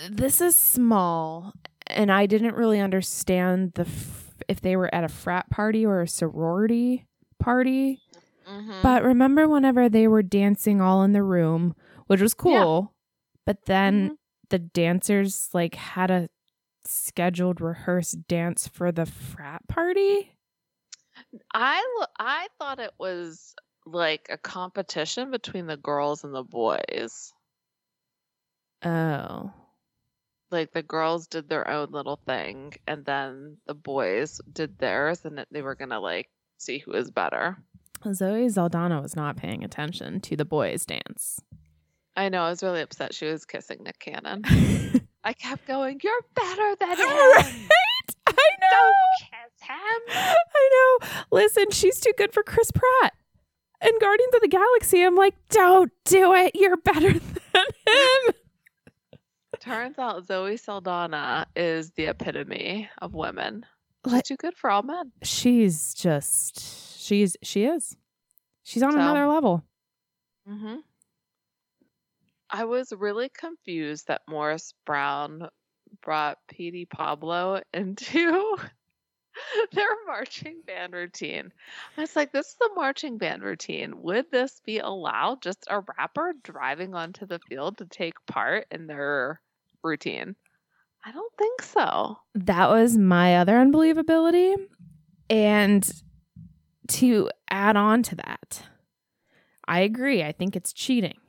This 0.09 0.41
is 0.41 0.55
small, 0.55 1.53
and 1.87 2.11
I 2.11 2.25
didn't 2.25 2.55
really 2.55 2.79
understand 2.79 3.73
the 3.73 3.83
f- 3.83 4.33
if 4.47 4.59
they 4.61 4.75
were 4.75 4.93
at 4.93 5.03
a 5.03 5.07
frat 5.07 5.49
party 5.51 5.85
or 5.85 6.01
a 6.01 6.07
sorority 6.07 7.05
party. 7.39 8.01
Mm-hmm. 8.47 8.81
But 8.81 9.03
remember 9.03 9.47
whenever 9.47 9.87
they 9.89 10.07
were 10.07 10.23
dancing 10.23 10.81
all 10.81 11.03
in 11.03 11.13
the 11.13 11.23
room, 11.23 11.75
which 12.07 12.21
was 12.21 12.33
cool, 12.33 12.93
but 13.45 13.65
then 13.65 14.09
Mhm. 14.11 14.17
the 14.49 14.59
dancers 14.59 15.49
like 15.53 15.75
had 15.75 16.09
a 16.09 16.29
scheduled 16.83 17.61
rehearsed 17.61 18.27
dance 18.27 18.67
for 18.67 18.91
the 18.91 19.05
frat 19.05 19.67
party? 19.67 20.33
I 21.53 21.83
I 22.19 22.47
thought 22.57 22.79
it 22.79 22.93
was 22.97 23.53
like 23.91 24.27
a 24.29 24.37
competition 24.37 25.31
between 25.31 25.67
the 25.67 25.77
girls 25.77 26.23
and 26.23 26.33
the 26.33 26.43
boys. 26.43 27.33
Oh. 28.83 29.51
Like 30.51 30.71
the 30.73 30.83
girls 30.83 31.27
did 31.27 31.47
their 31.49 31.69
own 31.69 31.91
little 31.91 32.19
thing, 32.25 32.73
and 32.87 33.05
then 33.05 33.57
the 33.67 33.75
boys 33.75 34.41
did 34.51 34.79
theirs, 34.79 35.23
and 35.25 35.45
they 35.51 35.61
were 35.61 35.75
gonna 35.75 35.99
like 35.99 36.29
see 36.57 36.79
who 36.79 36.91
was 36.91 37.11
better. 37.11 37.57
Zoe 38.13 38.49
Saldana 38.49 39.01
was 39.01 39.15
not 39.15 39.35
paying 39.37 39.63
attention 39.63 40.21
to 40.21 40.35
the 40.35 40.45
boys' 40.45 40.85
dance. 40.85 41.39
I 42.15 42.29
know. 42.29 42.41
I 42.43 42.49
was 42.49 42.63
really 42.63 42.81
upset. 42.81 43.13
She 43.13 43.25
was 43.25 43.45
kissing 43.45 43.83
Nick 43.83 43.99
Cannon. 43.99 44.43
I 45.23 45.33
kept 45.33 45.67
going. 45.67 45.99
You're 46.03 46.21
better 46.33 46.75
than 46.79 46.89
him. 46.97 46.97
Right? 46.97 47.67
I 48.27 48.31
know. 48.31 48.69
Don't 48.71 48.95
kiss 49.19 49.67
him. 49.67 50.01
I 50.55 50.69
know. 50.71 51.07
Listen, 51.31 51.71
she's 51.71 51.99
too 51.99 52.13
good 52.17 52.33
for 52.33 52.41
Chris 52.43 52.71
Pratt. 52.71 53.13
And 53.81 53.93
Guardians 54.01 54.35
of 54.35 54.41
the 54.41 54.47
Galaxy, 54.49 55.03
I'm 55.03 55.15
like, 55.15 55.35
don't 55.49 55.91
do 56.05 56.33
it. 56.33 56.51
You're 56.55 56.77
better 56.77 57.13
than 57.53 57.65
him. 57.87 58.33
Turns 59.59 59.97
out 59.99 60.25
Zoe 60.25 60.57
Saldana 60.57 61.45
is 61.55 61.91
the 61.91 62.05
epitome 62.05 62.89
of 63.01 63.13
women. 63.13 63.65
She's 64.05 64.13
Like- 64.13 64.23
too 64.25 64.37
good 64.37 64.55
for 64.55 64.69
all 64.69 64.83
men. 64.83 65.11
She's 65.23 65.93
just, 65.93 66.97
she's, 66.99 67.35
she 67.43 67.65
is. 67.65 67.95
She's 68.63 68.83
on 68.83 68.91
So- 68.93 68.99
another 68.99 69.27
level. 69.27 69.63
hmm 70.47 70.77
I 72.51 72.63
was 72.65 72.91
really 72.97 73.29
confused 73.29 74.07
that 74.07 74.21
Morris 74.27 74.73
Brown 74.85 75.49
brought 76.01 76.37
Petey 76.47 76.85
Pablo 76.85 77.61
into 77.73 78.57
their 79.73 79.89
marching 80.07 80.61
band 80.65 80.93
routine. 80.93 81.51
I 81.97 82.01
was 82.01 82.15
like, 82.15 82.31
this 82.31 82.47
is 82.47 82.55
the 82.59 82.71
marching 82.75 83.17
band 83.17 83.43
routine. 83.43 84.01
Would 84.01 84.31
this 84.31 84.61
be 84.65 84.79
allowed? 84.79 85.41
Just 85.41 85.65
a 85.69 85.81
rapper 85.97 86.33
driving 86.43 86.95
onto 86.95 87.25
the 87.25 87.39
field 87.47 87.77
to 87.77 87.85
take 87.85 88.13
part 88.27 88.67
in 88.71 88.87
their 88.87 89.41
routine? 89.83 90.35
I 91.05 91.11
don't 91.11 91.33
think 91.37 91.61
so. 91.61 92.17
That 92.35 92.69
was 92.69 92.97
my 92.97 93.37
other 93.37 93.53
unbelievability. 93.53 94.55
And 95.29 95.89
to 96.87 97.29
add 97.49 97.77
on 97.77 98.03
to 98.03 98.15
that, 98.15 98.63
I 99.67 99.81
agree. 99.81 100.23
I 100.23 100.31
think 100.31 100.55
it's 100.55 100.73
cheating. 100.73 101.19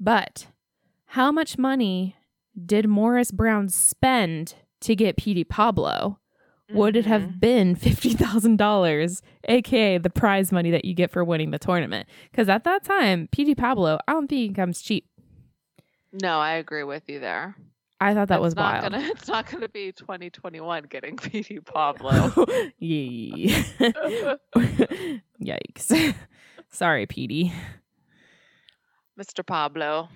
But 0.00 0.46
how 1.06 1.32
much 1.32 1.58
money 1.58 2.16
did 2.64 2.88
Morris 2.88 3.30
Brown 3.30 3.68
spend 3.68 4.54
to 4.80 4.94
get 4.94 5.16
Petey 5.16 5.44
Pablo? 5.44 6.18
Would 6.70 6.96
it 6.96 7.06
have 7.06 7.22
mm-hmm. 7.22 7.38
been 7.38 7.76
$50,000, 7.76 9.22
aka 9.44 9.98
the 9.98 10.10
prize 10.10 10.52
money 10.52 10.70
that 10.70 10.84
you 10.84 10.94
get 10.94 11.10
for 11.10 11.24
winning 11.24 11.50
the 11.50 11.58
tournament? 11.58 12.08
Because 12.30 12.48
at 12.48 12.64
that 12.64 12.84
time, 12.84 13.28
Petey 13.32 13.54
Pablo, 13.54 13.98
I 14.06 14.12
don't 14.12 14.28
think 14.28 14.40
he 14.40 14.54
comes 14.54 14.82
cheap. 14.82 15.06
No, 16.12 16.38
I 16.38 16.52
agree 16.52 16.84
with 16.84 17.08
you 17.08 17.20
there. 17.20 17.56
I 18.00 18.14
thought 18.14 18.28
that 18.28 18.36
It's 18.36 18.42
was 18.42 18.56
not 18.56 18.82
wild. 18.82 18.92
Gonna, 18.92 19.06
it's 19.10 19.28
not 19.28 19.50
going 19.50 19.62
to 19.62 19.68
be 19.68 19.92
2021 19.92 20.84
getting 20.84 21.16
Petey 21.22 21.60
Pablo. 21.60 22.12
Yikes. 25.42 26.14
Sorry, 26.70 27.06
Petey. 27.06 27.52
Mr. 29.18 29.44
Pablo, 29.44 30.08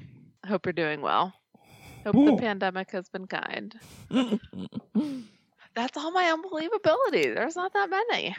hope 0.46 0.66
you're 0.66 0.72
doing 0.72 1.00
well. 1.00 1.34
Hope 2.04 2.14
the 2.14 2.36
pandemic 2.36 2.90
has 2.92 3.08
been 3.08 3.26
kind. 3.26 3.74
That's 5.74 5.96
all 5.96 6.10
my 6.12 6.24
unbelievability. 6.24 7.34
There's 7.34 7.56
not 7.56 7.72
that 7.72 7.88
many. 7.90 8.36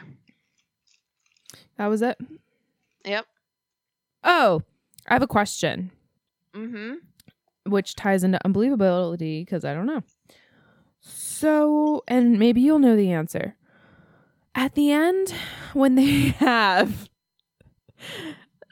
That 1.76 1.86
was 1.88 2.02
it. 2.02 2.16
Yep. 3.04 3.26
Oh, 4.22 4.62
I 5.08 5.12
have 5.14 5.22
a 5.22 5.26
question, 5.26 5.90
Mm-hmm. 6.54 6.94
which 7.66 7.96
ties 7.96 8.22
into 8.24 8.38
unbelievability 8.44 9.44
because 9.44 9.64
I 9.64 9.74
don't 9.74 9.86
know. 9.86 10.02
So, 11.00 12.02
and 12.08 12.38
maybe 12.38 12.60
you'll 12.60 12.78
know 12.78 12.96
the 12.96 13.10
answer. 13.12 13.56
At 14.54 14.74
the 14.76 14.92
end, 14.92 15.34
when 15.72 15.96
they 15.96 16.04
have 16.38 17.08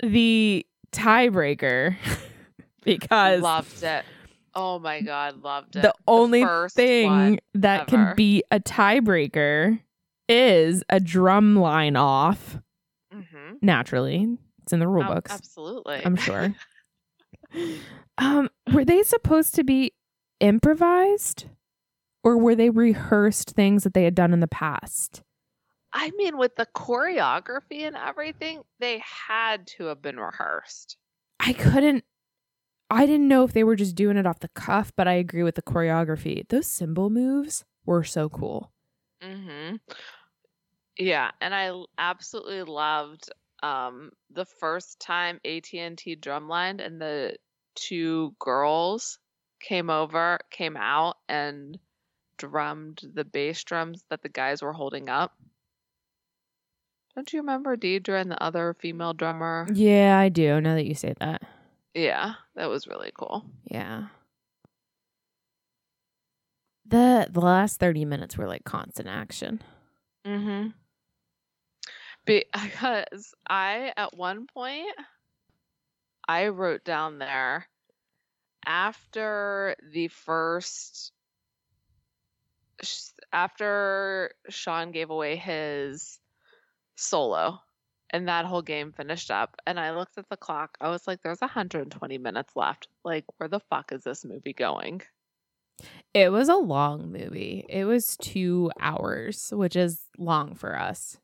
the 0.02 0.64
tiebreaker, 0.92 1.96
because 2.84 3.42
Loved 3.42 3.82
it. 3.82 4.04
Oh 4.54 4.78
my 4.78 5.00
god, 5.00 5.42
loved 5.42 5.76
it. 5.76 5.82
the 5.82 5.94
only 6.06 6.44
first 6.44 6.76
thing 6.76 7.40
that 7.54 7.82
ever. 7.82 7.90
can 7.90 8.16
be 8.16 8.42
a 8.50 8.60
tiebreaker 8.60 9.80
is 10.28 10.84
a 10.88 11.00
drum 11.00 11.56
line 11.56 11.96
off. 11.96 12.58
Mm-hmm. 13.14 13.56
Naturally, 13.62 14.38
it's 14.62 14.72
in 14.72 14.80
the 14.80 14.88
rule 14.88 15.04
books. 15.04 15.32
absolutely. 15.32 16.02
I'm 16.04 16.16
sure. 16.16 16.54
um, 18.18 18.48
were 18.72 18.84
they 18.84 19.02
supposed 19.02 19.54
to 19.54 19.64
be 19.64 19.92
improvised, 20.40 21.46
or 22.22 22.36
were 22.36 22.54
they 22.54 22.70
rehearsed 22.70 23.50
things 23.50 23.84
that 23.84 23.94
they 23.94 24.04
had 24.04 24.14
done 24.14 24.32
in 24.32 24.40
the 24.40 24.48
past? 24.48 25.22
I 25.92 26.10
mean, 26.16 26.38
with 26.38 26.56
the 26.56 26.66
choreography 26.74 27.82
and 27.82 27.96
everything, 27.96 28.62
they 28.80 29.02
had 29.04 29.66
to 29.78 29.84
have 29.86 30.00
been 30.00 30.18
rehearsed. 30.18 30.96
I 31.38 31.52
couldn't. 31.52 32.04
I 32.92 33.06
didn't 33.06 33.28
know 33.28 33.44
if 33.44 33.52
they 33.52 33.64
were 33.64 33.76
just 33.76 33.94
doing 33.94 34.18
it 34.18 34.26
off 34.26 34.40
the 34.40 34.48
cuff, 34.48 34.92
but 34.94 35.08
I 35.08 35.14
agree 35.14 35.42
with 35.42 35.54
the 35.54 35.62
choreography. 35.62 36.46
Those 36.48 36.66
cymbal 36.66 37.08
moves 37.08 37.64
were 37.86 38.04
so 38.04 38.28
cool. 38.28 38.70
Mm-hmm. 39.22 39.76
Yeah, 40.98 41.30
and 41.40 41.54
I 41.54 41.72
absolutely 41.96 42.62
loved 42.62 43.30
um 43.62 44.10
the 44.30 44.44
first 44.44 44.98
time 45.00 45.40
AT&T 45.44 46.16
drumlined 46.16 46.84
and 46.84 47.00
the 47.00 47.36
two 47.74 48.34
girls 48.38 49.18
came 49.60 49.88
over, 49.88 50.38
came 50.50 50.76
out 50.76 51.16
and 51.28 51.78
drummed 52.36 53.00
the 53.14 53.24
bass 53.24 53.62
drums 53.64 54.04
that 54.10 54.22
the 54.22 54.28
guys 54.28 54.60
were 54.60 54.72
holding 54.72 55.08
up. 55.08 55.32
Don't 57.14 57.32
you 57.32 57.40
remember 57.40 57.76
Deidre 57.76 58.20
and 58.20 58.30
the 58.30 58.42
other 58.42 58.74
female 58.80 59.12
drummer? 59.12 59.66
Yeah, 59.72 60.18
I 60.18 60.28
do. 60.28 60.60
Now 60.60 60.74
that 60.74 60.86
you 60.86 60.94
say 60.94 61.14
that, 61.20 61.42
Yeah, 61.94 62.34
that 62.54 62.70
was 62.70 62.86
really 62.86 63.12
cool. 63.16 63.44
yeah. 63.70 64.06
The 66.84 67.28
the 67.30 67.40
last 67.40 67.78
thirty 67.78 68.04
minutes 68.04 68.36
were 68.36 68.46
like 68.48 68.64
constant 68.64 69.08
action. 69.08 69.62
Mm-hmm. 70.26 70.68
Because 72.24 73.34
I, 73.48 73.92
at 73.96 74.16
one 74.16 74.46
point, 74.46 74.94
I 76.28 76.48
wrote 76.48 76.84
down 76.84 77.18
there 77.18 77.66
after 78.64 79.74
the 79.92 80.06
first, 80.06 81.12
after 83.32 84.30
Sean 84.48 84.92
gave 84.92 85.10
away 85.10 85.34
his 85.34 86.20
solo 86.94 87.58
and 88.12 88.28
that 88.28 88.44
whole 88.44 88.62
game 88.62 88.92
finished 88.92 89.30
up, 89.30 89.56
and 89.66 89.80
I 89.80 89.96
looked 89.96 90.18
at 90.18 90.28
the 90.28 90.36
clock, 90.36 90.76
I 90.80 90.88
was 90.88 91.06
like, 91.06 91.22
there's 91.22 91.40
120 91.40 92.18
minutes 92.18 92.52
left. 92.54 92.88
Like, 93.04 93.24
where 93.36 93.48
the 93.48 93.60
fuck 93.70 93.92
is 93.92 94.04
this 94.04 94.24
movie 94.24 94.52
going? 94.52 95.02
It 96.14 96.30
was 96.30 96.48
a 96.48 96.56
long 96.56 97.10
movie. 97.10 97.64
It 97.68 97.84
was 97.84 98.16
two 98.16 98.70
hours, 98.78 99.52
which 99.54 99.76
is 99.76 100.00
long 100.18 100.54
for 100.54 100.78
us. 100.78 101.18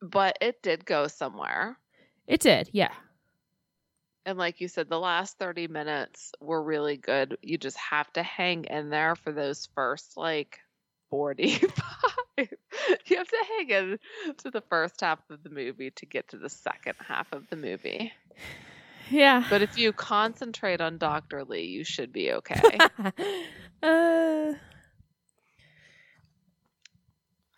But 0.00 0.38
it 0.40 0.62
did 0.62 0.84
go 0.84 1.08
somewhere. 1.08 1.78
It 2.26 2.40
did, 2.40 2.70
yeah. 2.72 2.92
And 4.24 4.38
like 4.38 4.60
you 4.60 4.68
said, 4.68 4.88
the 4.88 4.98
last 4.98 5.38
30 5.38 5.68
minutes 5.68 6.32
were 6.40 6.62
really 6.62 6.96
good. 6.96 7.38
You 7.42 7.58
just 7.58 7.76
have 7.76 8.12
to 8.14 8.22
hang 8.22 8.64
in 8.64 8.90
there 8.90 9.14
for 9.14 9.32
those 9.32 9.68
first 9.74 10.16
like 10.16 10.58
45. 11.10 11.72
you 13.06 13.16
have 13.16 13.28
to 13.28 13.44
hang 13.56 13.70
in 13.70 13.98
to 14.38 14.50
the 14.50 14.60
first 14.60 15.00
half 15.00 15.18
of 15.30 15.42
the 15.42 15.50
movie 15.50 15.90
to 15.92 16.06
get 16.06 16.28
to 16.28 16.38
the 16.38 16.48
second 16.48 16.94
half 17.06 17.32
of 17.32 17.48
the 17.50 17.56
movie. 17.56 18.12
Yeah. 19.10 19.44
But 19.48 19.62
if 19.62 19.78
you 19.78 19.92
concentrate 19.92 20.80
on 20.80 20.98
Dr. 20.98 21.44
Lee, 21.44 21.66
you 21.66 21.84
should 21.84 22.12
be 22.12 22.32
okay. 22.32 22.78
uh, 23.82 24.52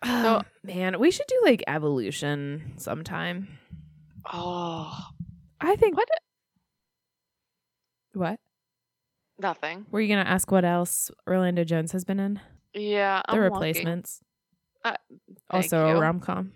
oh, 0.03 0.41
man, 0.63 0.99
we 0.99 1.11
should 1.11 1.27
do 1.27 1.41
like 1.43 1.63
evolution 1.67 2.73
sometime. 2.77 3.59
oh, 4.31 4.95
I 5.59 5.75
think 5.75 5.97
what? 5.97 6.07
what? 8.13 8.39
Nothing. 9.39 9.85
Were 9.89 10.01
you 10.01 10.09
gonna 10.09 10.29
ask 10.29 10.51
what 10.51 10.65
else 10.65 11.09
Orlando 11.27 11.63
Jones 11.63 11.93
has 11.93 12.03
been 12.03 12.19
in? 12.19 12.39
Yeah. 12.73 13.21
The 13.27 13.35
I'm 13.35 13.39
replacements. 13.39 14.21
Uh, 14.83 14.95
also 15.49 15.85
thank 15.85 15.97
a 15.97 15.99
rom 16.01 16.19
com. 16.19 16.53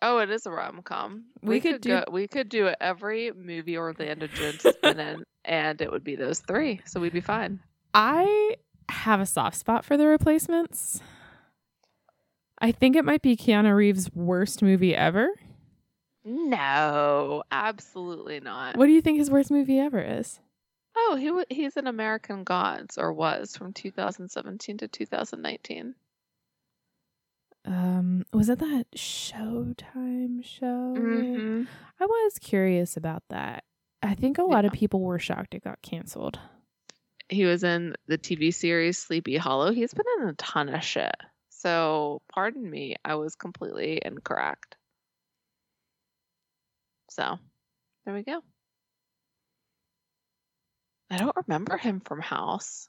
Oh, 0.00 0.18
it 0.18 0.30
is 0.30 0.46
a 0.46 0.50
rom 0.50 0.82
com. 0.82 1.24
We 1.42 1.60
could 1.60 1.80
do- 1.80 1.88
go, 1.90 2.04
we 2.10 2.26
could 2.28 2.48
do 2.48 2.72
every 2.80 3.32
movie 3.32 3.76
Orlando 3.78 4.26
Jones 4.26 4.62
has 4.64 4.76
been 4.76 4.98
in, 5.00 5.22
and 5.44 5.80
it 5.80 5.90
would 5.90 6.04
be 6.04 6.16
those 6.16 6.40
three, 6.40 6.80
so 6.86 7.00
we'd 7.00 7.12
be 7.12 7.20
fine. 7.20 7.60
I 7.94 8.56
have 8.88 9.20
a 9.20 9.26
soft 9.26 9.56
spot 9.56 9.84
for 9.84 9.96
the 9.96 10.06
replacements. 10.06 11.00
I 12.58 12.72
think 12.72 12.94
it 12.96 13.04
might 13.04 13.22
be 13.22 13.36
Keanu 13.36 13.74
Reeves' 13.74 14.10
worst 14.14 14.62
movie 14.62 14.94
ever. 14.94 15.28
No, 16.24 17.42
absolutely 17.50 18.40
not. 18.40 18.76
What 18.76 18.86
do 18.86 18.92
you 18.92 19.00
think 19.02 19.18
his 19.18 19.30
worst 19.30 19.50
movie 19.50 19.78
ever 19.78 20.00
is? 20.00 20.40
Oh, 20.96 21.16
he 21.16 21.54
he's 21.54 21.76
an 21.76 21.86
American 21.86 22.44
Gods 22.44 22.98
or 22.98 23.12
was 23.12 23.56
from 23.56 23.72
2017 23.72 24.78
to 24.78 24.88
2019. 24.88 25.94
Um, 27.64 28.24
was 28.32 28.48
it 28.48 28.58
that 28.58 28.86
Showtime 28.96 30.44
show? 30.44 30.94
Mm-hmm. 30.96 31.62
I 32.00 32.06
was 32.06 32.38
curious 32.40 32.96
about 32.96 33.22
that. 33.30 33.64
I 34.02 34.14
think 34.14 34.38
a 34.38 34.42
lot 34.42 34.64
of 34.64 34.72
people 34.72 35.00
were 35.00 35.20
shocked 35.20 35.54
it 35.54 35.62
got 35.62 35.80
canceled. 35.80 36.38
He 37.28 37.44
was 37.44 37.62
in 37.62 37.94
the 38.08 38.18
TV 38.18 38.52
series 38.52 38.98
Sleepy 38.98 39.36
Hollow. 39.36 39.72
He's 39.72 39.94
been 39.94 40.06
in 40.20 40.28
a 40.28 40.34
ton 40.34 40.68
of 40.68 40.82
shit. 40.82 41.14
So, 41.50 42.20
pardon 42.32 42.68
me, 42.68 42.96
I 43.04 43.14
was 43.14 43.36
completely 43.36 44.02
incorrect. 44.04 44.76
So, 47.10 47.38
there 48.04 48.14
we 48.14 48.24
go. 48.24 48.40
I 51.10 51.18
don't 51.18 51.36
remember 51.36 51.76
him 51.76 52.00
from 52.00 52.20
House. 52.20 52.88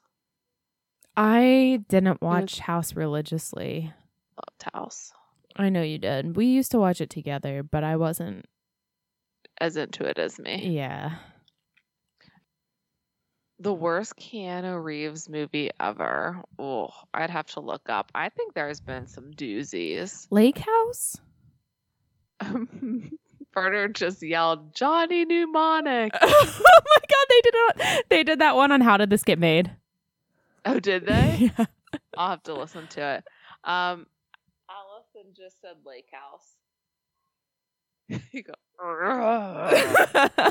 I 1.16 1.84
didn't 1.88 2.20
watch 2.20 2.58
House 2.58 2.96
religiously. 2.96 3.92
Loved 4.36 4.74
House. 4.74 5.12
I 5.56 5.68
know 5.68 5.82
you 5.82 5.98
did. 5.98 6.36
We 6.36 6.46
used 6.46 6.70
to 6.72 6.78
watch 6.78 7.00
it 7.00 7.10
together, 7.10 7.62
but 7.62 7.84
I 7.84 7.96
wasn't. 7.96 8.46
As 9.60 9.76
into 9.76 10.04
it 10.04 10.18
as 10.18 10.38
me. 10.38 10.74
Yeah. 10.74 11.16
The 13.60 13.72
worst 13.72 14.16
Keanu 14.16 14.82
Reeves 14.82 15.28
movie 15.28 15.70
ever. 15.78 16.42
Oh, 16.58 16.88
I'd 17.12 17.30
have 17.30 17.46
to 17.52 17.60
look 17.60 17.88
up. 17.88 18.10
I 18.14 18.28
think 18.30 18.54
there's 18.54 18.80
been 18.80 19.06
some 19.06 19.30
doozies. 19.30 20.26
Lake 20.30 20.58
House? 20.58 21.16
Bernard 23.52 23.94
just 23.94 24.22
yelled, 24.22 24.74
Johnny 24.74 25.24
Mnemonic. 25.24 26.12
oh 26.20 26.50
my 26.60 26.98
god, 27.08 27.26
they 27.28 27.40
did 27.40 27.54
it. 27.54 28.06
They 28.10 28.24
did 28.24 28.40
that 28.40 28.56
one 28.56 28.72
on 28.72 28.80
How 28.80 28.96
Did 28.96 29.10
This 29.10 29.22
Get 29.22 29.38
Made? 29.38 29.70
Oh, 30.64 30.80
did 30.80 31.06
they? 31.06 31.52
yeah. 31.58 31.66
I'll 32.16 32.30
have 32.30 32.42
to 32.44 32.54
listen 32.54 32.86
to 32.88 33.00
it. 33.00 33.24
Um, 33.62 34.06
Allison 35.34 35.44
just 35.44 35.60
said 35.60 35.76
Lake 35.84 36.08
House. 36.12 36.56
you 38.32 38.42
go. 38.42 38.52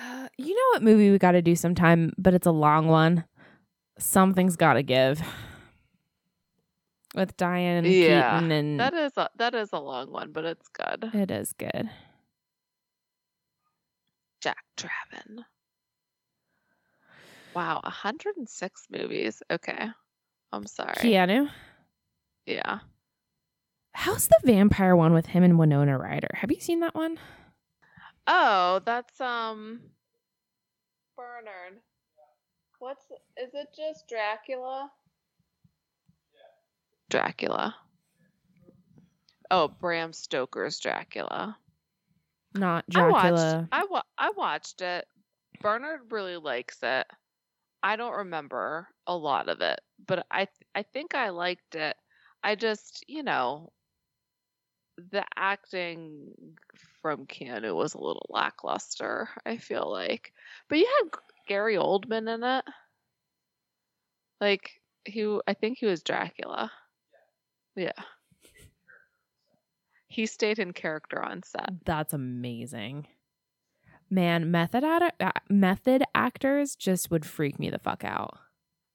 Uh, 0.00 0.28
you 0.38 0.54
know 0.54 0.62
what 0.74 0.82
movie 0.84 1.10
we 1.10 1.18
got 1.18 1.32
to 1.32 1.42
do 1.42 1.56
sometime, 1.56 2.12
but 2.16 2.32
it's 2.32 2.46
a 2.46 2.52
long 2.52 2.86
one. 2.86 3.24
Something's 3.98 4.54
got 4.54 4.74
to 4.74 4.84
give. 4.84 5.20
With 7.16 7.36
Diane 7.36 7.84
Yeah, 7.84 8.36
Keaton 8.38 8.52
and 8.52 8.78
that 8.78 8.94
is 8.94 9.12
a 9.16 9.28
that 9.38 9.56
is 9.56 9.70
a 9.72 9.80
long 9.80 10.12
one, 10.12 10.30
but 10.30 10.44
it's 10.44 10.68
good. 10.68 11.10
it 11.12 11.32
is 11.32 11.52
good. 11.54 11.90
Jack 14.40 14.62
Draven. 14.76 15.42
Wow, 17.56 17.80
106 17.82 18.86
movies. 18.92 19.42
Okay. 19.50 19.88
I'm 20.52 20.66
sorry. 20.66 20.94
Keanu. 20.98 21.50
Yeah. 22.48 22.78
How's 23.92 24.26
the 24.28 24.38
vampire 24.42 24.96
one 24.96 25.12
with 25.12 25.26
him 25.26 25.42
and 25.42 25.58
Winona 25.58 25.98
Ryder? 25.98 26.30
Have 26.32 26.50
you 26.50 26.60
seen 26.60 26.80
that 26.80 26.94
one? 26.94 27.18
Oh, 28.26 28.80
that's 28.86 29.20
um 29.20 29.80
Bernard. 31.14 31.80
What's 32.78 33.04
is 33.36 33.50
it 33.52 33.68
just 33.76 34.08
Dracula? 34.08 34.90
Dracula. 37.10 37.74
Oh, 39.50 39.68
Bram 39.68 40.14
Stoker's 40.14 40.78
Dracula. 40.78 41.56
Not 42.54 42.84
I 42.94 43.08
watched. 43.08 43.22
Dracula. 43.26 43.68
I 43.72 43.84
wa- 43.90 44.02
I 44.16 44.30
watched 44.30 44.80
it. 44.80 45.06
Bernard 45.60 46.00
really 46.10 46.36
likes 46.36 46.78
it. 46.82 47.06
I 47.82 47.96
don't 47.96 48.16
remember 48.16 48.88
a 49.06 49.14
lot 49.14 49.48
of 49.50 49.60
it, 49.60 49.80
but 50.06 50.26
I 50.30 50.46
th- 50.46 50.68
I 50.74 50.82
think 50.82 51.14
I 51.14 51.28
liked 51.28 51.74
it. 51.74 51.96
I 52.48 52.54
just, 52.54 53.04
you 53.06 53.22
know, 53.22 53.74
the 55.10 55.22
acting 55.36 56.32
from 57.02 57.26
Keanu 57.26 57.76
was 57.76 57.92
a 57.92 58.00
little 58.00 58.24
lackluster. 58.30 59.28
I 59.44 59.58
feel 59.58 59.92
like, 59.92 60.32
but 60.66 60.78
you 60.78 60.88
had 60.98 61.10
Gary 61.46 61.76
Oldman 61.76 62.34
in 62.34 62.42
it. 62.42 62.64
Like 64.40 64.80
he, 65.04 65.38
I 65.46 65.52
think 65.52 65.76
he 65.76 65.84
was 65.84 66.02
Dracula. 66.02 66.72
Yeah. 67.76 67.92
He 70.10 70.24
stayed 70.24 70.58
in 70.58 70.72
character 70.72 71.22
on 71.22 71.42
set. 71.42 71.68
That's 71.84 72.14
amazing. 72.14 73.08
Man, 74.08 74.50
method 74.50 74.82
ad- 74.82 75.12
uh, 75.20 75.32
method 75.50 76.02
actors 76.14 76.74
just 76.74 77.10
would 77.10 77.26
freak 77.26 77.58
me 77.60 77.68
the 77.68 77.78
fuck 77.78 78.04
out. 78.04 78.38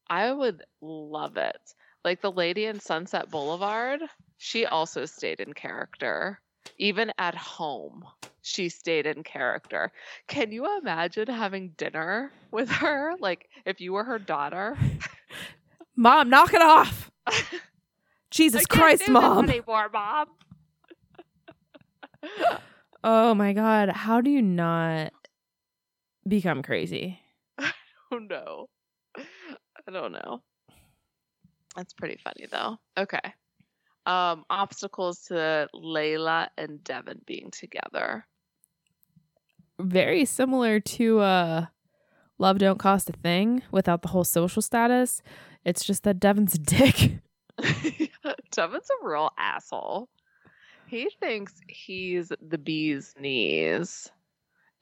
I 0.09 0.31
would 0.31 0.63
love 0.81 1.37
it. 1.37 1.75
Like 2.03 2.21
the 2.21 2.31
lady 2.31 2.65
in 2.65 2.79
Sunset 2.79 3.29
Boulevard, 3.31 4.01
she 4.37 4.65
also 4.65 5.05
stayed 5.05 5.39
in 5.39 5.53
character. 5.53 6.39
Even 6.77 7.11
at 7.17 7.35
home, 7.35 8.03
she 8.41 8.69
stayed 8.69 9.05
in 9.05 9.23
character. 9.23 9.91
Can 10.27 10.51
you 10.51 10.77
imagine 10.79 11.27
having 11.27 11.69
dinner 11.77 12.31
with 12.51 12.69
her? 12.69 13.13
Like 13.19 13.47
if 13.65 13.79
you 13.79 13.93
were 13.93 14.03
her 14.03 14.19
daughter? 14.19 14.77
Mom, 15.95 16.29
knock 16.29 16.53
it 16.53 16.61
off. 16.61 17.11
Jesus 18.31 18.65
Christ, 18.65 19.07
mom. 19.07 19.49
anymore, 19.49 19.89
mom. 19.93 20.27
Oh 23.03 23.33
my 23.33 23.51
god, 23.51 23.89
how 23.89 24.21
do 24.21 24.29
you 24.29 24.41
not 24.41 25.11
become 26.27 26.63
crazy? 26.63 27.19
I 27.57 27.71
don't 28.11 28.29
know. 28.29 28.67
I 29.17 29.91
don't 29.91 30.13
know. 30.13 30.41
That's 31.75 31.93
pretty 31.93 32.19
funny 32.23 32.47
though. 32.51 32.77
Okay. 32.97 33.33
Um, 34.05 34.43
obstacles 34.49 35.21
to 35.25 35.69
Layla 35.73 36.49
and 36.57 36.83
Devin 36.83 37.21
being 37.25 37.51
together. 37.51 38.25
Very 39.79 40.25
similar 40.25 40.79
to 40.79 41.19
uh 41.19 41.65
Love 42.37 42.57
Don't 42.57 42.79
Cost 42.79 43.09
a 43.09 43.13
Thing 43.13 43.63
without 43.71 44.01
the 44.01 44.09
whole 44.09 44.23
social 44.23 44.61
status. 44.61 45.21
It's 45.63 45.85
just 45.85 46.03
that 46.03 46.19
Devin's 46.19 46.55
a 46.55 46.59
dick. 46.59 47.19
Devin's 48.51 48.89
a 48.89 49.07
real 49.07 49.31
asshole. 49.37 50.09
He 50.87 51.09
thinks 51.19 51.53
he's 51.67 52.31
the 52.41 52.57
bee's 52.57 53.15
knees 53.19 54.11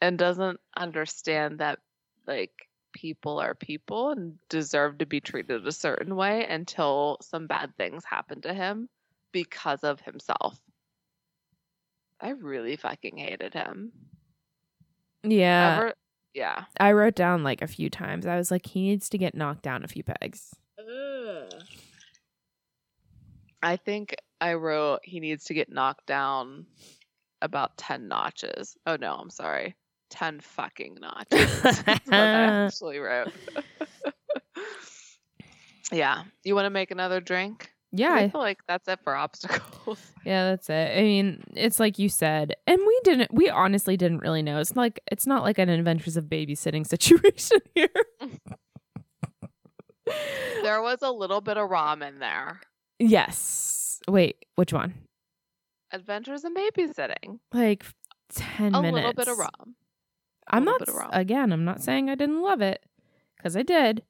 and 0.01 0.17
doesn't 0.17 0.59
understand 0.75 1.59
that 1.59 1.79
like 2.27 2.67
people 2.93 3.39
are 3.39 3.55
people 3.55 4.11
and 4.11 4.37
deserve 4.49 4.99
to 4.99 5.05
be 5.05 5.19
treated 5.19 5.65
a 5.65 5.71
certain 5.71 6.15
way 6.15 6.45
until 6.47 7.17
some 7.21 7.47
bad 7.47 7.75
things 7.77 8.03
happen 8.05 8.41
to 8.41 8.53
him 8.53 8.89
because 9.31 9.83
of 9.83 9.99
himself. 10.01 10.59
I 12.19 12.29
really 12.29 12.75
fucking 12.75 13.17
hated 13.17 13.53
him. 13.53 13.91
Yeah. 15.23 15.77
Ever- 15.77 15.93
yeah. 16.33 16.65
I 16.79 16.93
wrote 16.93 17.15
down 17.15 17.43
like 17.43 17.61
a 17.61 17.67
few 17.67 17.89
times. 17.89 18.25
I 18.25 18.37
was 18.37 18.51
like, 18.51 18.65
he 18.65 18.81
needs 18.81 19.09
to 19.09 19.17
get 19.17 19.35
knocked 19.35 19.63
down 19.63 19.83
a 19.83 19.87
few 19.87 20.03
pegs. 20.03 20.55
I 23.63 23.77
think 23.77 24.15
I 24.39 24.55
wrote 24.55 25.01
he 25.03 25.19
needs 25.19 25.45
to 25.45 25.53
get 25.53 25.71
knocked 25.71 26.07
down 26.07 26.65
about 27.41 27.77
10 27.77 28.07
notches. 28.07 28.75
Oh 28.85 28.95
no, 28.95 29.13
I'm 29.15 29.29
sorry. 29.29 29.75
10 30.11 30.39
fucking 30.41 30.97
notches. 31.01 31.61
That's 31.61 31.85
what 31.85 32.13
I 32.13 32.65
actually 32.65 32.99
wrote. 32.99 33.31
yeah. 35.91 36.23
You 36.43 36.53
want 36.55 36.65
to 36.65 36.69
make 36.69 36.91
another 36.91 37.19
drink? 37.19 37.71
Yeah, 37.93 38.13
I 38.13 38.29
feel 38.29 38.39
like 38.39 38.59
that's 38.69 38.87
it 38.87 38.99
for 39.03 39.13
obstacles. 39.13 39.99
yeah, 40.25 40.45
that's 40.51 40.69
it. 40.69 40.97
I 40.97 41.01
mean, 41.01 41.43
it's 41.57 41.77
like 41.77 41.99
you 41.99 42.07
said, 42.07 42.55
and 42.65 42.79
we 42.79 42.99
didn't. 43.03 43.33
We 43.33 43.49
honestly 43.49 43.97
didn't 43.97 44.19
really 44.19 44.41
know. 44.41 44.59
It's 44.59 44.77
like 44.77 45.01
it's 45.11 45.27
not 45.27 45.43
like 45.43 45.57
an 45.57 45.67
Adventures 45.67 46.15
of 46.15 46.23
Babysitting 46.25 46.87
situation 46.87 47.57
here. 47.75 47.89
there 50.63 50.81
was 50.81 50.99
a 51.01 51.11
little 51.11 51.41
bit 51.41 51.57
of 51.57 51.69
rom 51.69 52.01
in 52.01 52.19
there. 52.19 52.61
yes. 52.97 53.99
Wait, 54.07 54.37
which 54.55 54.71
one? 54.71 54.93
Adventures 55.91 56.45
in 56.45 56.53
babysitting. 56.55 57.39
Like 57.53 57.83
ten 58.33 58.73
A 58.73 58.81
minutes. 58.81 58.93
A 58.93 59.07
little 59.07 59.13
bit 59.13 59.27
of 59.27 59.37
rom. 59.37 59.75
I'm 60.47 60.65
not 60.65 60.79
bit 60.79 60.89
of 60.89 60.95
rom. 60.95 61.09
again. 61.13 61.51
I'm 61.51 61.65
not 61.65 61.81
saying 61.81 62.09
I 62.09 62.15
didn't 62.15 62.41
love 62.41 62.61
it 62.61 62.83
because 63.37 63.55
I 63.55 63.63
did. 63.63 64.03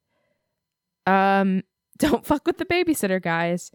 Um, 1.06 1.64
don't 1.98 2.26
fuck 2.26 2.46
with 2.46 2.58
the 2.58 2.66
babysitter, 2.66 3.22
guys. 3.22 3.72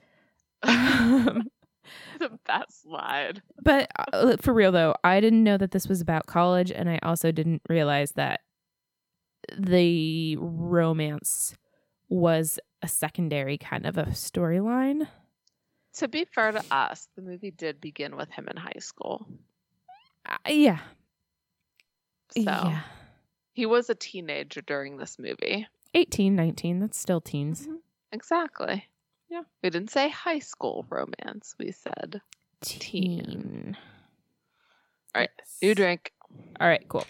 Um, 0.62 1.48
the 2.18 2.38
best 2.46 2.86
line. 2.86 3.42
but 3.62 3.90
uh, 4.12 4.36
for 4.40 4.52
real 4.52 4.72
though, 4.72 4.94
I 5.04 5.20
didn't 5.20 5.44
know 5.44 5.56
that 5.56 5.70
this 5.70 5.88
was 5.88 6.00
about 6.00 6.26
college, 6.26 6.70
and 6.70 6.88
I 6.88 6.98
also 7.02 7.30
didn't 7.30 7.62
realize 7.68 8.12
that 8.12 8.40
the 9.56 10.36
romance 10.38 11.54
was 12.08 12.58
a 12.82 12.88
secondary 12.88 13.58
kind 13.58 13.86
of 13.86 13.96
a 13.98 14.06
storyline. 14.06 15.06
To 15.94 16.08
be 16.08 16.24
fair 16.24 16.52
to 16.52 16.62
us, 16.70 17.08
the 17.16 17.22
movie 17.22 17.50
did 17.50 17.80
begin 17.80 18.16
with 18.16 18.30
him 18.30 18.48
in 18.50 18.56
high 18.56 18.80
school. 18.80 19.26
Uh, 20.28 20.36
yeah, 20.48 20.80
So 22.30 22.40
yeah. 22.42 22.80
he 23.52 23.66
was 23.66 23.88
a 23.90 23.94
teenager 23.94 24.60
during 24.62 24.96
this 24.96 25.18
movie. 25.18 25.66
18, 25.94 26.34
19, 26.36 26.80
that's 26.80 26.98
still 26.98 27.20
teens. 27.20 27.62
Mm-hmm. 27.62 27.76
Exactly. 28.12 28.84
Yeah. 29.30 29.42
We 29.62 29.70
didn't 29.70 29.90
say 29.90 30.08
high 30.08 30.38
school 30.40 30.84
romance. 30.90 31.54
We 31.58 31.72
said 31.72 32.20
Teen. 32.60 33.24
Teen. 33.24 33.76
All 35.14 35.20
right, 35.22 35.30
Yes. 35.38 35.58
new 35.62 35.74
drink. 35.74 36.12
All 36.60 36.68
right, 36.68 36.86
cool. 36.88 37.04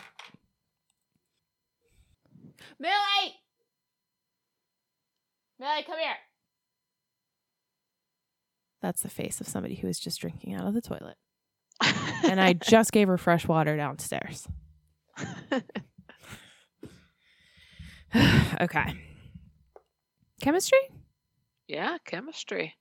Millie! 2.79 3.35
Millie, 5.59 5.83
come 5.85 5.99
here. 5.99 6.17
That's 8.83 9.03
the 9.03 9.09
face 9.09 9.41
of 9.41 9.49
somebody 9.49 9.75
who 9.77 9.87
was 9.87 9.99
just 9.99 10.21
drinking 10.21 10.55
out 10.55 10.67
of 10.67 10.75
the 10.75 10.83
toilet. 10.83 11.17
And 12.25 12.41
I 12.41 12.53
just 12.69 12.93
gave 12.93 13.09
her 13.09 13.19
fresh 13.19 13.49
water 13.49 13.77
downstairs. 13.77 14.47
okay. 18.61 18.95
Chemistry? 20.41 20.79
yeah, 21.69 21.99
chemistry. 22.05 22.75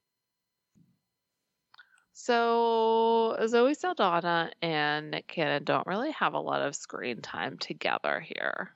So 2.13 3.38
Zoe 3.47 3.73
Saldana 3.73 4.51
and 4.61 5.11
Nick 5.11 5.27
Cannon 5.27 5.63
don't 5.63 5.88
really 5.88 6.11
have 6.11 6.33
a 6.33 6.39
lot 6.39 6.61
of 6.61 6.75
screen 6.75 7.21
time 7.21 7.57
together 7.57 8.19
here. 8.19 8.71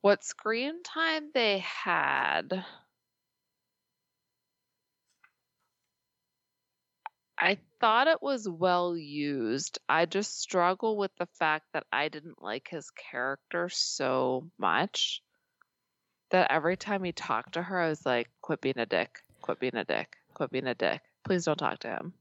What 0.00 0.24
screen 0.24 0.82
time 0.82 1.30
they 1.34 1.58
had 1.58 2.64
I 7.40 7.58
thought 7.80 8.08
it 8.08 8.22
was 8.22 8.48
well 8.48 8.96
used. 8.96 9.78
I 9.88 10.06
just 10.06 10.40
struggle 10.40 10.96
with 10.96 11.14
the 11.16 11.26
fact 11.38 11.66
that 11.72 11.86
I 11.92 12.08
didn't 12.08 12.42
like 12.42 12.68
his 12.68 12.90
character 12.90 13.68
so 13.68 14.50
much 14.58 15.22
that 16.30 16.50
every 16.50 16.76
time 16.76 17.02
he 17.04 17.12
talked 17.12 17.54
to 17.54 17.62
her, 17.62 17.80
I 17.80 17.88
was 17.88 18.06
like, 18.06 18.28
quit 18.40 18.60
being 18.60 18.78
a 18.78 18.86
dick, 18.86 19.18
quit 19.42 19.58
being 19.60 19.76
a 19.76 19.84
dick, 19.84 20.16
quit 20.34 20.50
being 20.50 20.66
a 20.66 20.74
dick. 20.74 21.02
Please 21.24 21.44
don't 21.44 21.56
talk 21.58 21.80
to 21.80 21.88
him. 21.88 22.14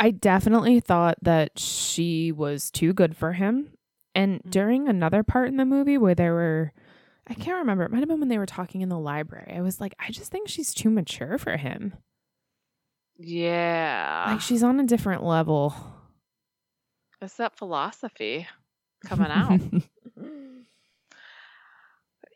I 0.00 0.10
definitely 0.10 0.80
thought 0.80 1.18
that 1.22 1.58
she 1.58 2.32
was 2.32 2.70
too 2.70 2.92
good 2.92 3.16
for 3.16 3.32
him. 3.32 3.72
And 4.14 4.42
Mhm. 4.44 4.50
during 4.50 4.88
another 4.88 5.22
part 5.22 5.48
in 5.48 5.56
the 5.56 5.64
movie 5.64 5.98
where 5.98 6.14
there 6.14 6.34
were, 6.34 6.72
I 7.26 7.34
can't 7.34 7.58
remember, 7.58 7.84
it 7.84 7.90
might 7.90 8.00
have 8.00 8.08
been 8.08 8.20
when 8.20 8.28
they 8.28 8.38
were 8.38 8.46
talking 8.46 8.80
in 8.80 8.88
the 8.88 8.98
library. 8.98 9.54
I 9.56 9.60
was 9.60 9.80
like, 9.80 9.94
I 9.98 10.10
just 10.10 10.30
think 10.30 10.48
she's 10.48 10.74
too 10.74 10.90
mature 10.90 11.38
for 11.38 11.56
him. 11.56 11.94
Yeah. 13.18 14.24
Like, 14.28 14.40
she's 14.40 14.62
on 14.62 14.80
a 14.80 14.84
different 14.84 15.22
level. 15.22 15.74
It's 17.20 17.36
that 17.36 17.56
philosophy 17.56 18.46
coming 19.04 19.30
out. 19.30 19.60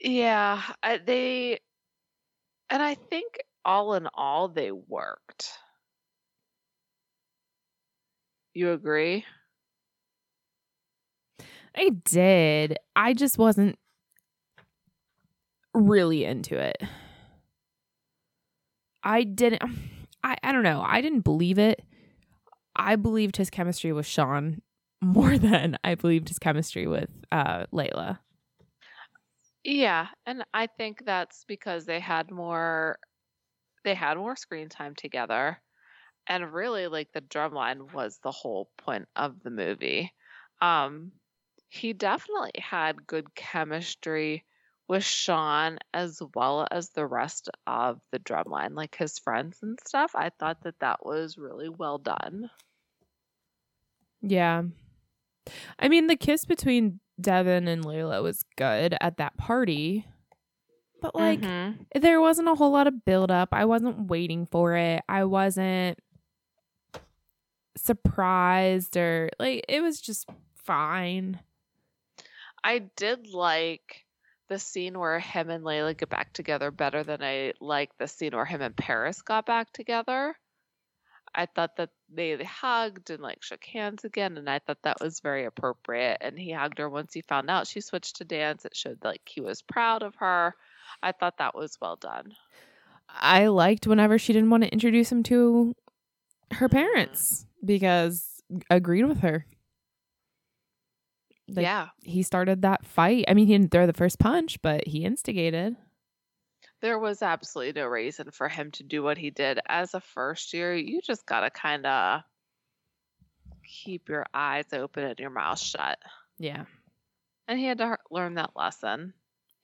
yeah. 0.00 0.62
I, 0.82 0.98
they, 0.98 1.60
and 2.70 2.82
I 2.82 2.94
think 2.94 3.38
all 3.64 3.94
in 3.94 4.08
all, 4.14 4.48
they 4.48 4.72
worked. 4.72 5.50
You 8.54 8.72
agree? 8.72 9.24
I 11.76 11.90
did. 11.90 12.78
I 12.96 13.14
just 13.14 13.38
wasn't 13.38 13.78
really 15.74 16.24
into 16.24 16.58
it. 16.58 16.82
I 19.04 19.22
didn't 19.22 19.62
um, 19.62 19.78
I 20.24 20.36
I 20.42 20.52
don't 20.52 20.62
know. 20.62 20.82
I 20.82 21.00
didn't 21.00 21.20
believe 21.20 21.58
it. 21.58 21.84
I 22.76 22.96
believed 22.96 23.36
his 23.36 23.50
chemistry 23.50 23.92
with 23.92 24.06
Sean 24.06 24.62
more 25.02 25.38
than 25.38 25.78
I 25.84 25.94
believed 25.94 26.28
his 26.28 26.38
chemistry 26.38 26.86
with 26.86 27.10
uh 27.32 27.66
Layla. 27.72 28.20
Yeah, 29.64 30.08
and 30.26 30.44
I 30.54 30.66
think 30.66 31.04
that's 31.04 31.44
because 31.44 31.84
they 31.86 32.00
had 32.00 32.30
more 32.30 32.98
they 33.84 33.94
had 33.94 34.18
more 34.18 34.36
screen 34.36 34.68
time 34.68 34.94
together. 34.96 35.62
And 36.28 36.52
really 36.54 36.88
like 36.88 37.12
the 37.12 37.22
drumline 37.22 37.92
was 37.92 38.20
the 38.20 38.32
whole 38.32 38.72
point 38.78 39.08
of 39.16 39.40
the 39.42 39.50
movie. 39.50 40.14
Um 40.62 41.12
he 41.70 41.94
definitely 41.94 42.52
had 42.60 43.06
good 43.08 43.34
chemistry 43.36 44.46
with 44.88 45.04
Sean 45.04 45.78
as 45.92 46.20
well 46.34 46.66
as 46.70 46.88
the 46.90 47.06
rest 47.06 47.50
of 47.66 48.00
the 48.10 48.18
drumline, 48.18 48.74
like 48.74 48.96
his 48.96 49.18
friends 49.18 49.58
and 49.62 49.78
stuff. 49.86 50.12
I 50.14 50.30
thought 50.30 50.62
that 50.62 50.78
that 50.80 51.04
was 51.04 51.36
really 51.38 51.68
well 51.68 51.98
done. 51.98 52.50
Yeah. 54.22 54.62
I 55.78 55.88
mean, 55.88 56.06
the 56.06 56.16
kiss 56.16 56.44
between 56.44 57.00
Devin 57.20 57.68
and 57.68 57.84
Layla 57.84 58.22
was 58.22 58.44
good 58.56 58.96
at 59.00 59.18
that 59.18 59.36
party. 59.36 60.06
But 61.00 61.14
like 61.14 61.40
Mhm. 61.40 61.86
there 61.94 62.20
wasn't 62.20 62.48
a 62.48 62.54
whole 62.56 62.72
lot 62.72 62.88
of 62.88 63.04
build 63.04 63.30
up. 63.30 63.50
I 63.52 63.64
wasn't 63.66 64.08
waiting 64.08 64.46
for 64.46 64.74
it. 64.74 65.04
I 65.08 65.24
wasn't 65.24 65.98
surprised 67.76 68.96
or 68.96 69.30
like 69.38 69.64
it 69.68 69.80
was 69.80 70.00
just 70.00 70.28
fine. 70.56 71.40
I 72.64 72.80
did 72.96 73.28
like 73.28 74.06
the 74.48 74.58
scene 74.58 74.98
where 74.98 75.18
him 75.18 75.50
and 75.50 75.64
Layla 75.64 75.96
get 75.96 76.08
back 76.08 76.32
together 76.32 76.70
better 76.70 77.04
than 77.04 77.22
I 77.22 77.52
like 77.60 77.96
the 77.98 78.08
scene 78.08 78.34
where 78.34 78.44
him 78.44 78.60
and 78.60 78.76
Paris 78.76 79.22
got 79.22 79.46
back 79.46 79.72
together. 79.72 80.34
I 81.34 81.46
thought 81.46 81.76
that 81.76 81.90
they, 82.12 82.36
hugged 82.42 83.10
and 83.10 83.22
like 83.22 83.42
shook 83.42 83.64
hands 83.64 84.04
again, 84.04 84.38
and 84.38 84.48
I 84.48 84.60
thought 84.60 84.82
that 84.82 85.00
was 85.00 85.20
very 85.20 85.44
appropriate. 85.44 86.18
And 86.20 86.38
he 86.38 86.52
hugged 86.52 86.78
her 86.78 86.88
once 86.88 87.12
he 87.12 87.20
found 87.20 87.50
out 87.50 87.66
she 87.66 87.80
switched 87.80 88.16
to 88.16 88.24
dance. 88.24 88.64
It 88.64 88.74
showed 88.74 89.04
like 89.04 89.22
he 89.26 89.40
was 89.40 89.62
proud 89.62 90.02
of 90.02 90.14
her. 90.16 90.54
I 91.02 91.12
thought 91.12 91.38
that 91.38 91.54
was 91.54 91.78
well 91.80 91.96
done. 91.96 92.32
I 93.08 93.46
liked 93.46 93.86
whenever 93.86 94.18
she 94.18 94.32
didn't 94.32 94.50
want 94.50 94.64
to 94.64 94.72
introduce 94.72 95.12
him 95.12 95.22
to 95.24 95.74
her 96.52 96.68
mm-hmm. 96.68 96.76
parents 96.76 97.46
because 97.64 98.42
agreed 98.70 99.04
with 99.04 99.20
her. 99.20 99.46
Like, 101.48 101.62
yeah, 101.62 101.88
He 102.02 102.22
started 102.22 102.62
that 102.62 102.84
fight. 102.84 103.24
I 103.26 103.34
mean, 103.34 103.46
he 103.46 103.54
didn't 103.56 103.72
throw 103.72 103.86
the 103.86 103.92
first 103.92 104.18
punch, 104.18 104.60
but 104.62 104.86
he 104.86 105.04
instigated. 105.04 105.76
there 106.80 106.98
was 106.98 107.22
absolutely 107.22 107.80
no 107.80 107.86
reason 107.88 108.30
for 108.30 108.48
him 108.48 108.70
to 108.72 108.84
do 108.84 109.02
what 109.02 109.18
he 109.18 109.30
did 109.30 109.58
as 109.66 109.94
a 109.94 110.00
first 110.00 110.52
year. 110.52 110.74
You 110.74 111.00
just 111.02 111.26
gotta 111.26 111.50
kind 111.50 111.86
of 111.86 112.20
keep 113.64 114.08
your 114.08 114.26
eyes 114.32 114.66
open 114.72 115.04
and 115.04 115.18
your 115.18 115.30
mouth 115.30 115.58
shut. 115.58 115.98
Yeah. 116.38 116.64
And 117.48 117.58
he 117.58 117.64
had 117.64 117.78
to 117.78 117.96
learn 118.10 118.34
that 118.34 118.54
lesson, 118.54 119.14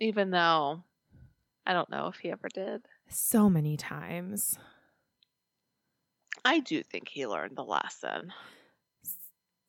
even 0.00 0.30
though 0.30 0.82
I 1.66 1.72
don't 1.72 1.90
know 1.90 2.08
if 2.08 2.16
he 2.16 2.30
ever 2.30 2.48
did. 2.52 2.82
So 3.08 3.48
many 3.50 3.76
times. 3.76 4.58
I 6.44 6.60
do 6.60 6.82
think 6.82 7.08
he 7.08 7.26
learned 7.26 7.56
the 7.56 7.64
lesson. 7.64 8.32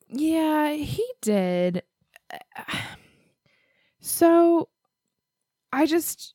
Yeah, 0.08 0.72
he 0.72 1.04
did. 1.20 1.82
So 4.00 4.68
I 5.72 5.84
just 5.84 6.34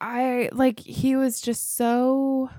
I 0.00 0.48
like 0.52 0.80
he 0.80 1.14
was 1.14 1.40
just 1.40 1.76
so 1.76 2.50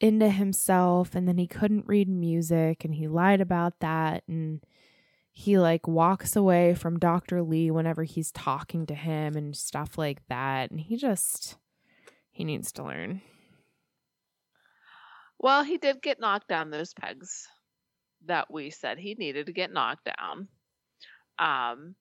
into 0.00 0.30
himself 0.30 1.14
and 1.14 1.28
then 1.28 1.36
he 1.36 1.46
couldn't 1.46 1.86
read 1.86 2.08
music 2.08 2.84
and 2.84 2.94
he 2.94 3.06
lied 3.06 3.42
about 3.42 3.78
that 3.80 4.24
and 4.26 4.64
he 5.30 5.58
like 5.58 5.86
walks 5.86 6.34
away 6.34 6.74
from 6.74 6.98
Dr. 6.98 7.42
Lee 7.42 7.70
whenever 7.70 8.04
he's 8.04 8.32
talking 8.32 8.86
to 8.86 8.94
him 8.94 9.36
and 9.36 9.54
stuff 9.54 9.98
like 9.98 10.26
that 10.28 10.70
and 10.70 10.80
he 10.80 10.96
just 10.96 11.58
he 12.30 12.44
needs 12.44 12.72
to 12.72 12.82
learn. 12.82 13.20
Well, 15.38 15.64
he 15.64 15.76
did 15.76 16.02
get 16.02 16.18
knocked 16.18 16.48
down 16.48 16.70
those 16.70 16.94
pegs 16.94 17.46
that 18.26 18.50
we 18.50 18.70
said 18.70 18.98
he 18.98 19.14
needed 19.14 19.46
to 19.46 19.52
get 19.52 19.72
knocked 19.72 20.08
down. 20.16 20.48
Um, 21.38 21.94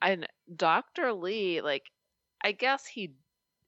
and 0.00 0.26
Dr. 0.54 1.12
Lee, 1.12 1.60
like, 1.60 1.90
I 2.42 2.52
guess 2.52 2.86
he 2.86 3.14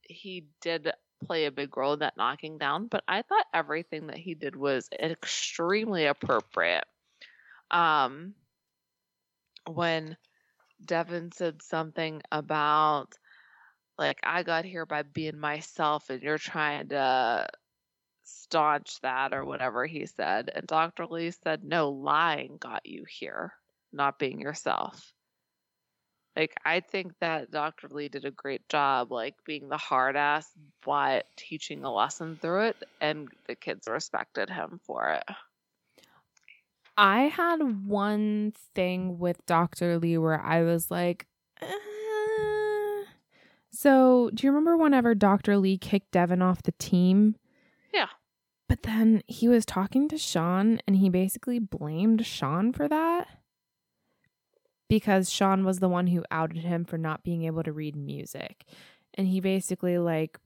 he 0.02 0.46
did 0.60 0.92
play 1.24 1.46
a 1.46 1.50
big 1.50 1.76
role 1.76 1.94
in 1.94 1.98
that 2.00 2.16
knocking 2.16 2.58
down, 2.58 2.86
but 2.86 3.02
I 3.08 3.22
thought 3.22 3.46
everything 3.52 4.08
that 4.08 4.18
he 4.18 4.34
did 4.34 4.54
was 4.54 4.88
extremely 4.92 6.06
appropriate. 6.06 6.84
Um, 7.70 8.34
when 9.66 10.16
Devin 10.84 11.32
said 11.32 11.62
something 11.62 12.22
about 12.30 13.14
like 13.98 14.20
I 14.22 14.42
got 14.42 14.64
here 14.64 14.86
by 14.86 15.02
being 15.02 15.38
myself 15.38 16.10
and 16.10 16.22
you're 16.22 16.38
trying 16.38 16.88
to 16.88 17.48
staunch 18.26 19.00
that 19.00 19.32
or 19.32 19.44
whatever 19.44 19.86
he 19.86 20.06
said. 20.06 20.50
And 20.54 20.66
Dr. 20.66 21.06
Lee 21.06 21.30
said, 21.30 21.64
No, 21.64 21.90
lying 21.90 22.58
got 22.58 22.84
you 22.84 23.04
here, 23.08 23.52
not 23.92 24.18
being 24.18 24.40
yourself. 24.40 25.12
Like, 26.36 26.54
I 26.66 26.80
think 26.80 27.12
that 27.20 27.50
Dr. 27.50 27.88
Lee 27.88 28.08
did 28.08 28.26
a 28.26 28.30
great 28.30 28.68
job, 28.68 29.10
like 29.10 29.34
being 29.46 29.68
the 29.70 29.78
hard 29.78 30.16
ass, 30.16 30.46
but 30.84 31.24
teaching 31.36 31.82
a 31.82 31.92
lesson 31.92 32.36
through 32.36 32.66
it. 32.68 32.76
And 33.00 33.28
the 33.46 33.54
kids 33.54 33.88
respected 33.88 34.50
him 34.50 34.80
for 34.84 35.12
it. 35.12 35.24
I 36.98 37.22
had 37.22 37.86
one 37.86 38.52
thing 38.74 39.18
with 39.18 39.44
Dr. 39.46 39.98
Lee 39.98 40.18
where 40.18 40.40
I 40.40 40.62
was 40.62 40.90
like, 40.90 41.26
uh... 41.60 41.66
so 43.70 44.30
do 44.34 44.46
you 44.46 44.50
remember 44.50 44.76
whenever 44.76 45.14
Dr. 45.14 45.56
Lee 45.56 45.78
kicked 45.78 46.10
Devin 46.10 46.42
off 46.42 46.62
the 46.62 46.72
team? 46.72 47.36
Yeah. 47.96 48.08
But 48.68 48.82
then 48.82 49.22
he 49.26 49.48
was 49.48 49.64
talking 49.64 50.08
to 50.08 50.18
Sean 50.18 50.80
and 50.86 50.96
he 50.96 51.08
basically 51.08 51.58
blamed 51.58 52.26
Sean 52.26 52.72
for 52.72 52.88
that 52.88 53.28
because 54.88 55.30
Sean 55.30 55.64
was 55.64 55.78
the 55.78 55.88
one 55.88 56.08
who 56.08 56.24
outed 56.30 56.58
him 56.58 56.84
for 56.84 56.98
not 56.98 57.24
being 57.24 57.44
able 57.44 57.62
to 57.62 57.72
read 57.72 57.96
music. 57.96 58.64
And 59.14 59.26
he 59.28 59.40
basically 59.40 59.98
like 59.98 60.38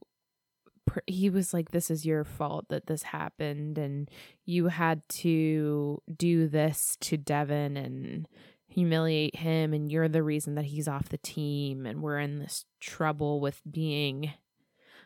he 1.07 1.29
was 1.29 1.53
like 1.53 1.71
this 1.71 1.91
is 1.91 2.05
your 2.05 2.23
fault 2.23 2.65
that 2.69 2.87
this 2.87 3.03
happened 3.03 3.77
and 3.77 4.09
you 4.45 4.67
had 4.67 5.07
to 5.09 6.01
do 6.15 6.47
this 6.47 6.97
to 7.01 7.17
Devin 7.17 7.77
and 7.77 8.27
humiliate 8.67 9.37
him 9.37 9.73
and 9.73 9.91
you're 9.91 10.07
the 10.07 10.23
reason 10.23 10.55
that 10.55 10.65
he's 10.65 10.87
off 10.87 11.09
the 11.09 11.17
team 11.17 11.85
and 11.85 12.01
we're 12.01 12.19
in 12.19 12.39
this 12.39 12.65
trouble 12.79 13.39
with 13.41 13.61
being 13.69 14.31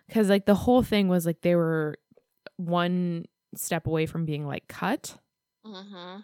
cuz 0.09 0.29
like 0.29 0.45
the 0.45 0.55
whole 0.55 0.83
thing 0.83 1.07
was 1.07 1.25
like 1.25 1.41
they 1.41 1.55
were 1.55 1.97
one 2.57 3.25
step 3.55 3.87
away 3.87 4.05
from 4.05 4.25
being 4.25 4.45
like 4.45 4.67
cut 4.67 5.17
Mm-hmm. 5.65 6.19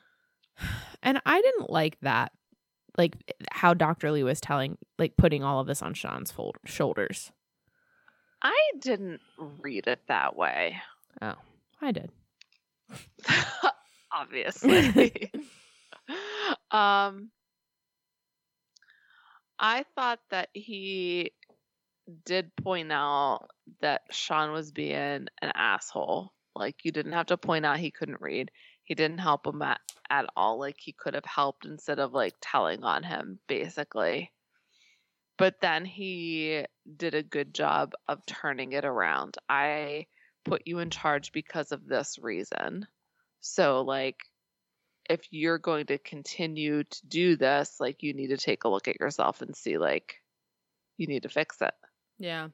and 1.01 1.21
I 1.25 1.41
didn't 1.41 1.69
like 1.71 1.97
that 2.01 2.31
like 2.97 3.15
how 3.51 3.73
Dr. 3.73 4.11
Lee 4.11 4.21
was 4.23 4.39
telling 4.41 4.77
like 4.99 5.17
putting 5.17 5.43
all 5.43 5.59
of 5.59 5.65
this 5.67 5.81
on 5.81 5.93
Sean's 5.95 6.29
fold- 6.31 6.57
shoulders. 6.65 7.31
I 8.43 8.55
didn't 8.79 9.21
read 9.37 9.87
it 9.87 9.99
that 10.07 10.35
way. 10.35 10.77
Oh, 11.21 11.35
I 11.81 11.91
did. 11.91 12.11
Obviously. 14.13 15.31
um 16.71 17.29
I 19.57 19.85
thought 19.95 20.19
that 20.31 20.49
he 20.53 21.31
did 22.25 22.55
point 22.55 22.91
out 22.91 23.47
that 23.81 24.01
Sean 24.11 24.51
was 24.51 24.71
being 24.71 25.27
an 25.41 25.51
asshole. 25.53 26.31
Like 26.55 26.83
you 26.83 26.91
didn't 26.91 27.13
have 27.13 27.27
to 27.27 27.37
point 27.37 27.65
out 27.65 27.79
he 27.79 27.91
couldn't 27.91 28.21
read. 28.21 28.51
He 28.83 28.95
didn't 28.95 29.19
help 29.19 29.47
him 29.47 29.61
at, 29.61 29.79
at 30.09 30.25
all. 30.35 30.59
Like 30.59 30.77
he 30.79 30.91
could 30.91 31.13
have 31.13 31.25
helped 31.25 31.65
instead 31.65 31.99
of 31.99 32.13
like 32.13 32.35
telling 32.41 32.83
on 32.83 33.03
him, 33.03 33.39
basically. 33.47 34.31
But 35.37 35.55
then 35.61 35.85
he 35.85 36.65
did 36.97 37.15
a 37.15 37.23
good 37.23 37.53
job 37.53 37.93
of 38.07 38.25
turning 38.25 38.73
it 38.73 38.85
around. 38.85 39.37
I 39.49 40.07
put 40.43 40.63
you 40.65 40.79
in 40.79 40.89
charge 40.89 41.31
because 41.31 41.71
of 41.71 41.87
this 41.87 42.19
reason. 42.21 42.85
So 43.39 43.81
like 43.81 44.17
if 45.09 45.21
you're 45.31 45.57
going 45.57 45.87
to 45.87 45.97
continue 45.97 46.83
to 46.83 47.07
do 47.07 47.35
this, 47.35 47.77
like 47.79 48.03
you 48.03 48.13
need 48.13 48.27
to 48.27 48.37
take 48.37 48.63
a 48.63 48.69
look 48.69 48.87
at 48.87 48.99
yourself 48.99 49.41
and 49.41 49.55
see 49.55 49.77
like 49.77 50.15
you 50.97 51.07
need 51.07 51.23
to 51.23 51.29
fix 51.29 51.61
it. 51.61 51.73
Yeah. 52.21 52.49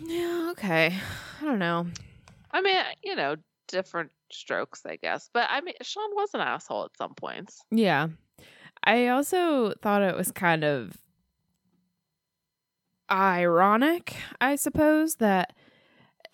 Yeah, 0.00 0.50
okay. 0.52 0.94
I 1.40 1.44
don't 1.44 1.58
know. 1.58 1.88
I 2.52 2.60
mean, 2.60 2.76
you 3.02 3.16
know, 3.16 3.34
different 3.66 4.12
strokes, 4.30 4.82
I 4.86 4.96
guess. 4.96 5.28
But 5.34 5.48
I 5.50 5.60
mean, 5.62 5.74
Sean 5.82 6.14
was 6.14 6.30
an 6.34 6.40
asshole 6.40 6.84
at 6.84 6.96
some 6.96 7.14
points. 7.14 7.60
Yeah. 7.72 8.08
I 8.84 9.08
also 9.08 9.72
thought 9.82 10.02
it 10.02 10.16
was 10.16 10.30
kind 10.30 10.62
of 10.62 10.96
ironic, 13.10 14.14
I 14.40 14.54
suppose, 14.54 15.16
that 15.16 15.56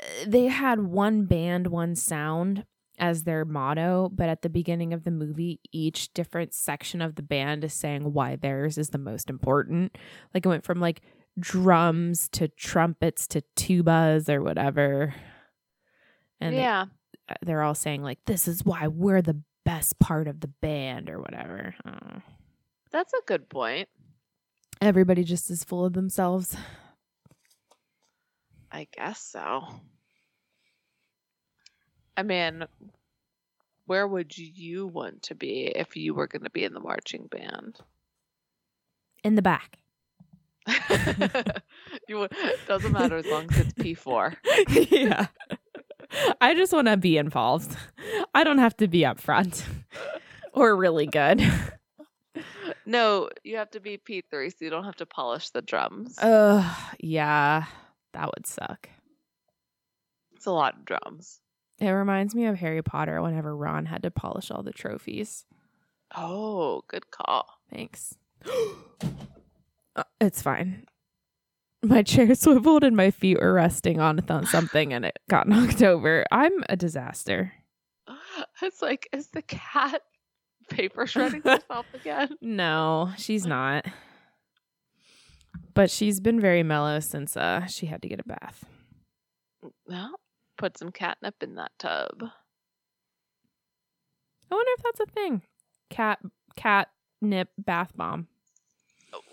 uh, 0.02 0.04
they 0.26 0.48
had 0.48 0.80
one 0.80 1.24
band, 1.24 1.68
one 1.68 1.96
sound 1.96 2.66
as 2.98 3.24
their 3.24 3.44
motto, 3.44 4.10
but 4.14 4.28
at 4.28 4.42
the 4.42 4.48
beginning 4.48 4.92
of 4.92 5.04
the 5.04 5.10
movie, 5.10 5.60
each 5.72 6.12
different 6.14 6.54
section 6.54 7.02
of 7.02 7.16
the 7.16 7.22
band 7.22 7.64
is 7.64 7.72
saying 7.74 8.12
why 8.12 8.36
theirs 8.36 8.78
is 8.78 8.90
the 8.90 8.98
most 8.98 9.28
important. 9.30 9.96
Like 10.32 10.44
it 10.46 10.48
went 10.48 10.64
from 10.64 10.80
like 10.80 11.00
drums 11.38 12.28
to 12.30 12.46
trumpets 12.48 13.26
to 13.28 13.42
tubas 13.56 14.28
or 14.28 14.40
whatever. 14.42 15.14
And 16.40 16.54
they- 16.54 16.60
yeah. 16.60 16.86
they're 17.42 17.62
all 17.62 17.74
saying 17.74 18.02
like 18.02 18.18
this 18.26 18.46
is 18.46 18.64
why 18.64 18.86
we're 18.88 19.22
the 19.22 19.40
best 19.64 19.98
part 19.98 20.28
of 20.28 20.40
the 20.40 20.48
band 20.48 21.08
or 21.10 21.20
whatever. 21.20 21.74
Uh, 21.84 22.20
That's 22.92 23.12
a 23.14 23.22
good 23.26 23.48
point. 23.48 23.88
everybody 24.80 25.24
just 25.24 25.50
is 25.50 25.64
full 25.64 25.84
of 25.84 25.94
themselves. 25.94 26.56
I 28.70 28.86
guess 28.96 29.20
so. 29.20 29.64
I 32.16 32.22
mean, 32.22 32.64
where 33.86 34.06
would 34.06 34.36
you 34.36 34.86
want 34.86 35.22
to 35.24 35.34
be 35.34 35.66
if 35.66 35.96
you 35.96 36.14
were 36.14 36.26
going 36.26 36.44
to 36.44 36.50
be 36.50 36.64
in 36.64 36.74
the 36.74 36.80
marching 36.80 37.26
band? 37.26 37.78
In 39.22 39.34
the 39.34 39.42
back. 39.42 39.78
you 42.08 42.26
doesn't 42.66 42.92
matter 42.92 43.16
as 43.16 43.26
long 43.26 43.46
as 43.52 43.58
it's 43.58 43.72
P4. 43.74 44.36
yeah. 44.90 45.26
I 46.40 46.54
just 46.54 46.72
want 46.72 46.88
to 46.88 46.96
be 46.96 47.18
involved. 47.18 47.76
I 48.34 48.44
don't 48.44 48.58
have 48.58 48.76
to 48.78 48.88
be 48.88 49.04
up 49.04 49.20
front 49.20 49.64
or 50.52 50.76
really 50.76 51.06
good. 51.06 51.42
No, 52.86 53.30
you 53.42 53.56
have 53.56 53.70
to 53.72 53.80
be 53.80 53.98
P3 53.98 54.50
so 54.50 54.64
you 54.64 54.70
don't 54.70 54.84
have 54.84 54.96
to 54.96 55.06
polish 55.06 55.50
the 55.50 55.62
drums. 55.62 56.16
Ugh, 56.20 56.76
yeah, 57.00 57.64
that 58.12 58.30
would 58.34 58.46
suck. 58.46 58.88
It's 60.34 60.46
a 60.46 60.52
lot 60.52 60.74
of 60.74 60.84
drums. 60.84 61.40
It 61.80 61.88
reminds 61.90 62.34
me 62.34 62.46
of 62.46 62.56
Harry 62.56 62.82
Potter 62.82 63.20
whenever 63.20 63.56
Ron 63.56 63.86
had 63.86 64.02
to 64.02 64.10
polish 64.10 64.50
all 64.50 64.62
the 64.62 64.72
trophies. 64.72 65.44
Oh, 66.16 66.82
good 66.88 67.10
call. 67.10 67.46
Thanks. 67.70 68.14
Uh, 69.96 70.02
it's 70.20 70.42
fine. 70.42 70.86
My 71.80 72.02
chair 72.02 72.34
swiveled 72.34 72.82
and 72.82 72.96
my 72.96 73.12
feet 73.12 73.38
were 73.38 73.52
resting 73.52 74.00
on 74.00 74.16
th- 74.16 74.46
something 74.46 74.92
and 74.92 75.04
it 75.04 75.16
got 75.30 75.46
knocked 75.48 75.84
over. 75.84 76.24
I'm 76.32 76.52
a 76.68 76.76
disaster. 76.76 77.52
It's 78.60 78.82
like, 78.82 79.08
is 79.12 79.28
the 79.28 79.42
cat 79.42 80.02
paper 80.68 81.06
shredding 81.06 81.42
herself 81.44 81.86
again? 81.94 82.30
No, 82.40 83.12
she's 83.16 83.46
not. 83.46 83.84
But 85.74 85.92
she's 85.92 86.18
been 86.18 86.40
very 86.40 86.64
mellow 86.64 86.98
since 86.98 87.36
uh 87.36 87.66
she 87.66 87.86
had 87.86 88.02
to 88.02 88.08
get 88.08 88.18
a 88.18 88.24
bath. 88.24 88.64
No. 89.86 90.16
Put 90.56 90.78
some 90.78 90.92
catnip 90.92 91.42
in 91.42 91.56
that 91.56 91.72
tub. 91.78 92.22
I 94.50 94.54
wonder 94.54 94.70
if 94.76 94.82
that's 94.84 95.00
a 95.00 95.12
thing. 95.12 95.42
Cat 95.90 96.20
cat 96.56 96.88
nip 97.20 97.48
bath 97.58 97.92
bomb. 97.96 98.28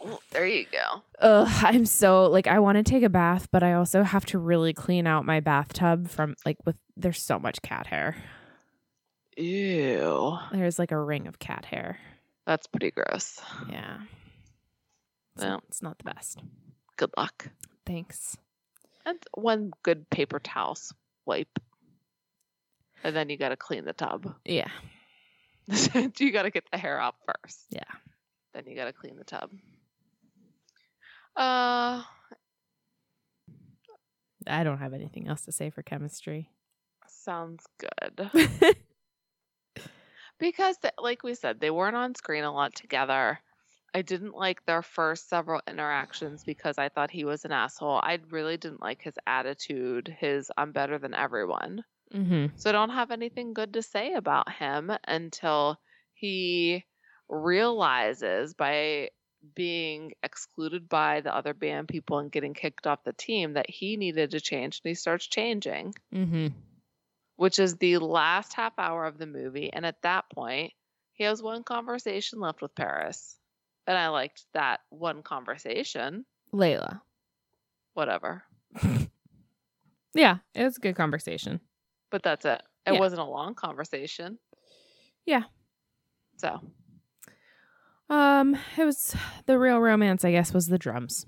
Oh, 0.03 0.19
there 0.31 0.47
you 0.47 0.65
go. 0.71 1.03
Ugh, 1.19 1.63
I'm 1.63 1.85
so 1.85 2.25
like 2.25 2.47
I 2.47 2.59
want 2.59 2.77
to 2.77 2.83
take 2.83 3.03
a 3.03 3.09
bath, 3.09 3.47
but 3.51 3.63
I 3.63 3.73
also 3.73 4.03
have 4.03 4.25
to 4.27 4.39
really 4.39 4.73
clean 4.73 5.07
out 5.07 5.25
my 5.25 5.39
bathtub 5.39 6.09
from 6.09 6.35
like 6.45 6.57
with 6.65 6.75
there's 6.97 7.21
so 7.21 7.39
much 7.39 7.61
cat 7.61 7.87
hair. 7.87 8.15
Ew. 9.37 10.37
There's 10.51 10.79
like 10.79 10.91
a 10.91 10.99
ring 10.99 11.27
of 11.27 11.39
cat 11.39 11.65
hair. 11.65 11.99
That's 12.45 12.67
pretty 12.67 12.91
gross. 12.91 13.39
Yeah. 13.69 13.99
Well. 15.37 15.49
not, 15.49 15.63
it's 15.67 15.81
not 15.81 15.97
the 15.97 16.03
best. 16.03 16.41
Good 16.97 17.11
luck. 17.15 17.49
Thanks. 17.85 18.37
And 19.05 19.19
one 19.33 19.71
good 19.83 20.09
paper 20.09 20.39
towel 20.39 20.75
wipe. 21.25 21.59
And 23.03 23.15
then 23.15 23.29
you 23.29 23.37
got 23.37 23.49
to 23.49 23.57
clean 23.57 23.85
the 23.85 23.93
tub. 23.93 24.35
Yeah. 24.45 24.69
you 26.19 26.31
got 26.31 26.43
to 26.43 26.51
get 26.51 26.65
the 26.71 26.77
hair 26.77 26.99
out 26.99 27.15
first. 27.25 27.65
Yeah. 27.69 27.83
Then 28.53 28.65
you 28.67 28.75
got 28.75 28.85
to 28.85 28.93
clean 28.93 29.15
the 29.17 29.23
tub. 29.23 29.49
Uh, 31.35 32.03
I 34.47 34.63
don't 34.63 34.79
have 34.79 34.93
anything 34.93 35.27
else 35.27 35.41
to 35.45 35.51
say 35.51 35.69
for 35.69 35.81
chemistry. 35.81 36.49
sounds 37.07 37.65
good. 37.79 38.29
because, 40.39 40.77
th- 40.77 40.93
like 40.99 41.23
we 41.23 41.35
said, 41.35 41.59
they 41.59 41.71
weren't 41.71 41.95
on 41.95 42.15
screen 42.15 42.43
a 42.43 42.51
lot 42.51 42.75
together. 42.75 43.39
I 43.93 44.01
didn't 44.03 44.35
like 44.35 44.65
their 44.65 44.81
first 44.81 45.27
several 45.29 45.61
interactions 45.67 46.43
because 46.43 46.77
I 46.77 46.89
thought 46.89 47.11
he 47.11 47.25
was 47.25 47.43
an 47.45 47.51
asshole. 47.51 47.99
I 48.01 48.19
really 48.29 48.57
didn't 48.57 48.81
like 48.81 49.01
his 49.01 49.15
attitude, 49.27 50.15
his 50.19 50.49
I'm 50.57 50.71
better 50.71 50.97
than 50.97 51.13
everyone. 51.13 51.83
mm-hmm. 52.13 52.55
So 52.55 52.69
I 52.69 52.73
don't 52.73 52.91
have 52.91 53.11
anything 53.11 53.53
good 53.53 53.73
to 53.73 53.81
say 53.81 54.13
about 54.13 54.51
him 54.51 54.91
until 55.05 55.77
he 56.13 56.85
realizes 57.27 58.53
by 58.53 59.09
being 59.55 60.13
excluded 60.23 60.87
by 60.87 61.21
the 61.21 61.35
other 61.35 61.53
band 61.53 61.87
people 61.87 62.19
and 62.19 62.31
getting 62.31 62.53
kicked 62.53 62.85
off 62.87 63.03
the 63.03 63.13
team 63.13 63.53
that 63.53 63.69
he 63.69 63.97
needed 63.97 64.31
to 64.31 64.39
change 64.39 64.79
and 64.83 64.89
he 64.89 64.95
starts 64.95 65.25
changing, 65.27 65.93
Mm-hmm. 66.13 66.47
which 67.35 67.57
is 67.59 67.75
the 67.75 67.97
last 67.97 68.53
half 68.53 68.73
hour 68.77 69.05
of 69.05 69.17
the 69.17 69.25
movie. 69.25 69.71
And 69.73 69.85
at 69.85 70.01
that 70.03 70.25
point, 70.33 70.73
he 71.13 71.23
has 71.23 71.41
one 71.41 71.63
conversation 71.63 72.39
left 72.39 72.61
with 72.61 72.75
Paris. 72.75 73.35
And 73.91 73.97
I 73.97 74.07
liked 74.07 74.45
that 74.53 74.79
one 74.89 75.21
conversation. 75.21 76.23
Layla. 76.53 77.01
Whatever. 77.93 78.43
Yeah, 80.13 80.37
it 80.55 80.63
was 80.63 80.77
a 80.77 80.79
good 80.81 80.95
conversation. 80.95 81.59
But 82.09 82.21
that's 82.23 82.45
it. 82.45 82.61
It 82.85 82.93
Yeah. 82.93 82.99
wasn't 82.99 83.21
a 83.21 83.25
long 83.25 83.53
conversation. 83.53 84.39
Yeah. 85.25 85.43
So 86.37 86.59
Um, 88.09 88.57
it 88.77 88.83
was 88.85 89.13
the 89.45 89.57
real 89.59 89.79
romance, 89.79 90.25
I 90.25 90.31
guess, 90.31 90.53
was 90.53 90.67
the 90.67 90.77
drums. 90.77 91.25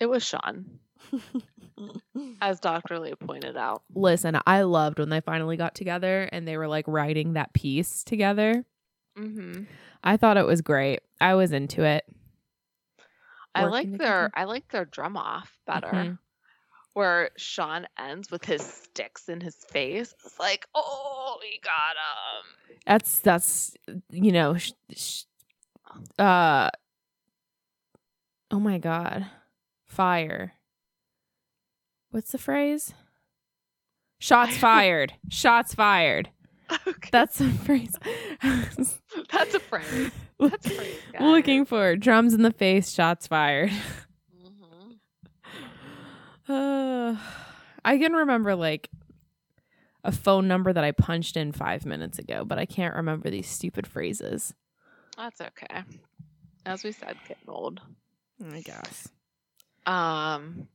it 0.00 0.06
was 0.06 0.22
Sean. 0.24 0.80
as 2.40 2.58
Dr. 2.60 2.98
Lee 2.98 3.14
pointed 3.14 3.56
out. 3.56 3.82
Listen, 3.94 4.38
I 4.46 4.62
loved 4.62 4.98
when 4.98 5.08
they 5.10 5.20
finally 5.20 5.56
got 5.58 5.74
together 5.74 6.28
and 6.32 6.46
they 6.48 6.56
were 6.56 6.68
like 6.68 6.86
writing 6.88 7.34
that 7.34 7.52
piece 7.54 8.02
together. 8.04 8.64
Mm-hmm. 9.18 9.64
I 10.02 10.16
thought 10.16 10.36
it 10.38 10.46
was 10.46 10.62
great. 10.62 11.00
I 11.22 11.34
was 11.34 11.52
into 11.52 11.84
it. 11.84 12.04
I 13.54 13.64
Working 13.64 13.92
like 13.92 13.98
their 14.00 14.30
I 14.34 14.44
like 14.44 14.68
their 14.70 14.84
drum 14.84 15.16
off 15.16 15.56
better, 15.66 15.88
Mhm. 15.88 16.18
where 16.94 17.30
Sean 17.36 17.86
ends 17.98 18.30
with 18.30 18.44
his 18.44 18.62
sticks 18.62 19.28
in 19.28 19.40
his 19.40 19.56
face. 19.70 20.14
It's 20.24 20.38
like, 20.38 20.66
oh, 20.74 21.38
he 21.42 21.58
got 21.60 21.90
him. 21.96 22.76
That's 22.86 23.20
that's 23.20 23.74
you 24.10 24.32
know, 24.32 24.56
sh- 24.56 24.72
sh- 24.96 25.22
uh, 26.18 26.70
oh 28.50 28.58
my 28.60 28.78
god, 28.78 29.26
fire. 29.86 30.54
What's 32.10 32.32
the 32.32 32.38
phrase? 32.38 32.94
Shots 34.18 34.56
fired. 34.58 35.12
Shots 35.28 35.74
fired. 35.74 36.30
Okay, 36.86 37.10
That's 37.12 37.38
the 37.38 37.48
phrase. 37.50 37.94
that's 39.30 39.54
a 39.54 39.60
phrase. 39.60 40.10
That's 40.38 40.66
a 40.66 40.70
phrase. 40.70 40.98
guys. 41.12 41.20
Looking 41.22 41.64
for 41.66 41.96
drums 41.96 42.32
in 42.34 42.42
the 42.42 42.50
face, 42.52 42.90
shots 42.92 43.26
fired. 43.26 43.70
Mhm. 44.34 44.98
Uh, 46.48 47.16
I 47.84 47.98
can 47.98 48.12
remember 48.12 48.54
like 48.54 48.88
a 50.04 50.12
phone 50.12 50.48
number 50.48 50.72
that 50.72 50.82
I 50.84 50.92
punched 50.92 51.36
in 51.36 51.52
five 51.52 51.84
minutes 51.84 52.18
ago, 52.18 52.44
but 52.44 52.58
I 52.58 52.66
can't 52.66 52.94
remember 52.96 53.28
these 53.30 53.48
stupid 53.48 53.86
phrases. 53.86 54.54
That's 55.16 55.40
okay. 55.40 55.82
As 56.64 56.82
we 56.84 56.92
said, 56.92 57.16
getting 57.28 57.48
old. 57.48 57.80
I 58.50 58.60
guess. 58.60 59.08
Um, 59.86 60.68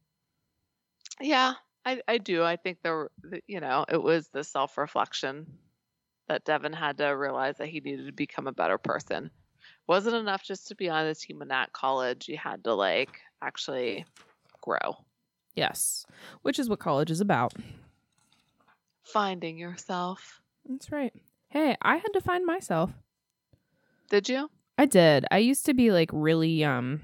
yeah, 1.20 1.54
I 1.86 2.02
I 2.08 2.18
do. 2.20 2.44
I 2.44 2.56
think 2.58 2.80
there, 2.84 2.96
were- 2.96 3.12
you 3.48 3.60
know, 3.62 3.86
it 3.90 4.02
was 4.02 4.28
the 4.30 4.44
self 4.44 4.78
reflection 4.78 5.48
that 6.28 6.44
Devin 6.46 6.74
had 6.74 6.98
to 6.98 7.08
realize 7.08 7.58
that 7.58 7.68
he 7.70 7.80
needed 7.80 8.06
to 8.08 8.12
become 8.12 8.48
a 8.48 8.52
better 8.52 8.78
person. 8.78 9.32
Wasn't 9.88 10.16
enough 10.16 10.44
just 10.44 10.68
to 10.68 10.76
be 10.76 10.90
on 10.90 11.06
the 11.08 11.16
team 11.16 11.42
in 11.42 11.48
that 11.50 11.72
college. 11.74 12.28
You 12.28 12.38
had 12.38 12.64
to 12.66 12.74
like 12.74 13.20
actually 13.42 14.06
grow, 14.62 14.98
Yes. 15.56 16.06
Which 16.42 16.60
is 16.60 16.70
what 16.70 16.80
college 16.80 17.10
is 17.10 17.22
about. 17.22 17.54
finding 19.04 19.58
yourself. 19.58 20.42
That's 20.68 20.92
right. 20.92 21.14
Hey, 21.50 21.78
I 21.82 21.96
had 21.96 22.10
to 22.14 22.22
find 22.22 22.46
myself. 22.46 22.92
Did 24.10 24.28
you? 24.30 24.50
I 24.78 24.86
did. 24.86 25.26
I 25.32 25.38
used 25.40 25.66
to 25.66 25.74
be 25.74 25.92
like 25.92 26.10
really 26.14 26.64
um 26.64 27.02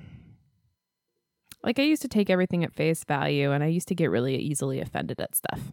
like 1.63 1.79
I 1.79 1.83
used 1.83 2.01
to 2.01 2.07
take 2.09 2.29
everything 2.29 2.63
at 2.65 2.73
face 2.73 3.03
value 3.05 3.51
and 3.53 3.63
I 3.63 3.67
used 3.67 3.87
to 3.87 3.95
get 3.95 4.11
really 4.11 4.35
easily 4.35 4.81
offended 4.81 5.19
at 5.21 5.35
stuff. 5.35 5.71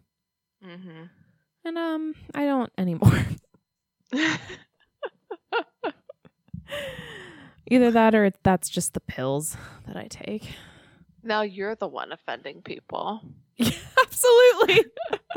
Mm-hmm. 0.65 1.05
And 1.65 1.77
um 1.79 2.15
I 2.35 2.45
don't 2.47 2.73
anymore. 2.79 3.25
Either 7.71 7.91
that 7.93 8.15
or 8.15 8.33
that's 8.43 8.69
just 8.69 8.95
the 8.95 9.01
pills 9.01 9.57
that 9.87 9.97
I 9.97 10.07
take. 10.09 10.55
now 11.23 11.43
you're 11.43 11.75
the 11.77 11.87
one 11.87 12.11
offending 12.13 12.63
people. 12.63 13.21
Absolutely. 14.03 14.85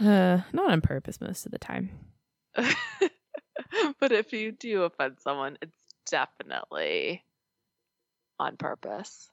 uh, 0.00 0.40
not 0.52 0.70
on 0.70 0.80
purpose 0.82 1.20
most 1.20 1.46
of 1.46 1.52
the 1.52 1.58
time. 1.58 1.90
but 2.54 4.12
if 4.12 4.32
you 4.32 4.52
do 4.52 4.82
offend 4.82 5.16
someone, 5.20 5.56
it's 5.62 5.78
definitely 6.10 7.24
on 8.38 8.56
purpose. 8.56 9.30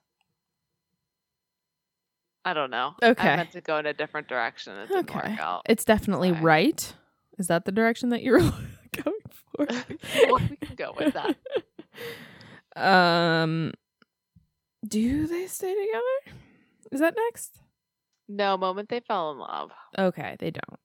I 2.44 2.52
don't 2.52 2.70
know. 2.70 2.94
Okay. 3.02 3.28
I 3.30 3.36
meant 3.36 3.52
to 3.52 3.60
go 3.60 3.78
in 3.78 3.86
a 3.86 3.92
different 3.94 4.28
direction. 4.28 4.76
It 4.76 4.88
didn't 4.88 5.10
Okay. 5.10 5.30
work 5.30 5.40
out. 5.40 5.62
It's 5.66 5.84
definitely 5.84 6.30
Sorry. 6.30 6.42
right. 6.42 6.94
Is 7.38 7.46
that 7.46 7.64
the 7.64 7.72
direction 7.72 8.10
that 8.10 8.22
you're 8.22 8.38
going 8.40 9.20
for? 9.56 9.66
well, 10.28 10.40
we 10.50 10.56
can 10.56 10.76
go 10.76 10.92
with 10.96 11.14
that. 11.14 11.36
Um, 12.76 13.72
do 14.86 15.26
they 15.28 15.46
stay 15.46 15.72
together? 15.74 16.36
Is 16.90 16.98
that 17.00 17.14
next? 17.16 17.60
No, 18.28 18.56
moment 18.56 18.88
they 18.88 18.98
fell 19.00 19.30
in 19.30 19.38
love. 19.38 19.70
Okay, 19.96 20.34
they 20.40 20.50
don't. 20.50 20.80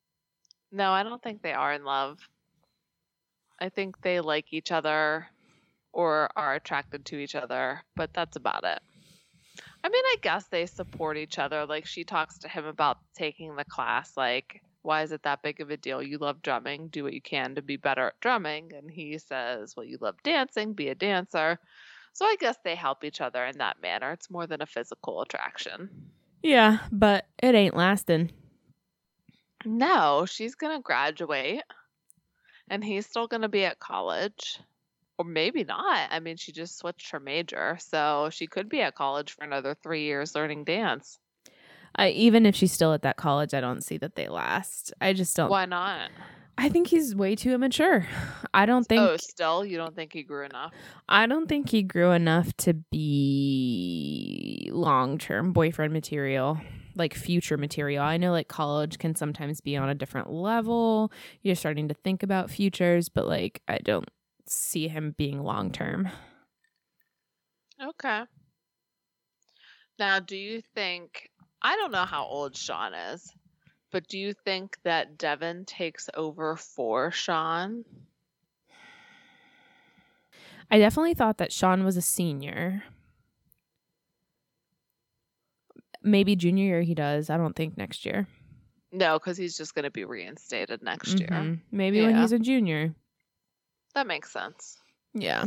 No, 0.72 0.91
I 0.91 1.01
don't 1.01 1.22
think 1.24 1.41
they 1.41 1.53
are 1.53 1.74
in 1.74 1.84
love. 1.84 2.20
I 3.60 3.70
think 3.70 4.01
they 4.01 4.20
like 4.20 4.53
each 4.53 4.72
other 4.72 5.28
or 5.91 6.30
are 6.36 6.53
attracted 6.53 7.05
to 7.05 7.18
each 7.18 7.34
other, 7.36 7.82
but 7.95 8.14
that's 8.14 8.38
about 8.38 8.64
it. 8.64 8.80
I 9.84 9.90
mean, 9.90 10.04
I 10.06 10.16
guess 10.22 10.46
they 10.46 10.66
support 10.66 11.18
each 11.18 11.40
other. 11.40 11.66
Like, 11.66 11.86
she 11.86 12.04
talks 12.04 12.38
to 12.40 12.50
him 12.50 12.66
about 12.66 12.98
taking 13.16 13.56
the 13.56 13.66
class. 13.66 14.18
Like, 14.18 14.62
why 14.82 15.04
is 15.04 15.12
it 15.12 15.24
that 15.24 15.42
big 15.42 15.62
of 15.62 15.70
a 15.70 15.78
deal? 15.78 16.02
You 16.02 16.18
love 16.18 16.42
drumming. 16.42 16.88
Do 16.90 17.04
what 17.04 17.14
you 17.14 17.22
can 17.22 17.56
to 17.56 17.62
be 17.62 17.78
better 17.78 18.08
at 18.08 18.20
drumming. 18.20 18.72
And 18.76 18.92
he 18.92 19.18
says, 19.18 19.76
well, 19.76 19.86
you 19.86 19.98
love 20.02 20.16
dancing. 20.24 20.74
Be 20.74 20.90
a 20.90 20.96
dancer. 20.96 21.60
So 22.14 22.26
I 22.26 22.36
guess 22.40 22.58
they 22.64 22.76
help 22.76 23.04
each 23.04 23.22
other 23.22 23.46
in 23.46 23.58
that 23.60 23.82
manner. 23.82 24.12
It's 24.12 24.30
more 24.30 24.48
than 24.48 24.62
a 24.62 24.66
physical 24.66 25.22
attraction. 25.22 25.90
Yeah, 26.44 26.80
but 26.92 27.26
it 27.42 27.56
ain't 27.56 27.76
lasting. 27.76 28.32
No, 29.66 30.26
she's 30.26 30.56
going 30.56 30.78
to 30.78 30.82
graduate 30.82 31.64
and 32.70 32.84
he's 32.84 33.06
still 33.06 33.28
going 33.28 33.42
to 33.42 33.50
be 33.50 33.66
at 33.66 33.80
college. 33.80 34.60
Or 35.20 35.26
maybe 35.26 35.65
not. 35.65 36.07
I 36.11 36.22
mean, 36.22 36.38
she 36.38 36.53
just 36.53 36.80
switched 36.80 37.11
her 37.11 37.20
major. 37.20 37.78
So 37.80 38.30
she 38.32 38.47
could 38.47 38.70
be 38.70 38.82
at 38.82 38.95
college 38.95 39.34
for 39.34 39.43
another 39.43 39.76
three 39.76 40.03
years 40.03 40.34
learning 40.34 40.63
dance. 40.63 41.20
I, 41.93 42.09
even 42.11 42.45
if 42.45 42.55
she's 42.55 42.72
still 42.72 42.93
at 42.93 43.01
that 43.01 43.17
college, 43.17 43.53
I 43.53 43.59
don't 43.59 43.84
see 43.84 43.97
that 43.97 44.15
they 44.15 44.30
last. 44.30 44.93
I 45.01 45.11
just 45.11 45.36
don't. 45.36 45.49
Why 45.49 45.65
not? 45.65 46.09
I 46.57 46.70
think 46.70 46.88
he's 46.88 47.13
way 47.13 47.36
too 47.36 47.53
immature. 47.53 48.07
I 48.53 48.65
don't 48.65 48.82
oh, 48.82 48.88
think. 48.88 49.01
oh, 49.01 49.17
still? 49.17 49.65
You 49.65 49.76
don't 49.76 49.93
think 49.93 50.13
he 50.13 50.24
grew 50.24 50.45
enough? 50.45 50.72
I 51.09 51.26
don't 51.26 51.49
think 51.49 51.70
he 51.70 51.84
grew 51.84 52.11
enough 52.11 52.55
to 52.57 52.74
be 52.74 54.70
long 54.72 55.17
term 55.17 55.51
boyfriend 55.51 55.91
material, 55.91 56.61
like 56.95 57.13
future 57.13 57.57
material. 57.57 58.03
I 58.03 58.15
know 58.15 58.32
like 58.32 58.47
college 58.47 58.99
can 58.99 59.15
sometimes 59.15 59.59
be 59.59 59.76
on 59.76 59.89
a 59.89 59.95
different 59.95 60.32
level. 60.32 61.11
You're 61.41 61.55
starting 61.55 61.89
to 61.89 61.93
think 61.93 62.24
about 62.24 62.49
futures, 62.49 63.09
but 63.09 63.28
like 63.28 63.61
I 63.67 63.80
don't 63.80 64.07
see 64.52 64.88
him 64.88 65.16
being 65.18 65.41
long 65.43 65.72
term. 65.72 66.10
Okay. 67.82 68.24
Now, 69.97 70.20
do 70.20 70.36
you 70.36 70.62
think, 70.76 71.30
I 71.62 71.76
don't 71.76 71.91
know 71.91 72.06
how 72.06 72.26
old 72.26 72.56
Sean 72.56 72.93
is, 72.93 73.32
but 73.91 74.08
do 74.08 74.18
you 74.18 74.34
think 74.34 74.78
that 74.84 75.18
Devon 75.18 75.66
takes 75.66 76.10
over 76.14 76.56
for 76.56 77.12
Sean? 77.12 77.84
I 80.72 80.78
definitely 80.78 81.16
thought 81.16 81.38
that 81.39 81.52
Sean 81.52 81.84
was 81.84 81.97
a 81.97 82.02
senior. 82.02 82.84
Maybe 86.02 86.36
junior 86.36 86.66
year 86.66 86.82
he 86.82 86.95
does. 86.95 87.30
I 87.30 87.38
don't 87.38 87.56
think 87.56 87.76
next 87.76 88.06
year. 88.06 88.28
No, 88.91 89.20
because 89.20 89.38
he's 89.38 89.58
just 89.58 89.76
going 89.76 89.84
to 89.84 89.91
be 89.91 90.06
reinstated 90.06 90.82
next 90.82 91.20
year. 91.20 91.28
Mhm. 91.30 91.62
Maybe 91.72 92.02
when 92.02 92.16
he's 92.16 92.32
a 92.32 92.39
junior. 92.39 92.95
That 93.96 94.08
makes 94.08 94.32
sense. 94.32 94.78
Yeah. 95.14 95.46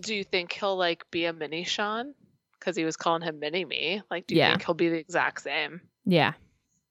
Do 0.00 0.14
you 0.14 0.24
think 0.24 0.52
he'll 0.52 0.76
like 0.76 1.04
be 1.10 1.24
a 1.26 1.32
mini 1.32 1.64
Sean? 1.64 2.14
Because 2.58 2.76
he 2.76 2.84
was 2.84 2.96
calling 2.96 3.22
him 3.22 3.38
mini 3.40 3.64
me. 3.64 4.02
Like, 4.10 4.26
do 4.26 4.34
you 4.34 4.40
Yeah. 4.40 4.50
think 4.50 4.64
he'll 4.64 4.74
be 4.74 4.88
the 4.88 4.98
exact 4.98 5.42
same? 5.42 5.80
Yeah. 6.04 6.32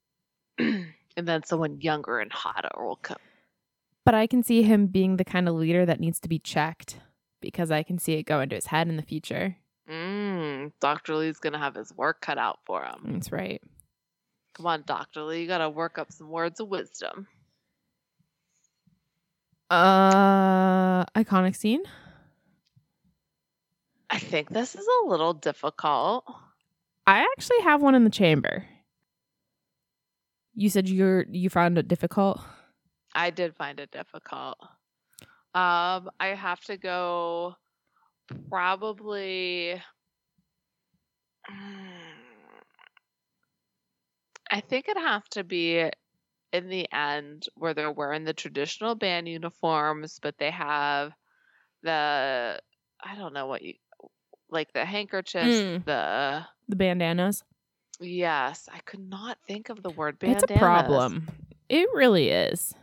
and 0.58 0.86
then 1.16 1.42
someone 1.44 1.80
younger 1.80 2.20
and 2.20 2.32
hotter 2.32 2.70
will 2.76 2.96
come. 2.96 3.18
But 4.04 4.14
I 4.14 4.26
can 4.26 4.42
see 4.42 4.62
him 4.62 4.86
being 4.86 5.16
the 5.16 5.24
kind 5.24 5.48
of 5.48 5.54
leader 5.54 5.86
that 5.86 6.00
needs 6.00 6.20
to 6.20 6.28
be 6.28 6.38
checked 6.38 6.98
because 7.40 7.70
I 7.70 7.82
can 7.82 7.98
see 7.98 8.14
it 8.14 8.24
go 8.24 8.40
into 8.40 8.54
his 8.54 8.66
head 8.66 8.88
in 8.88 8.96
the 8.96 9.02
future. 9.02 9.56
Mm, 9.90 10.72
Dr. 10.80 11.16
Lee's 11.16 11.38
gonna 11.38 11.58
have 11.58 11.74
his 11.74 11.92
work 11.94 12.20
cut 12.20 12.38
out 12.38 12.60
for 12.64 12.84
him. 12.84 13.12
That's 13.14 13.32
right. 13.32 13.60
Come 14.54 14.66
on, 14.66 14.84
Dr. 14.86 15.22
Lee, 15.24 15.42
you 15.42 15.46
gotta 15.48 15.68
work 15.68 15.98
up 15.98 16.12
some 16.12 16.28
words 16.30 16.60
of 16.60 16.68
wisdom. 16.68 17.26
Uh 19.70 21.04
iconic 21.16 21.56
scene. 21.56 21.82
I 24.10 24.18
think 24.18 24.50
this 24.50 24.74
is 24.74 24.86
a 24.86 25.08
little 25.08 25.34
difficult. 25.34 26.24
I 27.06 27.26
actually 27.36 27.60
have 27.62 27.82
one 27.82 27.94
in 27.94 28.04
the 28.04 28.10
chamber. 28.10 28.66
You 30.54 30.68
said 30.70 30.88
you're 30.88 31.26
you 31.30 31.50
found 31.50 31.78
it 31.78 31.88
difficult. 31.88 32.40
I 33.14 33.30
did 33.30 33.56
find 33.56 33.80
it 33.80 33.90
difficult. 33.90 34.58
Um, 35.54 36.10
I 36.18 36.34
have 36.36 36.60
to 36.64 36.76
go 36.76 37.56
probably. 38.48 39.80
I 44.50 44.60
think 44.60 44.88
it'd 44.88 45.02
have 45.02 45.28
to 45.30 45.44
be 45.44 45.90
in 46.54 46.68
the 46.68 46.86
end 46.92 47.46
where 47.56 47.74
they're 47.74 47.90
wearing 47.90 48.24
the 48.24 48.32
traditional 48.32 48.94
band 48.94 49.28
uniforms, 49.28 50.18
but 50.22 50.38
they 50.38 50.50
have 50.50 51.12
the 51.82 52.58
I 53.02 53.14
don't 53.16 53.34
know 53.34 53.46
what 53.46 53.62
you 53.62 53.74
like 54.50 54.72
the 54.72 54.84
handkerchiefs, 54.84 55.44
Mm. 55.46 55.84
the 55.84 56.46
The 56.68 56.76
bandanas. 56.76 57.42
yes. 58.00 58.68
I 58.72 58.78
could 58.80 59.00
not 59.08 59.36
think 59.46 59.68
of 59.68 59.82
the 59.82 59.90
word 59.90 60.18
bandanas. 60.18 60.44
It's 60.44 60.52
a 60.52 60.58
problem. 60.58 61.28
It 61.68 61.88
really 61.94 62.30
is. 62.30 62.74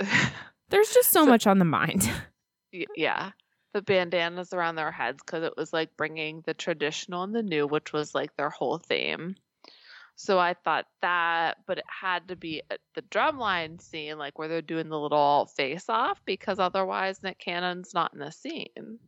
There's 0.70 0.92
just 0.92 1.10
so, 1.10 1.24
So- 1.24 1.30
much 1.30 1.46
on 1.46 1.58
the 1.58 1.64
mind. 1.64 2.10
Y- 2.72 2.84
yeah 2.96 3.30
the 3.74 3.80
bandanas 3.82 4.52
around 4.52 4.74
their 4.76 4.90
heads 4.92 5.18
because 5.24 5.42
it 5.44 5.52
was 5.56 5.72
like 5.72 5.94
bringing 5.96 6.42
the 6.46 6.52
traditional 6.54 7.22
and 7.22 7.34
the 7.34 7.42
new 7.42 7.66
which 7.66 7.92
was 7.94 8.14
like 8.14 8.34
their 8.36 8.50
whole 8.50 8.76
theme 8.78 9.36
so 10.20 10.36
i 10.38 10.52
thought 10.52 10.86
that 11.00 11.58
but 11.66 11.78
it 11.78 11.84
had 11.88 12.26
to 12.26 12.34
be 12.34 12.60
at 12.70 12.80
the 12.96 13.02
drumline 13.02 13.80
scene 13.80 14.18
like 14.18 14.36
where 14.36 14.48
they're 14.48 14.60
doing 14.60 14.88
the 14.88 14.98
little 14.98 15.46
face 15.56 15.88
off 15.88 16.20
because 16.24 16.58
otherwise 16.58 17.22
nick 17.22 17.38
cannon's 17.38 17.94
not 17.94 18.12
in 18.12 18.18
the 18.18 18.32
scene 18.32 18.98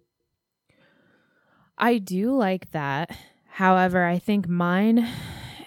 I 1.79 1.97
do 1.97 2.37
like 2.37 2.73
that. 2.73 3.11
However, 3.53 4.05
I 4.05 4.19
think 4.19 4.47
mine, 4.47 5.09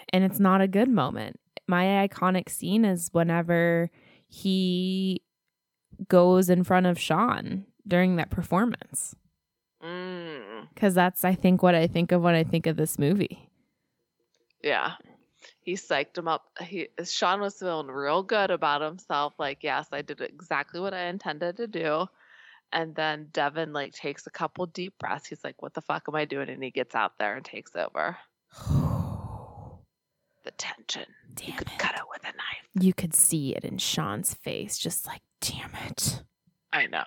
and 0.10 0.24
it's 0.24 0.40
not 0.40 0.62
a 0.62 0.68
good 0.68 0.88
moment. 0.88 1.40
My 1.68 2.08
iconic 2.08 2.50
scene 2.50 2.86
is 2.86 3.10
whenever 3.14 3.90
he 4.28 5.24
goes 6.08 6.50
in 6.52 6.64
front 6.64 6.86
of 6.86 7.00
Sean 7.00 7.66
during 7.88 8.16
that 8.18 8.30
performance. 8.30 9.16
mm, 9.84 10.68
Because 10.74 10.94
that's, 10.94 11.26
I 11.26 11.34
think, 11.34 11.64
what 11.64 11.74
I 11.74 11.88
think 11.88 12.12
of 12.12 12.22
when 12.22 12.36
I 12.36 12.44
think 12.44 12.68
of 12.68 12.78
this 12.78 13.00
movie. 13.00 13.50
yeah 14.62 14.94
he 15.64 15.74
psyched 15.74 16.18
him 16.18 16.28
up 16.28 16.46
he 16.62 16.88
sean 17.04 17.40
was 17.42 17.56
feeling 17.56 17.88
real 17.88 18.24
good 18.24 18.52
about 18.52 18.82
himself 18.82 19.34
like 19.40 19.60
yes 19.64 19.88
i 19.92 20.02
did 20.02 20.22
exactly 20.22 20.80
what 20.80 20.94
i 20.94 21.06
intended 21.06 21.58
to 21.58 21.68
do 21.68 22.06
and 22.72 22.96
then 22.96 23.28
devon 23.34 23.74
like 23.74 23.94
takes 23.94 24.28
a 24.28 24.32
couple 24.32 24.66
deep 24.66 24.94
breaths 25.00 25.28
he's 25.28 25.44
like 25.44 25.62
what 25.62 25.74
the 25.74 25.82
fuck 25.82 26.04
am 26.08 26.16
i 26.16 26.26
doing 26.26 26.50
and 26.50 26.64
he 26.64 26.72
gets 26.72 26.96
out 26.96 27.14
there 27.20 27.36
and 27.36 27.46
takes 27.46 27.76
over 27.76 28.18
the 30.44 30.52
tension. 30.58 31.06
you 31.40 31.48
Damn 31.48 31.56
could 31.58 31.68
it. 31.68 31.80
cut 31.80 31.96
it 31.96 32.02
with 32.12 32.22
a 32.24 32.28
knife. 32.36 32.68
You 32.84 32.94
could 32.94 33.16
see 33.16 33.56
it 33.56 33.64
in 33.64 33.78
Sean's 33.78 34.34
face, 34.34 34.78
just 34.78 35.08
like, 35.08 35.22
damn 35.40 35.72
it. 35.88 36.22
I 36.72 36.88
know. 36.88 37.06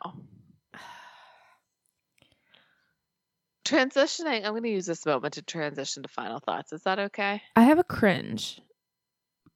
Transitioning, 3.66 4.44
I'm 4.44 4.52
going 4.52 4.62
to 4.62 4.68
use 4.70 4.86
this 4.86 5.04
moment 5.04 5.34
to 5.34 5.42
transition 5.42 6.02
to 6.04 6.08
final 6.08 6.38
thoughts. 6.38 6.72
Is 6.72 6.82
that 6.84 6.98
okay? 6.98 7.42
I 7.56 7.62
have 7.62 7.78
a 7.80 7.84
cringe, 7.84 8.60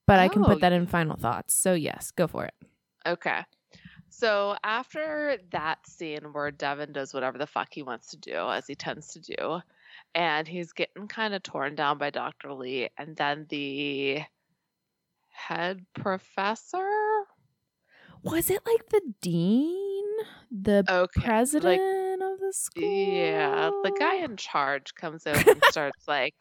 but 0.07 0.19
I 0.19 0.27
can 0.29 0.43
Oh. 0.43 0.47
put 0.47 0.61
that 0.63 0.73
in 0.73 0.87
final 0.89 1.17
thoughts. 1.17 1.55
So, 1.55 1.75
yes, 1.75 2.11
go 2.11 2.27
for 2.27 2.45
it. 2.45 2.55
Okay. 3.07 3.45
So 4.09 4.57
after 4.65 5.39
that 5.53 5.87
scene 5.87 6.33
where 6.33 6.51
Devon 6.51 6.93
does 6.93 7.15
whatever 7.15 7.39
the 7.39 7.47
fuck 7.47 7.69
he 7.71 7.83
wants 7.85 8.09
to 8.09 8.17
do, 8.17 8.51
as 8.51 8.67
he 8.67 8.75
tends 8.75 9.13
to 9.15 9.21
do, 9.21 9.61
and 10.15 10.49
he's 10.49 10.73
getting 10.73 11.07
kind 11.07 11.33
of 11.33 11.45
torn 11.45 11.77
down 11.77 11.97
by 11.99 12.11
Dr. 12.11 12.53
Lee, 12.53 12.89
and 12.99 13.17
then 13.17 13.47
the 13.49 14.23
head 15.29 15.87
professor, 15.95 16.91
Was 18.23 18.51
it 18.51 18.61
like 18.67 18.89
the 18.91 19.01
dean? 19.23 20.05
The 20.51 20.85
okay, 20.89 21.23
president 21.23 21.81
of 21.81 22.00
the 22.51 22.55
school? 22.55 22.83
Yeah, 22.83 23.71
the 23.85 23.93
guy 23.99 24.17
in 24.17 24.37
charge 24.37 24.95
comes 24.95 25.27
over 25.27 25.51
and 25.51 25.63
starts 25.71 26.07
like 26.09 26.35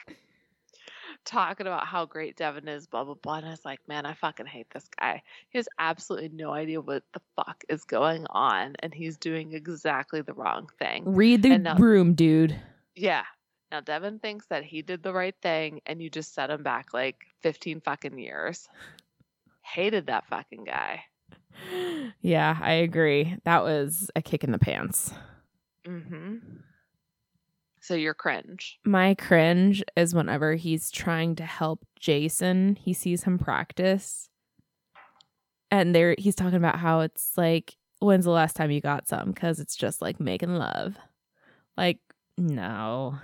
talking 1.26 1.68
about 1.68 1.86
how 1.86 2.05
great 2.05 2.36
Devon 2.36 2.68
is, 2.68 2.88
blah 2.88 3.03
blah 3.03 3.16
blah. 3.16 3.36
And 3.36 3.45
I 3.45 3.51
was 3.51 3.66
like, 3.66 3.80
man, 3.88 4.05
I 4.05 4.14
fucking 4.14 4.45
hate 4.45 4.68
this 4.74 4.88
guy. 4.99 5.22
He 5.49 5.57
has 5.57 5.68
absolutely 5.78 6.30
no 6.30 6.51
idea 6.51 6.82
what 6.82 7.03
the 7.14 7.22
fuck 7.36 7.64
is 7.70 7.84
going 7.86 8.26
on, 8.30 8.76
and 8.80 8.93
he's 8.93 9.18
doing 9.18 9.53
exactly 9.53 10.22
the 10.22 10.34
wrong 10.34 10.70
thing. 10.80 11.03
Read 11.05 11.43
the 11.43 11.57
now- 11.57 11.76
room, 11.78 12.14
dude. 12.14 12.60
Yeah. 12.95 13.24
Now 13.72 13.82
Devon 13.82 14.18
thinks 14.18 14.47
that 14.47 14.64
he 14.64 14.82
did 14.82 15.03
the 15.03 15.14
right 15.14 15.36
thing, 15.43 15.82
and 15.86 16.01
you 16.01 16.10
just 16.10 16.34
set 16.34 16.49
him 16.49 16.64
back 16.64 16.93
like 16.93 17.18
fifteen 17.41 17.82
fucking 17.82 18.18
years. 18.18 18.68
Hated 19.62 20.07
that 20.07 20.28
fucking 20.28 20.64
guy. 20.66 21.03
Yeah, 22.22 22.57
I 22.62 22.74
agree. 22.74 23.36
That 23.45 23.64
was 23.64 24.10
a 24.16 24.22
kick 24.22 24.43
in 24.43 24.51
the 24.51 24.60
pants. 24.60 25.14
Mm-hmm. 25.88 26.38
So 27.82 27.93
you're 27.93 28.13
cringe. 28.13 28.80
My 28.84 29.15
cringe 29.15 29.84
is 29.95 30.13
whenever 30.13 30.55
he's 30.55 30.91
trying 30.91 31.36
to 31.38 31.43
help 31.43 31.86
Jason, 31.97 32.75
he 32.75 32.93
sees 32.93 33.23
him 33.23 33.39
practice. 33.39 34.30
And 35.71 35.95
there 35.95 36.15
he's 36.17 36.36
talking 36.36 36.57
about 36.57 36.80
how 36.80 37.01
it's 37.01 37.32
like, 37.38 37.75
when's 37.99 38.25
the 38.25 38.32
last 38.32 38.55
time 38.55 38.71
you 38.71 38.82
got 38.82 39.07
some? 39.07 39.32
Because 39.32 39.59
it's 39.59 39.75
just 39.75 40.01
like 40.01 40.19
making 40.19 40.55
love. 40.55 40.97
Like, 41.77 41.99
no. 42.38 43.17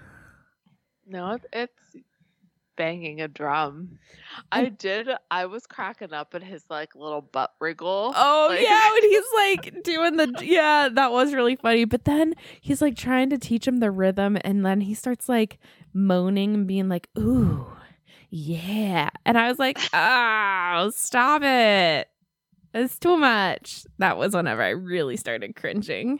No, 1.05 1.37
it's 1.51 1.95
banging 2.76 3.21
a 3.21 3.28
drum. 3.28 3.99
I 4.51 4.65
oh. 4.65 4.69
did. 4.69 5.09
I 5.32 5.45
was 5.45 5.65
cracking 5.65 6.13
up 6.13 6.36
at 6.36 6.43
his 6.43 6.63
like 6.69 6.95
little 6.95 7.21
butt 7.21 7.53
wriggle. 7.59 8.13
Oh 8.15 8.47
Like- 8.49 8.61
yeah, 8.61 8.91
when 8.91 9.03
he's 9.03 9.23
like 9.36 9.84
doing 9.84 10.17
the 10.17 10.45
yeah, 10.45 10.89
that 10.91 11.11
was 11.11 11.34
really 11.34 11.55
funny. 11.55 11.86
But 11.86 12.05
then 12.05 12.36
he's 12.61 12.82
like 12.82 12.95
trying 12.95 13.30
to 13.30 13.38
teach 13.38 13.67
him 13.67 13.78
the 13.78 13.91
rhythm, 13.91 14.38
and 14.43 14.65
then 14.65 14.82
he 14.82 14.93
starts 14.93 15.30
like 15.30 15.59
moaning 15.93 16.53
and 16.53 16.67
being 16.67 16.89
like, 16.89 17.09
"Ooh, 17.17 17.65
yeah," 18.30 19.09
and 19.26 19.38
I 19.38 19.47
was 19.47 19.59
like, 19.59 19.78
"Oh, 19.93 20.91
stop 20.93 21.41
it! 21.43 22.07
It's 22.73 22.99
too 22.99 23.17
much." 23.17 23.86
That 23.99 24.17
was 24.17 24.34
whenever 24.34 24.61
I 24.61 24.69
really 24.69 25.17
started 25.17 25.55
cringing. 25.55 26.19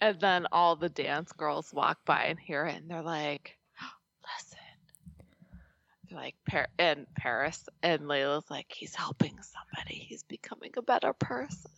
And 0.00 0.18
then 0.20 0.46
all 0.50 0.76
the 0.76 0.88
dance 0.88 1.32
girls 1.32 1.72
walk 1.74 1.98
by 2.04 2.24
and 2.24 2.38
hear 2.38 2.64
it, 2.66 2.76
and 2.76 2.90
they're 2.90 3.02
like, 3.02 3.57
like, 6.10 6.34
Par- 6.48 6.68
and 6.78 7.06
Paris 7.14 7.68
and 7.82 8.08
Laila's 8.08 8.50
like, 8.50 8.72
"He's 8.72 8.94
helping 8.94 9.38
somebody. 9.42 9.94
He's 9.98 10.22
becoming 10.22 10.72
a 10.76 10.82
better 10.82 11.12
person." 11.12 11.70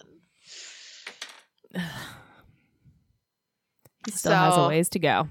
He 4.05 4.11
still 4.13 4.33
has 4.33 4.57
a 4.57 4.69
ways 4.69 4.89
to 4.91 4.99
go. 4.99 5.29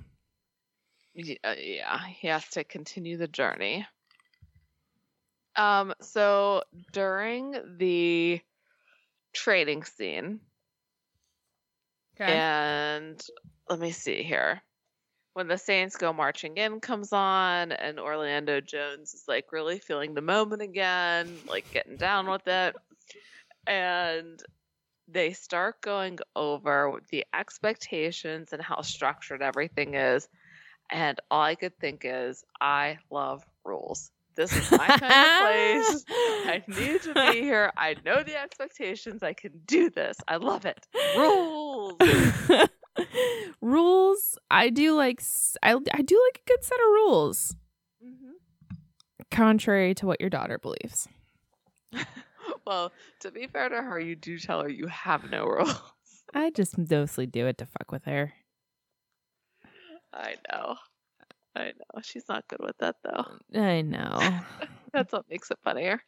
Y- 1.15 1.37
uh, 1.43 1.55
yeah, 1.57 2.05
he 2.05 2.27
has 2.27 2.47
to 2.49 2.63
continue 2.63 3.17
the 3.17 3.27
journey. 3.27 3.85
Um, 5.55 5.93
so 6.01 6.63
during 6.93 7.77
the 7.77 8.39
trading 9.33 9.83
scene, 9.83 10.39
and 12.31 13.21
let 13.69 13.79
me 13.79 13.91
see 13.91 14.23
here. 14.23 14.61
When 15.39 15.47
the 15.47 15.57
Saints 15.57 15.95
go 15.95 16.11
marching 16.11 16.57
in 16.57 16.81
comes 16.81 17.13
on, 17.13 17.71
and 17.71 17.97
Orlando 17.97 18.59
Jones 18.59 19.13
is 19.13 19.23
like 19.25 19.53
really 19.53 19.79
feeling 19.79 20.13
the 20.13 20.21
moment 20.21 20.61
again, 20.61 21.33
like 21.47 21.71
getting 21.71 21.95
down 21.95 22.29
with 22.29 22.45
it. 22.45 22.75
And 23.65 24.37
they 25.07 25.31
start 25.31 25.79
going 25.79 26.19
over 26.35 27.01
the 27.09 27.25
expectations 27.33 28.49
and 28.51 28.61
how 28.61 28.81
structured 28.81 29.41
everything 29.41 29.93
is. 29.93 30.27
And 30.91 31.17
all 31.31 31.43
I 31.43 31.55
could 31.55 31.79
think 31.79 32.01
is, 32.03 32.43
I 32.59 32.97
love 33.09 33.45
rules. 33.63 34.11
This 34.35 34.51
is 34.51 34.69
my 34.71 34.87
kind 34.87 35.03
of 35.03 35.39
place. 35.39 36.05
I 36.09 36.63
need 36.67 37.01
to 37.03 37.13
be 37.13 37.39
here. 37.39 37.71
I 37.77 37.95
know 38.03 38.23
the 38.23 38.37
expectations. 38.37 39.23
I 39.23 39.31
can 39.31 39.61
do 39.65 39.89
this. 39.89 40.17
I 40.27 40.35
love 40.35 40.65
it. 40.65 40.85
Rules. 41.15 41.95
rules. 43.61 44.37
I 44.51 44.69
do 44.69 44.95
like 44.95 45.21
I, 45.63 45.73
I 45.93 46.01
do 46.01 46.21
like 46.27 46.41
a 46.45 46.49
good 46.49 46.63
set 46.63 46.79
of 46.79 46.85
rules, 46.87 47.55
Mm-hmm. 48.05 48.75
contrary 49.31 49.93
to 49.95 50.05
what 50.07 50.21
your 50.21 50.29
daughter 50.29 50.57
believes. 50.57 51.07
Well, 52.65 52.91
to 53.21 53.31
be 53.31 53.47
fair 53.47 53.69
to 53.69 53.81
her, 53.81 53.99
you 53.99 54.15
do 54.15 54.37
tell 54.37 54.61
her 54.61 54.69
you 54.69 54.85
have 54.87 55.29
no 55.31 55.45
rules. 55.45 55.81
I 56.35 56.51
just 56.51 56.77
mostly 56.77 57.25
do 57.25 57.47
it 57.47 57.57
to 57.59 57.65
fuck 57.65 57.91
with 57.91 58.05
her. 58.05 58.33
I 60.13 60.35
know. 60.51 60.75
I 61.55 61.65
know. 61.67 62.01
She's 62.03 62.25
not 62.29 62.47
good 62.47 62.59
with 62.61 62.77
that, 62.79 62.97
though. 63.03 63.25
I 63.59 63.81
know. 63.81 64.19
That's 64.93 65.11
what 65.13 65.25
makes 65.29 65.49
it 65.49 65.57
funnier. 65.63 66.01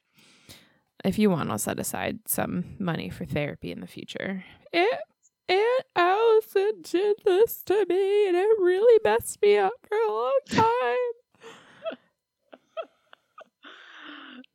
if 1.04 1.18
you 1.18 1.30
want, 1.32 1.50
I'll 1.50 1.58
set 1.58 1.80
aside 1.80 2.20
some 2.28 2.76
money 2.80 3.10
for 3.10 3.26
therapy 3.26 3.72
in 3.72 3.80
the 3.82 3.88
future. 3.88 4.44
It 4.72 5.00
Aunt 5.52 5.86
Allison 5.98 6.82
did 6.82 7.18
this 7.26 7.62
to 7.64 7.86
me, 7.90 8.28
and 8.28 8.38
it 8.38 8.48
really 8.60 9.00
messed 9.04 9.42
me 9.42 9.58
up 9.58 9.74
for 9.84 9.98
a 9.98 10.12
long 10.12 10.40
time. 10.50 10.98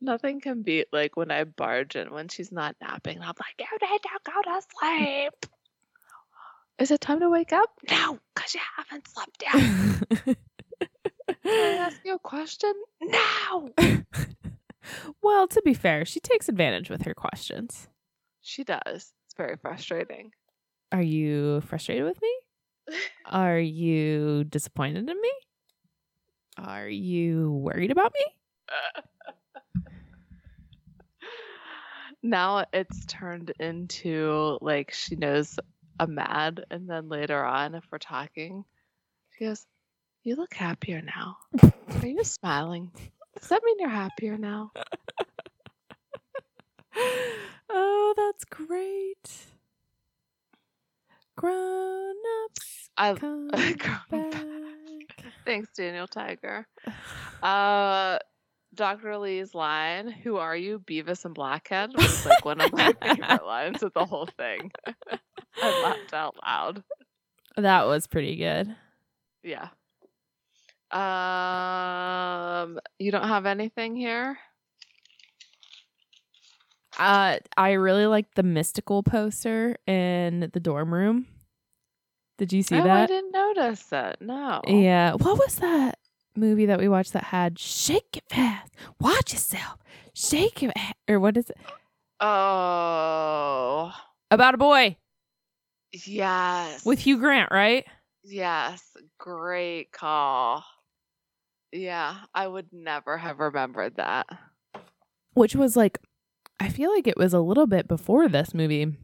Nothing 0.01 0.41
can 0.41 0.63
beat 0.63 0.87
like 0.91 1.15
when 1.15 1.29
I 1.29 1.43
barge 1.43 1.95
in 1.95 2.11
when 2.11 2.29
she's 2.29 2.51
not 2.51 2.75
napping. 2.81 3.19
I'm 3.19 3.27
like, 3.27 3.59
you 3.59 3.89
need 3.89 4.01
to 4.01 4.09
go 4.23 4.41
to 4.43 4.61
sleep. 4.79 5.51
Is 6.79 6.91
it 6.91 7.01
time 7.01 7.19
to 7.19 7.29
wake 7.29 7.53
up? 7.53 7.69
No, 7.89 8.19
because 8.33 8.53
you 8.55 8.61
haven't 8.77 9.07
slept 9.07 9.43
yet. 9.43 10.37
Can 11.43 11.45
I 11.45 11.77
ask 11.77 11.99
you 12.03 12.15
a 12.15 12.19
question? 12.19 12.73
No. 13.01 13.69
well, 15.21 15.47
to 15.47 15.61
be 15.63 15.73
fair, 15.73 16.05
she 16.05 16.19
takes 16.19 16.49
advantage 16.49 16.89
with 16.89 17.03
her 17.03 17.13
questions. 17.13 17.87
She 18.41 18.63
does. 18.63 19.13
It's 19.25 19.35
very 19.35 19.57
frustrating. 19.57 20.31
Are 20.91 21.01
you 21.01 21.61
frustrated 21.61 22.05
with 22.05 22.21
me? 22.21 22.33
Are 23.25 23.59
you 23.59 24.45
disappointed 24.45 25.09
in 25.09 25.21
me? 25.21 25.31
Are 26.57 26.87
you 26.87 27.51
worried 27.51 27.91
about 27.91 28.13
me? 28.13 28.25
now 32.23 32.65
it's 32.71 33.05
turned 33.05 33.51
into 33.59 34.57
like 34.61 34.93
she 34.93 35.15
knows 35.15 35.59
I'm 35.99 36.15
mad, 36.15 36.63
and 36.69 36.89
then 36.89 37.09
later 37.09 37.43
on, 37.43 37.75
if 37.75 37.83
we're 37.91 37.97
talking, 37.97 38.63
she 39.37 39.45
goes, 39.45 39.65
"You 40.23 40.35
look 40.35 40.53
happier 40.53 41.01
now. 41.01 41.37
Are 42.01 42.07
you 42.07 42.23
smiling? 42.23 42.91
Does 43.37 43.49
that 43.49 43.61
mean 43.63 43.77
you're 43.79 43.89
happier 43.89 44.37
now?" 44.37 44.71
oh, 47.69 48.13
that's 48.15 48.45
great. 48.45 49.47
Grown 51.37 52.15
ups 52.45 52.89
I 52.97 53.13
come 53.13 53.49
Grown 54.09 54.31
back. 54.31 55.25
thanks, 55.45 55.69
Daniel 55.77 56.07
Tiger. 56.07 56.67
Uh, 57.43 58.17
Dr. 58.73 59.17
Lee's 59.17 59.53
line, 59.55 60.09
"Who 60.09 60.37
are 60.37 60.55
you, 60.55 60.79
Beavis 60.79 61.25
and 61.25 61.33
Blackhead?" 61.35 61.91
was 61.95 62.25
like 62.25 62.43
one 62.43 62.59
of 62.59 62.73
my 62.73 62.91
favorite 63.01 63.45
lines 63.45 63.83
of 63.83 63.93
the 63.93 64.05
whole 64.05 64.25
thing. 64.25 64.71
I 65.61 65.81
laughed 65.83 66.13
out 66.13 66.35
loud. 66.43 66.83
That 67.55 67.85
was 67.87 68.07
pretty 68.07 68.35
good. 68.35 68.75
Yeah. 69.43 69.69
Um, 70.91 72.79
you 72.99 73.11
don't 73.11 73.27
have 73.27 73.45
anything 73.45 73.95
here? 73.95 74.37
Uh, 76.97 77.37
I 77.55 77.71
really 77.73 78.07
like 78.07 78.33
the 78.35 78.41
Mystikal 78.43 79.05
poster 79.05 79.77
in 79.85 80.49
the 80.53 80.59
dorm 80.59 80.93
room. 80.93 81.27
Did 82.37 82.53
you 82.53 82.61
see 82.63 82.75
oh, 82.75 82.87
I 82.89 83.05
didn't 83.07 83.31
notice 83.31 83.83
that. 83.85 84.21
No. 84.21 84.61
Yeah. 84.67 85.13
What 85.13 85.37
was 85.39 85.55
that 85.55 85.97
movie 86.35 86.67
that 86.67 86.79
we 86.79 86.87
watched 86.87 87.13
that 87.13 87.23
had 87.25 87.57
shake 87.57 88.17
it 88.17 88.23
fast, 88.29 88.71
watch 88.99 89.33
yourself, 89.33 89.77
shake 90.13 90.61
it, 90.61 90.71
or 91.07 91.19
what 91.19 91.35
is 91.37 91.49
it 91.49 91.57
Oh, 92.19 93.91
about 94.31 94.53
a 94.55 94.57
boy 94.57 94.97
yes. 96.05 96.85
with 96.85 96.99
Hugh 96.99 97.17
Grant, 97.17 97.51
right? 97.51 97.85
yes, 98.23 98.83
great 99.17 99.91
call. 99.91 100.63
Yeah, 101.71 102.15
I 102.33 102.47
would 102.47 102.67
never 102.71 103.17
have 103.17 103.39
remembered 103.39 103.95
that. 103.95 104.27
Which 105.33 105.55
was 105.55 105.75
like, 105.77 105.99
I 106.59 106.69
feel 106.69 106.91
like 106.93 107.07
it 107.07 107.17
was 107.17 107.33
a 107.33 107.39
little 107.39 107.67
bit 107.67 107.87
before 107.87 108.27
this 108.27 108.53
movie. 108.53 108.95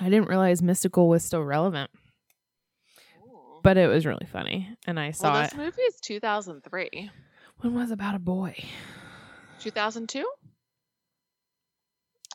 I 0.00 0.04
didn't 0.04 0.28
realize 0.28 0.60
Mystikal 0.60 1.08
was 1.08 1.24
still 1.24 1.42
relevant. 1.42 1.90
But 3.62 3.76
it 3.76 3.88
was 3.88 4.06
really 4.06 4.26
funny, 4.26 4.76
and 4.86 5.00
I 5.00 5.10
saw 5.10 5.32
well, 5.32 5.42
this 5.42 5.52
it. 5.52 5.58
movie 5.58 5.82
is 5.82 6.00
2003. 6.00 7.10
When 7.58 7.74
was 7.74 7.90
About 7.90 8.14
a 8.14 8.20
Boy? 8.20 8.54
2002. 9.58 10.24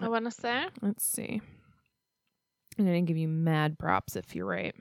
I 0.02 0.10
want 0.10 0.26
to 0.26 0.32
say. 0.32 0.65
Let's 0.82 1.06
see. 1.06 1.41
I'm 2.78 2.86
gonna 2.86 3.02
give 3.02 3.18
you 3.18 3.28
mad 3.28 3.80
props 3.80 4.15
if 4.15 4.36
you're 4.36 4.45
right. 4.45 4.76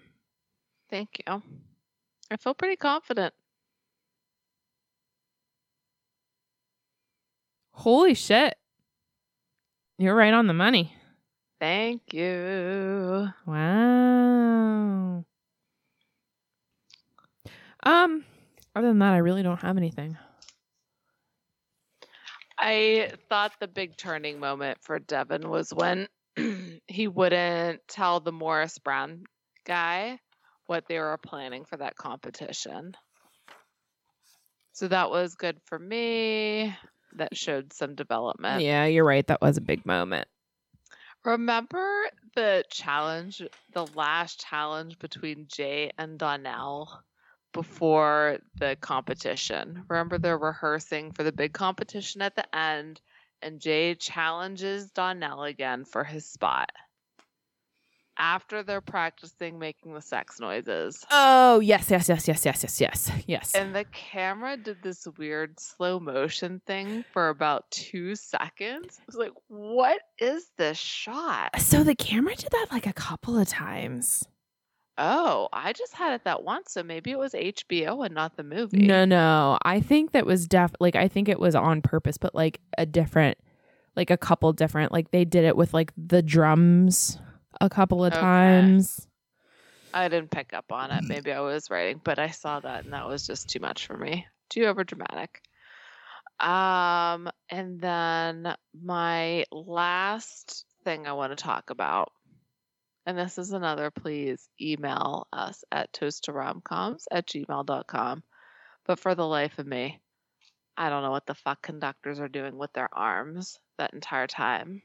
Thank 0.91 1.23
you. 1.27 1.43
I 2.31 2.37
feel 2.37 2.55
pretty 2.55 2.77
confident. 2.77 3.35
Holy 7.73 8.15
shit. 8.15 8.57
You're 9.99 10.15
right 10.15 10.33
on 10.33 10.47
the 10.47 10.55
money. 10.55 10.95
Thank 11.61 12.13
you. 12.13 13.29
Wow. 13.47 15.25
Um, 17.85 18.25
other 18.75 18.89
than 18.89 18.99
that, 18.99 19.15
I 19.15 19.19
really 19.19 19.43
don't 19.43 19.61
have 19.61 19.77
anything. 19.77 20.17
I 22.59 23.13
thought 23.29 23.53
the 23.61 23.69
big 23.69 23.97
turning 23.97 24.39
moment 24.39 24.79
for 24.83 24.99
Devon 24.99 25.49
was 25.49 25.71
when 25.75 26.09
he 26.87 27.09
wouldn't 27.09 27.81
tell 27.89 28.21
the 28.21 28.33
Morris 28.33 28.79
Brown 28.79 29.25
guy 29.67 30.19
what 30.67 30.87
they 30.89 30.99
were 30.99 31.19
planning 31.19 31.65
for 31.65 31.77
that 31.77 31.97
competition. 31.97 32.95
So 34.73 34.89
that 34.89 35.11
was 35.11 35.35
good 35.35 35.59
for 35.67 35.79
me. 35.79 36.75
That 37.17 37.37
showed 37.37 37.73
some 37.73 37.95
development. 37.95 38.63
Yeah, 38.63 38.87
you're 38.87 39.05
right. 39.05 39.27
That 39.27 39.43
was 39.43 39.57
a 39.57 39.63
big 39.63 39.85
moment. 39.87 40.27
Remember 41.25 42.09
the 42.35 42.65
challenge, 42.71 43.43
the 43.73 43.87
last 43.95 44.41
challenge 44.41 44.99
between 44.99 45.47
Jay 45.47 45.91
and 45.97 46.19
Donnell 46.19 46.91
before 47.53 48.39
the 48.57 48.77
competition? 48.81 49.85
Remember 49.89 50.19
they're 50.19 50.39
rehearsing 50.39 51.13
for 51.13 51.23
the 51.23 51.31
big 51.31 51.53
competition 51.53 52.23
at 52.23 52.35
the 52.35 52.57
end, 52.57 53.01
and 53.41 53.61
Jay 53.61 53.95
challenges 53.95 54.91
Donnell 54.91 55.45
again 55.45 55.85
for 55.85 56.03
his 56.03 56.27
spot 56.27 56.71
after 58.19 58.63
they're 58.63 58.81
practicing 58.81 59.59
making 59.59 59.95
the 59.95 60.01
sex 60.01 60.39
noises. 60.41 61.05
Oh, 61.11 61.61
yes, 61.61 61.91
yes, 61.91 62.09
yes, 62.09 62.29
yes, 62.29 62.45
yes, 62.45 62.63
yes, 62.63 62.81
yes, 62.81 63.11
yes. 63.27 63.55
And 63.55 63.75
the 63.75 63.85
camera 63.93 64.57
did 64.57 64.83
this 64.83 65.07
weird 65.19 65.59
slow 65.59 65.99
motion 65.99 66.61
thing 66.67 67.05
for 67.13 67.29
about 67.29 67.71
two 67.71 68.15
seconds. 68.15 68.99
I 69.01 69.05
was 69.07 69.17
like, 69.17 69.33
what 69.49 70.01
is 70.19 70.51
this 70.57 70.79
shot? 70.79 71.61
So 71.61 71.83
the 71.83 71.95
camera 71.95 72.35
did 72.35 72.51
that 72.51 72.69
like 72.71 72.87
a 72.87 72.93
couple 72.93 73.39
of 73.39 73.49
times. 73.49 74.25
Oh, 74.99 75.49
I 75.53 75.73
just 75.73 75.95
had 75.95 76.13
it 76.13 76.25
that 76.25 76.45
once, 76.45 76.73
so 76.73 76.83
maybe 76.83 77.11
it 77.11 77.19
was 77.19 77.33
HBO 77.33 78.05
and 78.05 78.15
not 78.15 78.37
the 78.37 78.45
movie. 78.45 78.87
No, 78.87 79.07
no. 79.07 79.59
I 79.63 79.81
think 79.81 80.13
that 80.13 80.27
was 80.27 80.47
def 80.47 80.73
like 80.81 80.97
I 80.97 81.09
think 81.09 81.29
it 81.29 81.41
was 81.41 81.55
on 81.55 81.81
purpose, 81.81 82.19
but 82.19 82.35
like 82.35 82.61
a 82.77 82.85
different 82.85 83.39
like 83.97 84.11
a 84.11 84.17
couple 84.17 84.53
different 84.53 84.93
like 84.93 85.11
they 85.11 85.25
did 85.25 85.45
it 85.45 85.57
with 85.57 85.73
like 85.73 85.93
the 85.97 86.23
drums 86.23 87.19
a 87.61 87.69
couple 87.69 88.05
of 88.05 88.13
Okay. 88.13 88.21
times. 88.21 89.07
I 89.95 90.09
didn't 90.09 90.31
pick 90.31 90.53
up 90.55 90.73
on 90.73 90.91
it. 90.91 91.05
Maybe 91.09 91.33
I 91.33 91.41
was 91.41 91.71
writing, 91.71 92.01
but 92.03 92.19
I 92.19 92.29
saw 92.31 92.61
that 92.61 92.85
and 92.85 92.93
that 92.95 93.07
was 93.07 93.27
just 93.27 93.51
too 93.51 93.61
much 93.61 93.87
for 93.87 93.97
me. 93.97 94.27
Too 94.49 94.65
over 94.65 94.85
dramatic. 94.85 95.43
Um, 96.41 97.31
and 97.51 97.81
then 97.81 98.55
my 98.75 99.45
last 99.53 100.67
thing 100.85 101.07
I 101.07 101.13
want 101.13 101.37
to 101.37 101.43
talk 101.43 101.71
about, 101.71 102.13
and 103.07 103.19
this 103.19 103.39
is 103.39 103.53
another, 103.53 103.91
please 103.91 104.49
email 104.61 105.27
us 105.33 105.65
at 105.71 105.93
toasttoromcoms 105.93 107.05
at 107.11 107.27
gmail.com. 107.27 108.23
But 108.87 108.99
for 108.99 109.15
the 109.15 109.27
life 109.27 109.59
of 109.59 109.67
me, 109.67 110.01
I 110.77 110.89
don't 110.89 111.03
know 111.03 111.11
what 111.11 111.27
the 111.27 111.35
fuck 111.35 111.63
conductors 111.63 112.21
are 112.21 112.29
doing 112.29 112.57
with 112.57 112.73
their 112.73 112.89
arms 112.93 113.59
that 113.79 113.95
entire 113.95 114.27
time. 114.27 114.83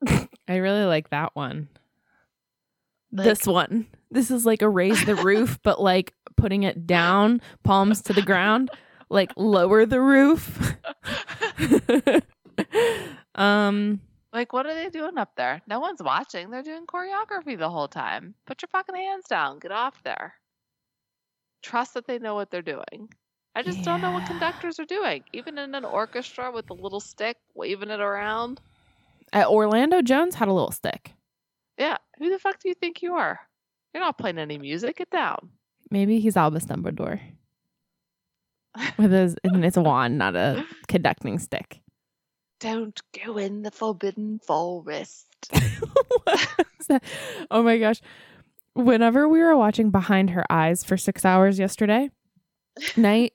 I 0.48 0.56
really 0.56 0.84
like 0.84 1.10
that 1.10 1.34
one. 1.34 1.68
Like- 3.12 3.24
this 3.24 3.46
one. 3.46 3.86
This 4.10 4.30
is 4.30 4.46
like 4.46 4.62
a 4.62 4.68
raise 4.68 5.04
the 5.04 5.16
roof, 5.16 5.58
but 5.64 5.80
like 5.80 6.14
putting 6.36 6.62
it 6.62 6.86
down, 6.86 7.40
palms 7.64 8.02
to 8.02 8.12
the 8.12 8.22
ground, 8.22 8.70
like 9.08 9.32
lower 9.36 9.84
the 9.86 10.00
roof. 10.00 10.74
um 13.34 14.00
Like, 14.32 14.52
what 14.52 14.66
are 14.66 14.74
they 14.74 14.90
doing 14.90 15.18
up 15.18 15.34
there? 15.36 15.62
No 15.66 15.80
one's 15.80 16.02
watching. 16.02 16.50
They're 16.50 16.62
doing 16.62 16.86
choreography 16.86 17.58
the 17.58 17.70
whole 17.70 17.88
time. 17.88 18.34
Put 18.46 18.62
your 18.62 18.68
fucking 18.68 18.94
hands 18.94 19.26
down. 19.28 19.58
Get 19.58 19.72
off 19.72 20.02
there. 20.04 20.34
Trust 21.62 21.94
that 21.94 22.06
they 22.06 22.18
know 22.18 22.34
what 22.34 22.50
they're 22.50 22.62
doing. 22.62 23.08
I 23.56 23.62
just 23.62 23.82
don't 23.82 24.02
know 24.02 24.12
what 24.12 24.26
conductors 24.26 24.78
are 24.78 24.84
doing. 24.84 25.24
Even 25.32 25.56
in 25.56 25.74
an 25.74 25.84
orchestra 25.84 26.52
with 26.52 26.68
a 26.68 26.74
little 26.74 27.00
stick, 27.00 27.38
waving 27.54 27.90
it 27.90 28.00
around. 28.00 28.60
Uh, 29.32 29.44
Orlando 29.48 30.02
Jones 30.02 30.34
had 30.34 30.48
a 30.48 30.52
little 30.52 30.72
stick. 30.72 31.12
Yeah, 31.78 31.98
who 32.18 32.30
the 32.30 32.38
fuck 32.38 32.58
do 32.60 32.68
you 32.68 32.74
think 32.74 33.02
you 33.02 33.14
are? 33.14 33.40
You're 33.92 34.02
not 34.02 34.18
playing 34.18 34.38
any 34.38 34.58
music. 34.58 34.96
Get 34.96 35.10
down. 35.10 35.50
Maybe 35.90 36.20
he's 36.20 36.36
Albus 36.36 36.64
Dumbledore. 36.64 37.20
With 38.98 39.10
his 39.10 39.36
and 39.42 39.64
it's 39.64 39.76
a 39.78 39.82
wand, 39.82 40.18
not 40.18 40.36
a 40.36 40.64
conducting 40.88 41.38
stick. 41.38 41.80
Don't 42.60 43.00
go 43.24 43.38
in 43.38 43.62
the 43.62 43.70
forbidden 43.70 44.38
forest. 44.40 45.26
What 46.24 46.66
is 46.80 46.86
that? 46.88 47.04
oh 47.50 47.62
my 47.62 47.78
gosh. 47.78 48.00
Whenever 48.74 49.28
we 49.28 49.38
were 49.40 49.56
watching 49.56 49.90
Behind 49.90 50.30
Her 50.30 50.44
Eyes 50.50 50.84
for 50.84 50.96
six 50.96 51.24
hours 51.24 51.58
yesterday 51.58 52.10
night, 52.96 53.32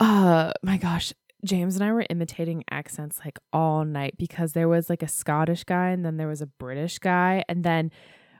uh 0.00 0.52
my 0.62 0.78
gosh, 0.78 1.12
James 1.46 1.76
and 1.76 1.84
I 1.84 1.92
were 1.92 2.04
imitating 2.10 2.64
accents 2.70 3.20
like 3.24 3.38
all 3.52 3.84
night 3.84 4.16
because 4.18 4.52
there 4.52 4.68
was 4.68 4.90
like 4.90 5.02
a 5.02 5.08
Scottish 5.08 5.64
guy 5.64 5.88
and 5.90 6.04
then 6.04 6.16
there 6.16 6.28
was 6.28 6.42
a 6.42 6.46
British 6.46 6.98
guy 6.98 7.44
and 7.48 7.64
then 7.64 7.90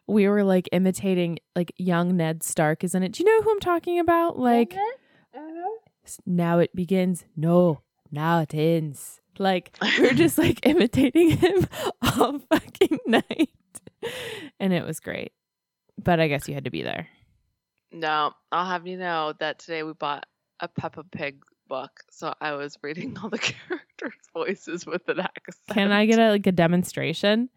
we 0.06 0.28
were 0.28 0.44
like 0.44 0.68
imitating 0.72 1.38
like 1.54 1.72
young 1.76 2.16
Ned 2.16 2.42
Stark, 2.42 2.84
isn't 2.84 3.02
it? 3.02 3.12
Do 3.12 3.22
you 3.22 3.28
know 3.28 3.42
who 3.42 3.50
I'm 3.50 3.60
talking 3.60 3.98
about? 3.98 4.38
Like 4.38 4.74
uh-huh. 4.74 5.38
Uh-huh. 5.40 5.70
s- 6.04 6.20
now 6.26 6.58
it 6.58 6.74
begins. 6.74 7.24
No, 7.36 7.80
now 8.10 8.40
it 8.40 8.54
ends. 8.54 9.20
Like 9.38 9.76
we 9.80 10.00
were 10.08 10.14
just 10.14 10.38
like 10.38 10.64
imitating 10.66 11.30
him 11.30 11.66
all 12.02 12.38
fucking 12.38 12.98
night. 13.06 13.50
And 14.60 14.72
it 14.72 14.84
was 14.84 15.00
great. 15.00 15.32
But 16.02 16.20
I 16.20 16.28
guess 16.28 16.46
you 16.48 16.54
had 16.54 16.64
to 16.64 16.70
be 16.70 16.82
there. 16.82 17.08
No, 17.92 18.32
I'll 18.52 18.66
have 18.66 18.86
you 18.86 18.96
know 18.98 19.32
that 19.40 19.58
today 19.58 19.82
we 19.82 19.92
bought 19.92 20.26
a 20.60 20.68
Peppa 20.68 21.04
Pig 21.04 21.42
book, 21.68 21.90
so 22.10 22.32
I 22.40 22.52
was 22.52 22.76
reading 22.82 23.16
all 23.22 23.28
the 23.30 23.38
characters' 23.38 24.12
voices 24.32 24.86
with 24.86 25.08
an 25.08 25.20
accent. 25.20 25.66
Can 25.72 25.92
I 25.92 26.06
get 26.06 26.18
a, 26.18 26.30
like 26.30 26.46
a 26.46 26.52
demonstration? 26.52 27.48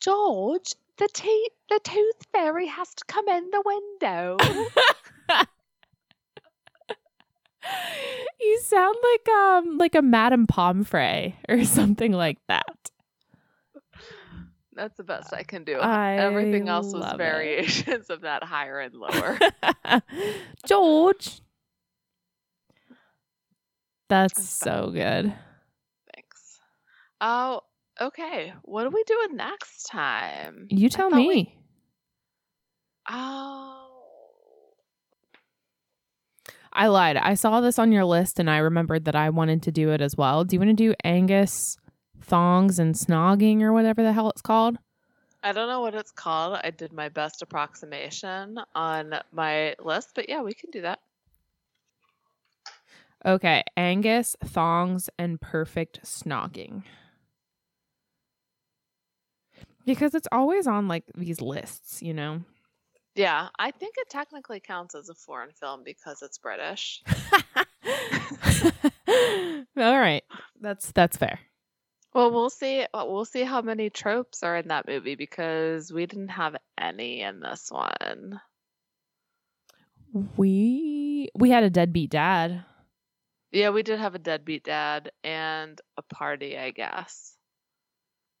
George? 0.00 0.74
The 0.98 1.08
te- 1.12 1.50
the 1.68 1.80
tooth 1.84 2.26
fairy 2.32 2.66
has 2.66 2.92
to 2.94 3.04
come 3.06 3.28
in 3.28 3.50
the 3.50 3.62
window. 3.64 4.36
you 8.40 8.60
sound 8.64 8.96
like 9.02 9.28
um 9.28 9.78
like 9.78 9.94
a 9.94 10.02
Madame 10.02 10.46
Pomfrey 10.48 11.36
or 11.48 11.64
something 11.66 12.12
like 12.12 12.38
that. 12.48 12.64
That's 14.74 14.96
the 14.96 15.04
best 15.04 15.32
I 15.32 15.42
can 15.42 15.64
do. 15.64 15.76
I 15.78 16.16
Everything 16.16 16.68
else 16.68 16.86
was 16.86 17.02
love 17.02 17.14
it. 17.14 17.18
variations 17.18 18.10
of 18.10 18.20
that 18.22 18.44
higher 18.44 18.78
and 18.80 18.94
lower. 18.94 19.38
George. 20.66 21.40
That's 24.08 24.48
so 24.48 24.90
good. 24.92 25.32
Thanks. 26.14 26.60
Oh, 27.20 27.60
okay. 28.00 28.52
What 28.62 28.86
are 28.86 28.90
we 28.90 29.04
doing 29.04 29.36
next 29.36 29.84
time? 29.84 30.66
You 30.70 30.88
tell 30.88 31.10
me. 31.10 31.26
we- 31.26 31.54
Oh. 33.10 33.86
I 36.72 36.86
lied. 36.88 37.16
I 37.16 37.34
saw 37.34 37.60
this 37.60 37.78
on 37.78 37.90
your 37.92 38.04
list 38.04 38.38
and 38.38 38.50
I 38.50 38.58
remembered 38.58 39.06
that 39.06 39.16
I 39.16 39.30
wanted 39.30 39.62
to 39.64 39.72
do 39.72 39.90
it 39.90 40.00
as 40.00 40.16
well. 40.16 40.44
Do 40.44 40.54
you 40.54 40.60
want 40.60 40.70
to 40.70 40.74
do 40.74 40.94
Angus 41.02 41.76
thongs 42.20 42.78
and 42.78 42.94
snogging 42.94 43.62
or 43.62 43.72
whatever 43.72 44.02
the 44.02 44.12
hell 44.12 44.28
it's 44.30 44.42
called? 44.42 44.76
I 45.42 45.52
don't 45.52 45.68
know 45.68 45.80
what 45.80 45.94
it's 45.94 46.10
called. 46.10 46.58
I 46.62 46.70
did 46.70 46.92
my 46.92 47.08
best 47.08 47.40
approximation 47.42 48.58
on 48.74 49.14
my 49.32 49.74
list, 49.80 50.10
but 50.14 50.28
yeah, 50.28 50.42
we 50.42 50.52
can 50.52 50.70
do 50.70 50.82
that. 50.82 50.98
Okay, 53.26 53.64
Angus 53.76 54.36
thongs 54.44 55.10
and 55.18 55.40
perfect 55.40 56.00
snogging. 56.04 56.82
Because 59.84 60.14
it's 60.14 60.28
always 60.30 60.66
on 60.66 60.86
like 60.86 61.04
these 61.16 61.40
lists, 61.40 62.02
you 62.02 62.14
know. 62.14 62.42
Yeah, 63.14 63.48
I 63.58 63.72
think 63.72 63.94
it 63.98 64.08
technically 64.08 64.60
counts 64.60 64.94
as 64.94 65.08
a 65.08 65.14
foreign 65.14 65.50
film 65.52 65.82
because 65.84 66.22
it's 66.22 66.38
British. 66.38 67.02
All 69.08 69.98
right. 69.98 70.22
That's 70.60 70.92
that's 70.92 71.16
fair. 71.16 71.40
Well, 72.14 72.30
we'll 72.30 72.50
see. 72.50 72.86
uh, 72.94 73.04
We'll 73.06 73.24
see 73.24 73.42
how 73.42 73.60
many 73.62 73.90
tropes 73.90 74.42
are 74.42 74.56
in 74.56 74.68
that 74.68 74.86
movie 74.86 75.14
because 75.14 75.92
we 75.92 76.06
didn't 76.06 76.28
have 76.28 76.56
any 76.78 77.22
in 77.22 77.40
this 77.40 77.68
one. 77.70 78.40
We 80.36 81.28
we 81.34 81.50
had 81.50 81.64
a 81.64 81.70
deadbeat 81.70 82.10
dad. 82.10 82.64
Yeah, 83.52 83.70
we 83.70 83.82
did 83.82 83.98
have 83.98 84.14
a 84.14 84.18
deadbeat 84.18 84.64
dad 84.64 85.10
and 85.24 85.80
a 85.96 86.02
party, 86.02 86.58
I 86.58 86.70
guess. 86.70 87.34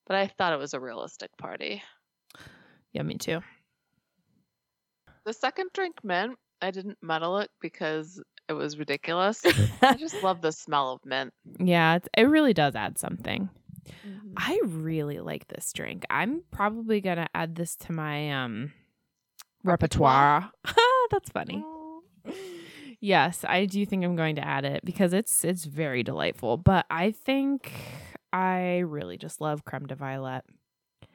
But 0.06 0.16
I 0.16 0.26
thought 0.26 0.52
it 0.52 0.58
was 0.58 0.74
a 0.74 0.80
realistic 0.80 1.30
party. 1.38 1.82
Yeah, 2.92 3.02
me 3.02 3.14
too. 3.14 3.40
The 5.24 5.32
second 5.32 5.70
drink 5.74 5.96
mint, 6.02 6.36
I 6.62 6.70
didn't 6.70 6.98
muddle 7.02 7.38
it 7.38 7.50
because 7.60 8.22
it 8.48 8.54
was 8.54 8.78
ridiculous. 8.78 9.42
I 9.82 9.96
just 9.98 10.22
love 10.22 10.40
the 10.40 10.52
smell 10.52 10.92
of 10.92 11.00
mint. 11.04 11.32
yeah, 11.58 11.96
it's, 11.96 12.08
it 12.16 12.22
really 12.24 12.54
does 12.54 12.74
add 12.74 12.98
something. 12.98 13.50
Mhm. 14.06 14.32
I 14.36 14.60
really 14.64 15.18
like 15.20 15.48
this 15.48 15.72
drink. 15.72 16.04
I'm 16.10 16.42
probably 16.50 17.00
gonna 17.00 17.28
add 17.34 17.56
this 17.56 17.76
to 17.76 17.92
my 17.92 18.30
um 18.32 18.72
repertoire. 19.64 20.50
That's 21.10 21.30
funny. 21.30 21.64
Yes, 23.00 23.44
I 23.46 23.66
do 23.66 23.84
think 23.86 24.04
I'm 24.04 24.16
going 24.16 24.36
to 24.36 24.46
add 24.46 24.64
it 24.64 24.84
because 24.84 25.12
it's 25.12 25.44
it's 25.44 25.64
very 25.64 26.02
delightful. 26.02 26.56
But 26.56 26.86
I 26.90 27.12
think 27.12 27.72
I 28.32 28.78
really 28.78 29.16
just 29.16 29.40
love 29.40 29.64
creme 29.64 29.86
de 29.86 29.94
violette. 29.94 30.44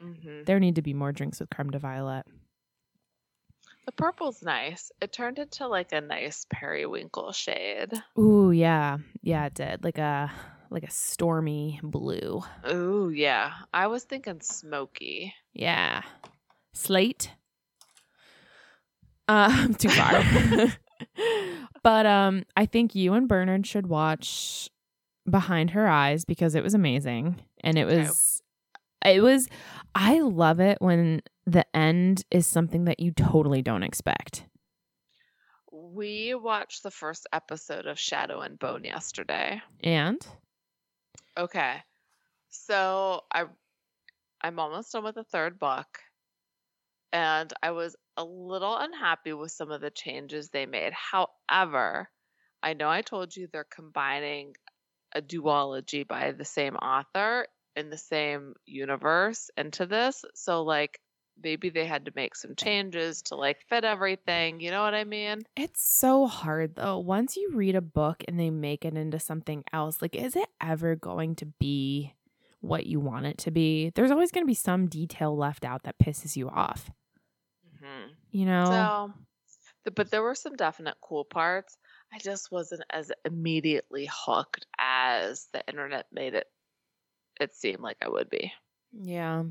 Mhm. 0.02 0.46
There 0.46 0.60
need 0.60 0.76
to 0.76 0.82
be 0.82 0.94
more 0.94 1.12
drinks 1.12 1.40
with 1.40 1.50
creme 1.50 1.72
de 1.72 1.80
violette. 1.80 2.26
The 3.86 3.92
purple's 3.92 4.42
nice. 4.42 4.92
It 5.02 5.12
turned 5.12 5.40
into 5.40 5.68
like 5.68 5.92
a 5.92 6.00
nice 6.00 6.46
periwinkle 6.50 7.34
shade. 7.34 7.92
Ooh, 8.18 8.52
yeah, 8.52 9.00
yeah, 9.22 9.46
it 9.46 9.56
did 9.56 9.84
like 9.84 9.98
a 9.98 10.32
like 10.70 10.84
a 10.84 10.92
stormy 10.92 11.82
blue. 11.84 12.44
Ooh, 12.68 13.10
yeah. 13.10 13.52
I 13.74 13.88
was 13.88 14.06
thinking 14.06 14.40
smoky. 14.42 15.34
Yeah, 15.54 16.02
slate. 16.74 17.32
Uh, 19.28 19.68
too 19.78 19.90
far. 19.90 20.24
but 21.84 22.06
um, 22.06 22.44
I 22.56 22.66
think 22.66 22.96
you 22.96 23.14
and 23.14 23.28
Bernard 23.28 23.66
should 23.68 23.88
watch 23.88 24.70
Behind 25.30 25.72
Her 25.72 25.88
Eyes 25.88 26.26
because 26.26 26.56
it 26.56 26.64
was 26.64 26.74
amazing, 26.74 27.42
and 27.64 27.78
it 27.78 27.86
was, 27.86 28.42
it 29.06 29.22
was. 29.22 29.48
I 29.96 30.20
love 30.22 30.60
it 30.60 30.78
when 30.80 31.22
the 31.46 31.66
end 31.76 32.24
is 32.32 32.48
something 32.48 32.86
that 32.86 33.00
you 33.00 33.12
totally 33.12 33.62
don't 33.62 33.84
expect. 33.84 34.46
We 35.72 36.34
watched 36.36 36.84
the 36.84 36.92
first 36.92 37.28
episode 37.34 37.86
of 37.86 38.00
Shadow 38.00 38.42
and 38.42 38.58
Bone 38.58 38.84
yesterday. 38.84 39.62
And 39.84 40.26
Okay. 41.38 41.78
So 42.50 43.22
I 43.32 43.46
I'm 44.42 44.60
almost 44.60 44.92
done 44.92 45.04
with 45.04 45.16
the 45.16 45.24
third 45.24 45.60
book. 45.60 45.88
And 47.12 47.52
I 47.62 47.72
was 47.72 47.96
a 48.18 48.24
little 48.24 48.78
unhappy 48.78 49.34
with 49.34 49.52
some 49.52 49.72
of 49.72 49.82
the 49.82 49.90
changes 49.90 50.50
they 50.50 50.66
made. 50.66 50.94
However, 50.94 52.10
I 52.62 52.74
know 52.74 52.90
I 52.90 53.02
told 53.02 53.36
you 53.36 53.48
they're 53.48 53.66
combining 53.66 54.54
a 55.14 55.22
duology 55.22 56.08
by 56.08 56.32
the 56.32 56.46
same 56.46 56.76
author 56.76 57.48
in 57.76 57.90
the 57.90 57.98
same 57.98 58.54
universe 58.66 59.50
into 59.58 59.86
this. 59.86 60.24
So 60.36 60.64
like 60.64 61.00
maybe 61.42 61.70
they 61.70 61.86
had 61.86 62.06
to 62.06 62.12
make 62.16 62.36
some 62.36 62.56
changes 62.56 63.24
to 63.24 63.36
like 63.36 63.62
fit 63.68 63.84
everything. 63.84 64.60
You 64.60 64.72
know 64.72 64.84
what 64.84 64.94
I 64.94 65.04
mean? 65.04 65.42
It's 65.56 65.82
so 65.84 66.28
hard 66.28 66.76
though. 66.76 67.00
Once 67.00 67.36
you 67.36 67.52
read 67.54 67.76
a 67.76 67.82
book 67.82 68.24
and 68.28 68.40
they 68.40 68.50
make 68.50 68.86
it 68.86 68.96
into 68.96 69.20
something 69.20 69.64
else, 69.74 70.02
like, 70.02 70.16
is 70.16 70.36
it 70.36 70.50
ever 70.62 70.96
going 70.96 71.36
to 71.38 71.46
be 71.46 72.14
what 72.62 72.86
you 72.86 73.00
want 73.00 73.26
it 73.26 73.38
to 73.40 73.52
be? 73.52 73.92
There's 73.96 74.12
always 74.12 74.32
going 74.32 74.44
to 74.46 74.50
be 74.50 74.54
some 74.54 74.88
detail 74.88 75.36
left 75.36 75.66
out 75.66 75.84
that 75.84 76.00
pisses 76.00 76.36
you 76.36 76.50
off, 76.50 76.92
hmm 77.84 78.08
you 78.32 78.46
know? 78.46 78.66
So, 79.86 79.92
but 79.96 80.10
there 80.12 80.24
were 80.24 80.36
some 80.36 80.56
definite 80.56 80.96
cool 81.02 81.26
parts. 81.26 81.78
I 82.14 82.18
just 82.20 82.52
wasn't 82.52 82.84
as 82.90 83.12
immediately 83.26 84.08
hooked 84.12 84.66
as 84.80 85.48
the 85.54 85.62
internet 85.68 86.06
made 86.12 86.34
it 86.36 86.48
it 87.40 87.56
seem 87.56 87.82
like 87.82 87.98
I 88.02 88.10
would 88.10 88.30
be. 88.30 88.54
yeah. 88.92 89.44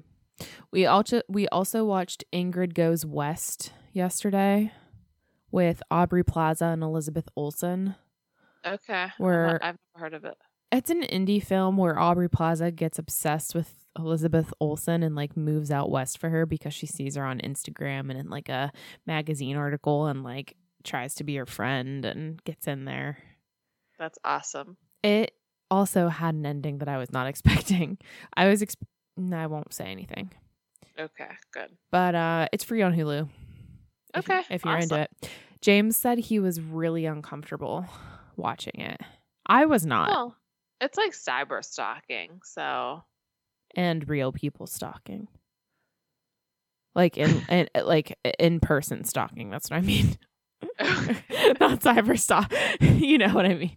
We 0.71 0.87
also 0.87 1.21
we 1.29 1.47
also 1.49 1.85
watched 1.85 2.25
Ingrid 2.33 2.75
Goes 2.75 3.05
West 3.05 3.73
yesterday 3.93 4.73
with 5.51 5.83
Aubrey 5.91 6.25
Plaza 6.25 6.67
and 6.67 6.83
Elizabeth 6.83 7.29
Olsen. 7.37 7.95
Okay. 8.65 9.09
Where- 9.19 9.63
I've 9.63 9.77
never 9.95 10.05
heard 10.05 10.15
of 10.15 10.25
it. 10.25 10.37
It's 10.71 10.89
an 10.91 11.03
indie 11.03 11.45
film 11.45 11.77
where 11.77 11.99
Aubrey 11.99 12.31
Plaza 12.31 12.71
gets 12.71 12.99
obsessed 12.99 13.55
with 13.55 13.75
Elizabeth 13.99 14.53
Olsen 14.61 15.03
and 15.03 15.15
like 15.15 15.37
moves 15.37 15.71
out 15.71 15.91
west 15.91 16.19
for 16.19 16.31
her 16.31 16.47
because 16.47 16.73
she 16.75 16.87
sees 16.87 17.17
her 17.17 17.25
on 17.25 17.41
Instagram 17.41 18.11
and 18.11 18.19
in 18.19 18.29
like 18.31 18.49
a 18.49 18.73
magazine 19.07 19.57
article 19.57 20.07
and 20.07 20.23
like 20.23 20.57
tries 20.85 21.15
to 21.17 21.25
be 21.25 21.37
her 21.37 21.47
friend 21.47 22.05
and 22.05 22.43
gets 22.45 22.67
in 22.67 22.85
there. 22.85 23.19
That's 23.99 24.19
awesome. 24.25 24.77
It 25.03 25.33
also 25.71 26.09
had 26.09 26.35
an 26.35 26.47
ending 26.47 26.79
that 26.79 26.89
I 26.89 26.99
was 26.99 27.13
not 27.13 27.27
expecting. 27.29 27.99
I 28.37 28.49
was 28.49 28.63
exp- 28.63 28.77
no, 29.17 29.37
I 29.37 29.47
won't 29.47 29.73
say 29.75 29.85
anything. 29.87 30.31
Okay, 30.99 31.29
good. 31.53 31.71
But 31.91 32.15
uh 32.15 32.49
it's 32.53 32.65
free 32.65 32.83
on 32.83 32.95
Hulu. 32.95 33.29
Okay, 34.15 34.43
If, 34.51 34.65
you're 34.65 34.77
into 34.77 35.01
it. 35.01 35.31
James 35.63 35.97
said 35.97 36.19
he 36.19 36.39
was 36.39 36.61
really 36.61 37.07
uncomfortable 37.07 37.87
watching 38.37 38.79
it. 38.79 39.01
I 39.47 39.65
was 39.65 39.87
not. 39.87 40.11
Well, 40.11 40.37
it's 40.83 40.99
like 40.99 41.13
cyber 41.13 41.65
stalking, 41.65 42.41
so 42.45 43.03
and 43.75 44.09
real 44.09 44.33
people 44.33 44.67
stalking. 44.67 45.29
Like 46.95 47.17
in, 47.17 47.43
in 47.49 47.69
like 47.85 48.19
in 48.39 48.61
person 48.61 49.05
stalking. 49.05 49.51
That's 49.51 49.71
what 49.71 49.79
I 49.79 49.81
mean. 49.81 50.17
Not 50.81 51.81
cyber 51.81 52.19
stalk. 52.19 52.53
you 52.81 53.19
know 53.19 53.35
what 53.35 53.47
I 53.47 53.55
mean. 53.55 53.77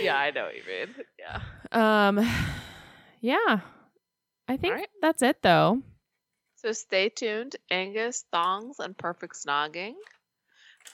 yeah, 0.00 0.16
I 0.16 0.30
know 0.30 0.44
what 0.44 0.54
you 0.54 0.62
mean. 0.66 0.94
Yeah. 1.18 2.08
Um, 2.08 2.18
yeah. 3.20 3.60
I 4.46 4.56
think 4.56 4.72
Alright. 4.72 4.88
that's 5.00 5.22
it 5.22 5.42
though. 5.42 5.82
So 6.56 6.72
stay 6.72 7.08
tuned, 7.08 7.56
Angus 7.70 8.24
Thongs 8.32 8.78
and 8.80 8.96
Perfect 8.96 9.36
Snogging. 9.36 9.94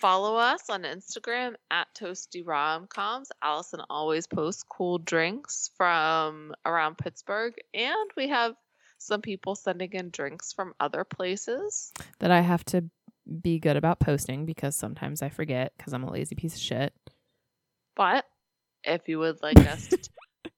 Follow 0.01 0.37
us 0.37 0.69
on 0.69 0.83
Instagram 0.83 1.55
at 1.71 1.87
Toasty 1.95 2.45
Romcoms. 2.45 3.29
Allison 3.41 3.81
always 3.89 4.27
posts 4.27 4.65
cool 4.69 4.99
drinks 4.99 5.71
from 5.77 6.53
around 6.67 6.99
Pittsburgh, 6.99 7.55
and 7.73 8.11
we 8.17 8.29
have 8.29 8.55
some 8.99 9.23
people 9.23 9.55
sending 9.55 9.93
in 9.93 10.11
drinks 10.11 10.53
from 10.53 10.75
other 10.81 11.05
places. 11.05 11.93
That 12.19 12.33
I 12.33 12.41
have 12.41 12.65
to 12.67 12.85
be 13.41 13.61
good 13.61 13.77
about 13.77 14.01
posting 14.01 14.47
because 14.47 14.75
sometimes 14.75 15.23
I 15.23 15.29
forget 15.29 15.73
because 15.77 15.93
I'm 15.93 16.05
a 16.05 16.11
lazy 16.11 16.35
piece 16.35 16.55
of 16.55 16.61
shit. 16.61 16.93
But 17.95 18.27
if 18.83 19.09
you 19.09 19.21
would 19.21 19.43
like 19.43 19.59
us 19.59 19.87
to, 19.87 19.97
I 20.45 20.49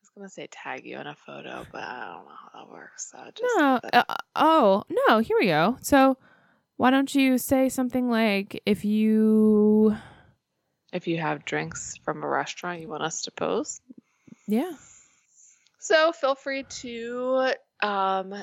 was 0.00 0.10
gonna 0.16 0.28
say 0.30 0.46
tag 0.50 0.86
you 0.86 0.98
in 0.98 1.06
a 1.08 1.16
photo, 1.16 1.66
but 1.72 1.82
I 1.82 2.14
don't 2.14 2.24
know 2.26 2.34
how 2.52 2.64
that 2.64 2.72
works. 2.72 3.10
So 3.10 3.18
just 3.34 3.54
No. 3.58 3.80
Uh, 3.92 4.14
oh 4.36 4.84
no. 4.88 5.18
Here 5.18 5.36
we 5.38 5.46
go. 5.46 5.76
So. 5.82 6.16
Why 6.78 6.90
don't 6.90 7.12
you 7.12 7.38
say 7.38 7.68
something 7.68 8.08
like 8.08 8.62
if 8.64 8.84
you 8.84 9.96
if 10.92 11.06
you 11.06 11.18
have 11.18 11.44
drinks 11.44 11.96
from 12.04 12.22
a 12.22 12.28
restaurant 12.28 12.80
you 12.80 12.88
want 12.88 13.02
us 13.02 13.22
to 13.22 13.32
post, 13.32 13.82
yeah 14.46 14.72
So 15.80 16.12
feel 16.12 16.36
free 16.36 16.62
to 16.62 17.52
um, 17.82 18.34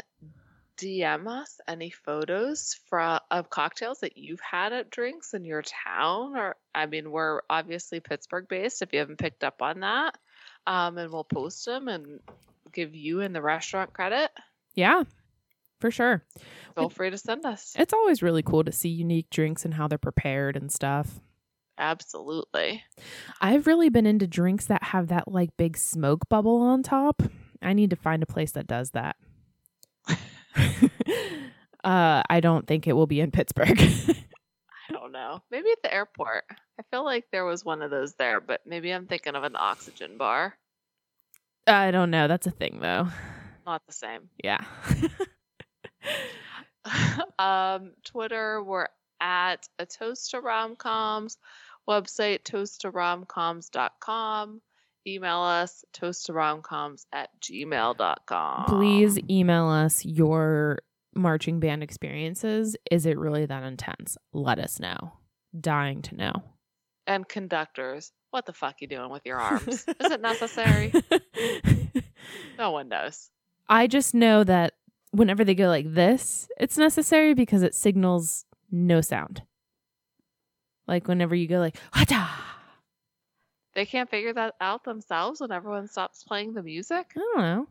DM 0.78 1.28
us 1.28 1.60
any 1.68 1.90
photos 1.91 2.80
from 2.90 3.20
of 3.32 3.49
cocktails 3.49 3.99
that 4.02 4.18
you've 4.18 4.41
had 4.41 4.74
at 4.74 4.90
drinks 4.90 5.34
in 5.34 5.45
your 5.45 5.62
town. 5.62 6.36
Or 6.36 6.57
I 6.74 6.88
mean, 6.88 7.12
we're 7.12 7.41
obviously 7.49 8.02
Pittsburgh 8.02 8.48
based. 8.49 8.82
If 8.82 8.91
you 8.91 8.99
haven't 8.99 9.20
picked 9.20 9.44
up 9.44 9.62
on 9.62 9.80
that, 9.80 10.18
um, 10.68 10.98
and 10.98 11.12
we'll 11.12 11.24
post 11.24 11.66
them 11.66 11.88
and 11.88 12.20
give 12.74 12.94
you 12.95 13.22
and 13.22 13.34
the 13.34 13.41
restaurant 13.41 13.94
credit. 13.94 14.30
Yeah, 14.74 15.03
for 15.80 15.92
sure. 15.92 16.24
Feel 16.76 16.90
free 16.90 17.10
to 17.10 17.18
send 17.18 17.46
us. 17.46 17.74
It's 17.78 17.94
always 17.94 18.22
really 18.22 18.44
cool 18.44 18.64
to 18.64 18.72
see 18.72 18.90
unique 18.90 19.30
drinks 19.30 19.66
and 19.66 19.74
how 19.74 19.88
they're 19.88 19.98
prepared 19.98 20.56
and 20.56 20.72
stuff. 20.72 21.20
Absolutely. 21.78 22.84
I've 23.42 23.68
really 23.68 23.90
been 23.90 24.06
into 24.06 24.28
drinks 24.28 24.66
that 24.66 24.84
have 24.84 25.08
that 25.08 25.28
like 25.28 25.58
big 25.58 25.78
smoke 25.78 26.30
bubble 26.30 26.62
on 26.62 26.84
top. 26.84 27.22
I 27.62 27.74
need 27.74 27.90
to 27.90 27.96
find 27.96 28.24
a 28.24 28.28
place 28.28 28.52
that 28.52 28.68
does 28.68 28.92
that. 28.92 29.16
uh, 31.84 32.24
I 32.30 32.40
don't 32.42 32.68
think 32.68 32.88
it 32.88 32.94
will 32.94 33.08
be 33.08 33.20
in 33.20 33.32
Pittsburgh. 33.32 33.80
I 33.80 34.94
don't 34.94 35.12
know. 35.12 35.42
Maybe 35.52 35.72
at 35.72 35.82
the 35.84 35.94
airport. 35.94 36.44
I 36.80 36.84
feel 36.92 37.04
like 37.04 37.26
there 37.32 37.46
was 37.46 37.66
one 37.66 37.82
of 37.82 37.92
those 37.92 38.14
there, 38.16 38.40
but 38.40 38.62
maybe 38.66 38.92
I'm 38.92 39.08
thinking 39.08 39.36
of 39.36 39.44
an 39.44 39.56
oxygen 39.56 40.18
bar. 40.18 40.56
I 41.68 41.92
don't 41.92 42.12
know. 42.12 42.28
That's 42.28 42.48
a 42.48 42.52
thing 42.52 42.80
though. 42.82 43.08
Not 43.66 43.82
the 43.88 43.94
same. 43.94 44.30
Yeah. 44.44 44.64
um, 47.40 47.91
Twitter, 48.03 48.61
we're 48.64 48.88
at 49.19 49.68
a 49.80 49.86
toast 49.86 50.32
to 50.32 50.41
romcoms. 50.41 51.38
Website 51.88 52.44
toasttoromcoms.com. 52.44 54.61
Email 55.07 55.41
us 55.41 55.86
toasttoromcoms 55.95 57.06
at 57.14 57.30
gmail.com. 57.40 58.65
Please 58.65 59.19
email 59.30 59.68
us 59.68 60.03
your 60.03 60.80
marching 61.14 61.60
band 61.60 61.84
experiences. 61.84 62.76
Is 62.90 63.06
it 63.06 63.19
really 63.19 63.45
that 63.45 63.64
intense? 63.64 64.18
Let 64.34 64.57
us 64.57 64.80
know. 64.80 65.14
Dying 65.60 66.02
to 66.03 66.15
know. 66.15 66.34
And 67.06 67.27
conductors, 67.27 68.11
what 68.32 68.48
the 68.48 68.53
fuck 68.53 68.82
you 68.82 68.88
doing 68.88 69.11
with 69.11 69.22
your 69.26 69.38
arms? 69.40 69.68
Is 69.68 70.11
it 70.11 70.22
necessary? 70.22 70.91
No 72.57 72.72
one 72.72 72.90
knows. 72.90 73.30
I 73.68 73.88
just 73.88 74.14
know 74.14 74.44
that 74.44 74.73
whenever 75.16 75.44
they 75.44 75.56
go 75.56 75.68
like 75.68 75.94
this, 75.94 76.48
it's 76.60 76.78
necessary 76.78 77.34
because 77.34 77.64
it 77.64 77.76
signals 77.76 78.46
no 78.72 79.02
sound. 79.02 79.44
Like 80.88 81.08
whenever 81.08 81.36
you 81.36 81.48
go 81.48 81.60
like, 81.60 81.78
Hata! 81.94 82.28
They 83.74 83.86
can't 83.86 84.10
figure 84.10 84.34
that 84.34 84.56
out 84.62 84.84
themselves 84.86 85.42
when 85.42 85.52
everyone 85.52 85.88
stops 85.88 86.24
playing 86.24 86.54
the 86.54 86.64
music. 86.64 87.12
I 87.16 87.20
don't 87.20 87.38
know. 87.38 87.68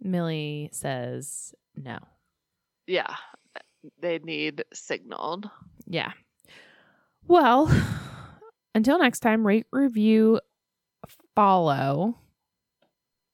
Millie 0.00 0.68
says 0.72 1.54
no. 1.74 1.98
Yeah, 2.86 3.16
they 4.00 4.20
need 4.20 4.64
signaled. 4.72 5.50
Yeah. 5.86 6.12
Well, 7.26 7.68
until 8.74 9.00
next 9.00 9.20
time, 9.20 9.44
rate, 9.44 9.66
review, 9.72 10.40
follow. 11.34 12.18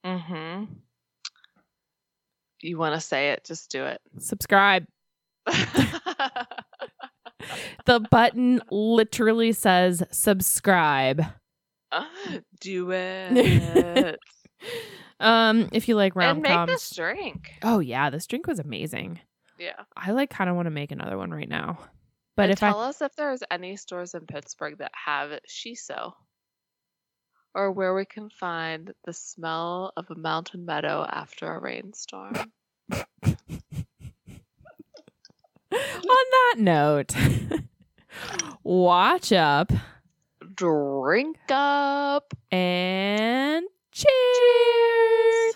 Mm-hmm. 0.05 0.65
You 2.61 2.79
want 2.79 2.95
to 2.95 3.01
say 3.01 3.31
it? 3.31 3.45
Just 3.45 3.71
do 3.71 3.85
it. 3.85 4.01
subscribe. 4.19 4.87
The 7.85 8.01
button 8.01 8.63
literally 8.71 9.53
says 9.53 10.03
subscribe. 10.11 11.25
do 12.61 12.91
it. 12.93 14.19
um, 15.21 15.69
if 15.73 15.89
you 15.89 15.97
like 15.97 16.17
rom 16.17 16.37
and 16.37 16.43
make 16.43 16.53
coms. 16.53 16.73
this 16.73 16.91
drink. 16.95 17.53
Oh 17.63 17.81
yeah, 17.81 18.11
this 18.11 18.27
drink 18.27 18.47
was 18.47 18.59
amazing. 18.59 19.21
Yeah. 19.59 19.81
I 19.97 20.13
like 20.13 20.31
kind 20.31 20.49
of 20.49 20.57
want 20.57 20.67
to 20.67 20.71
make 20.71 20.93
another 20.93 21.19
one 21.19 21.31
right 21.31 21.49
now. 21.49 21.79
But 22.37 22.45
and 22.45 22.53
if 22.53 22.61
tell 22.61 22.81
I 22.81 22.89
us 22.89 23.03
if 23.03 23.15
there's 23.17 23.43
any 23.51 23.77
stores 23.77 24.15
in 24.15 24.27
Pittsburgh 24.27 24.79
that 24.79 24.93
have 24.95 25.39
shiso, 25.49 26.13
or 27.55 27.71
where 27.71 27.95
we 27.95 28.05
can 28.05 28.31
find 28.31 28.93
the 29.05 29.13
smell 29.13 29.93
of 29.97 30.11
a 30.11 30.15
mountain 30.15 30.65
meadow 30.65 31.07
after 31.09 31.53
a 31.53 31.61
rainstorm. 31.61 32.35
on 32.93 33.01
that 35.73 36.55
note, 36.59 37.15
watch 38.63 39.33
up 39.33 39.73
Drink 40.55 41.39
up. 41.51 42.35
and 42.51 43.65
cheers. 43.91 45.55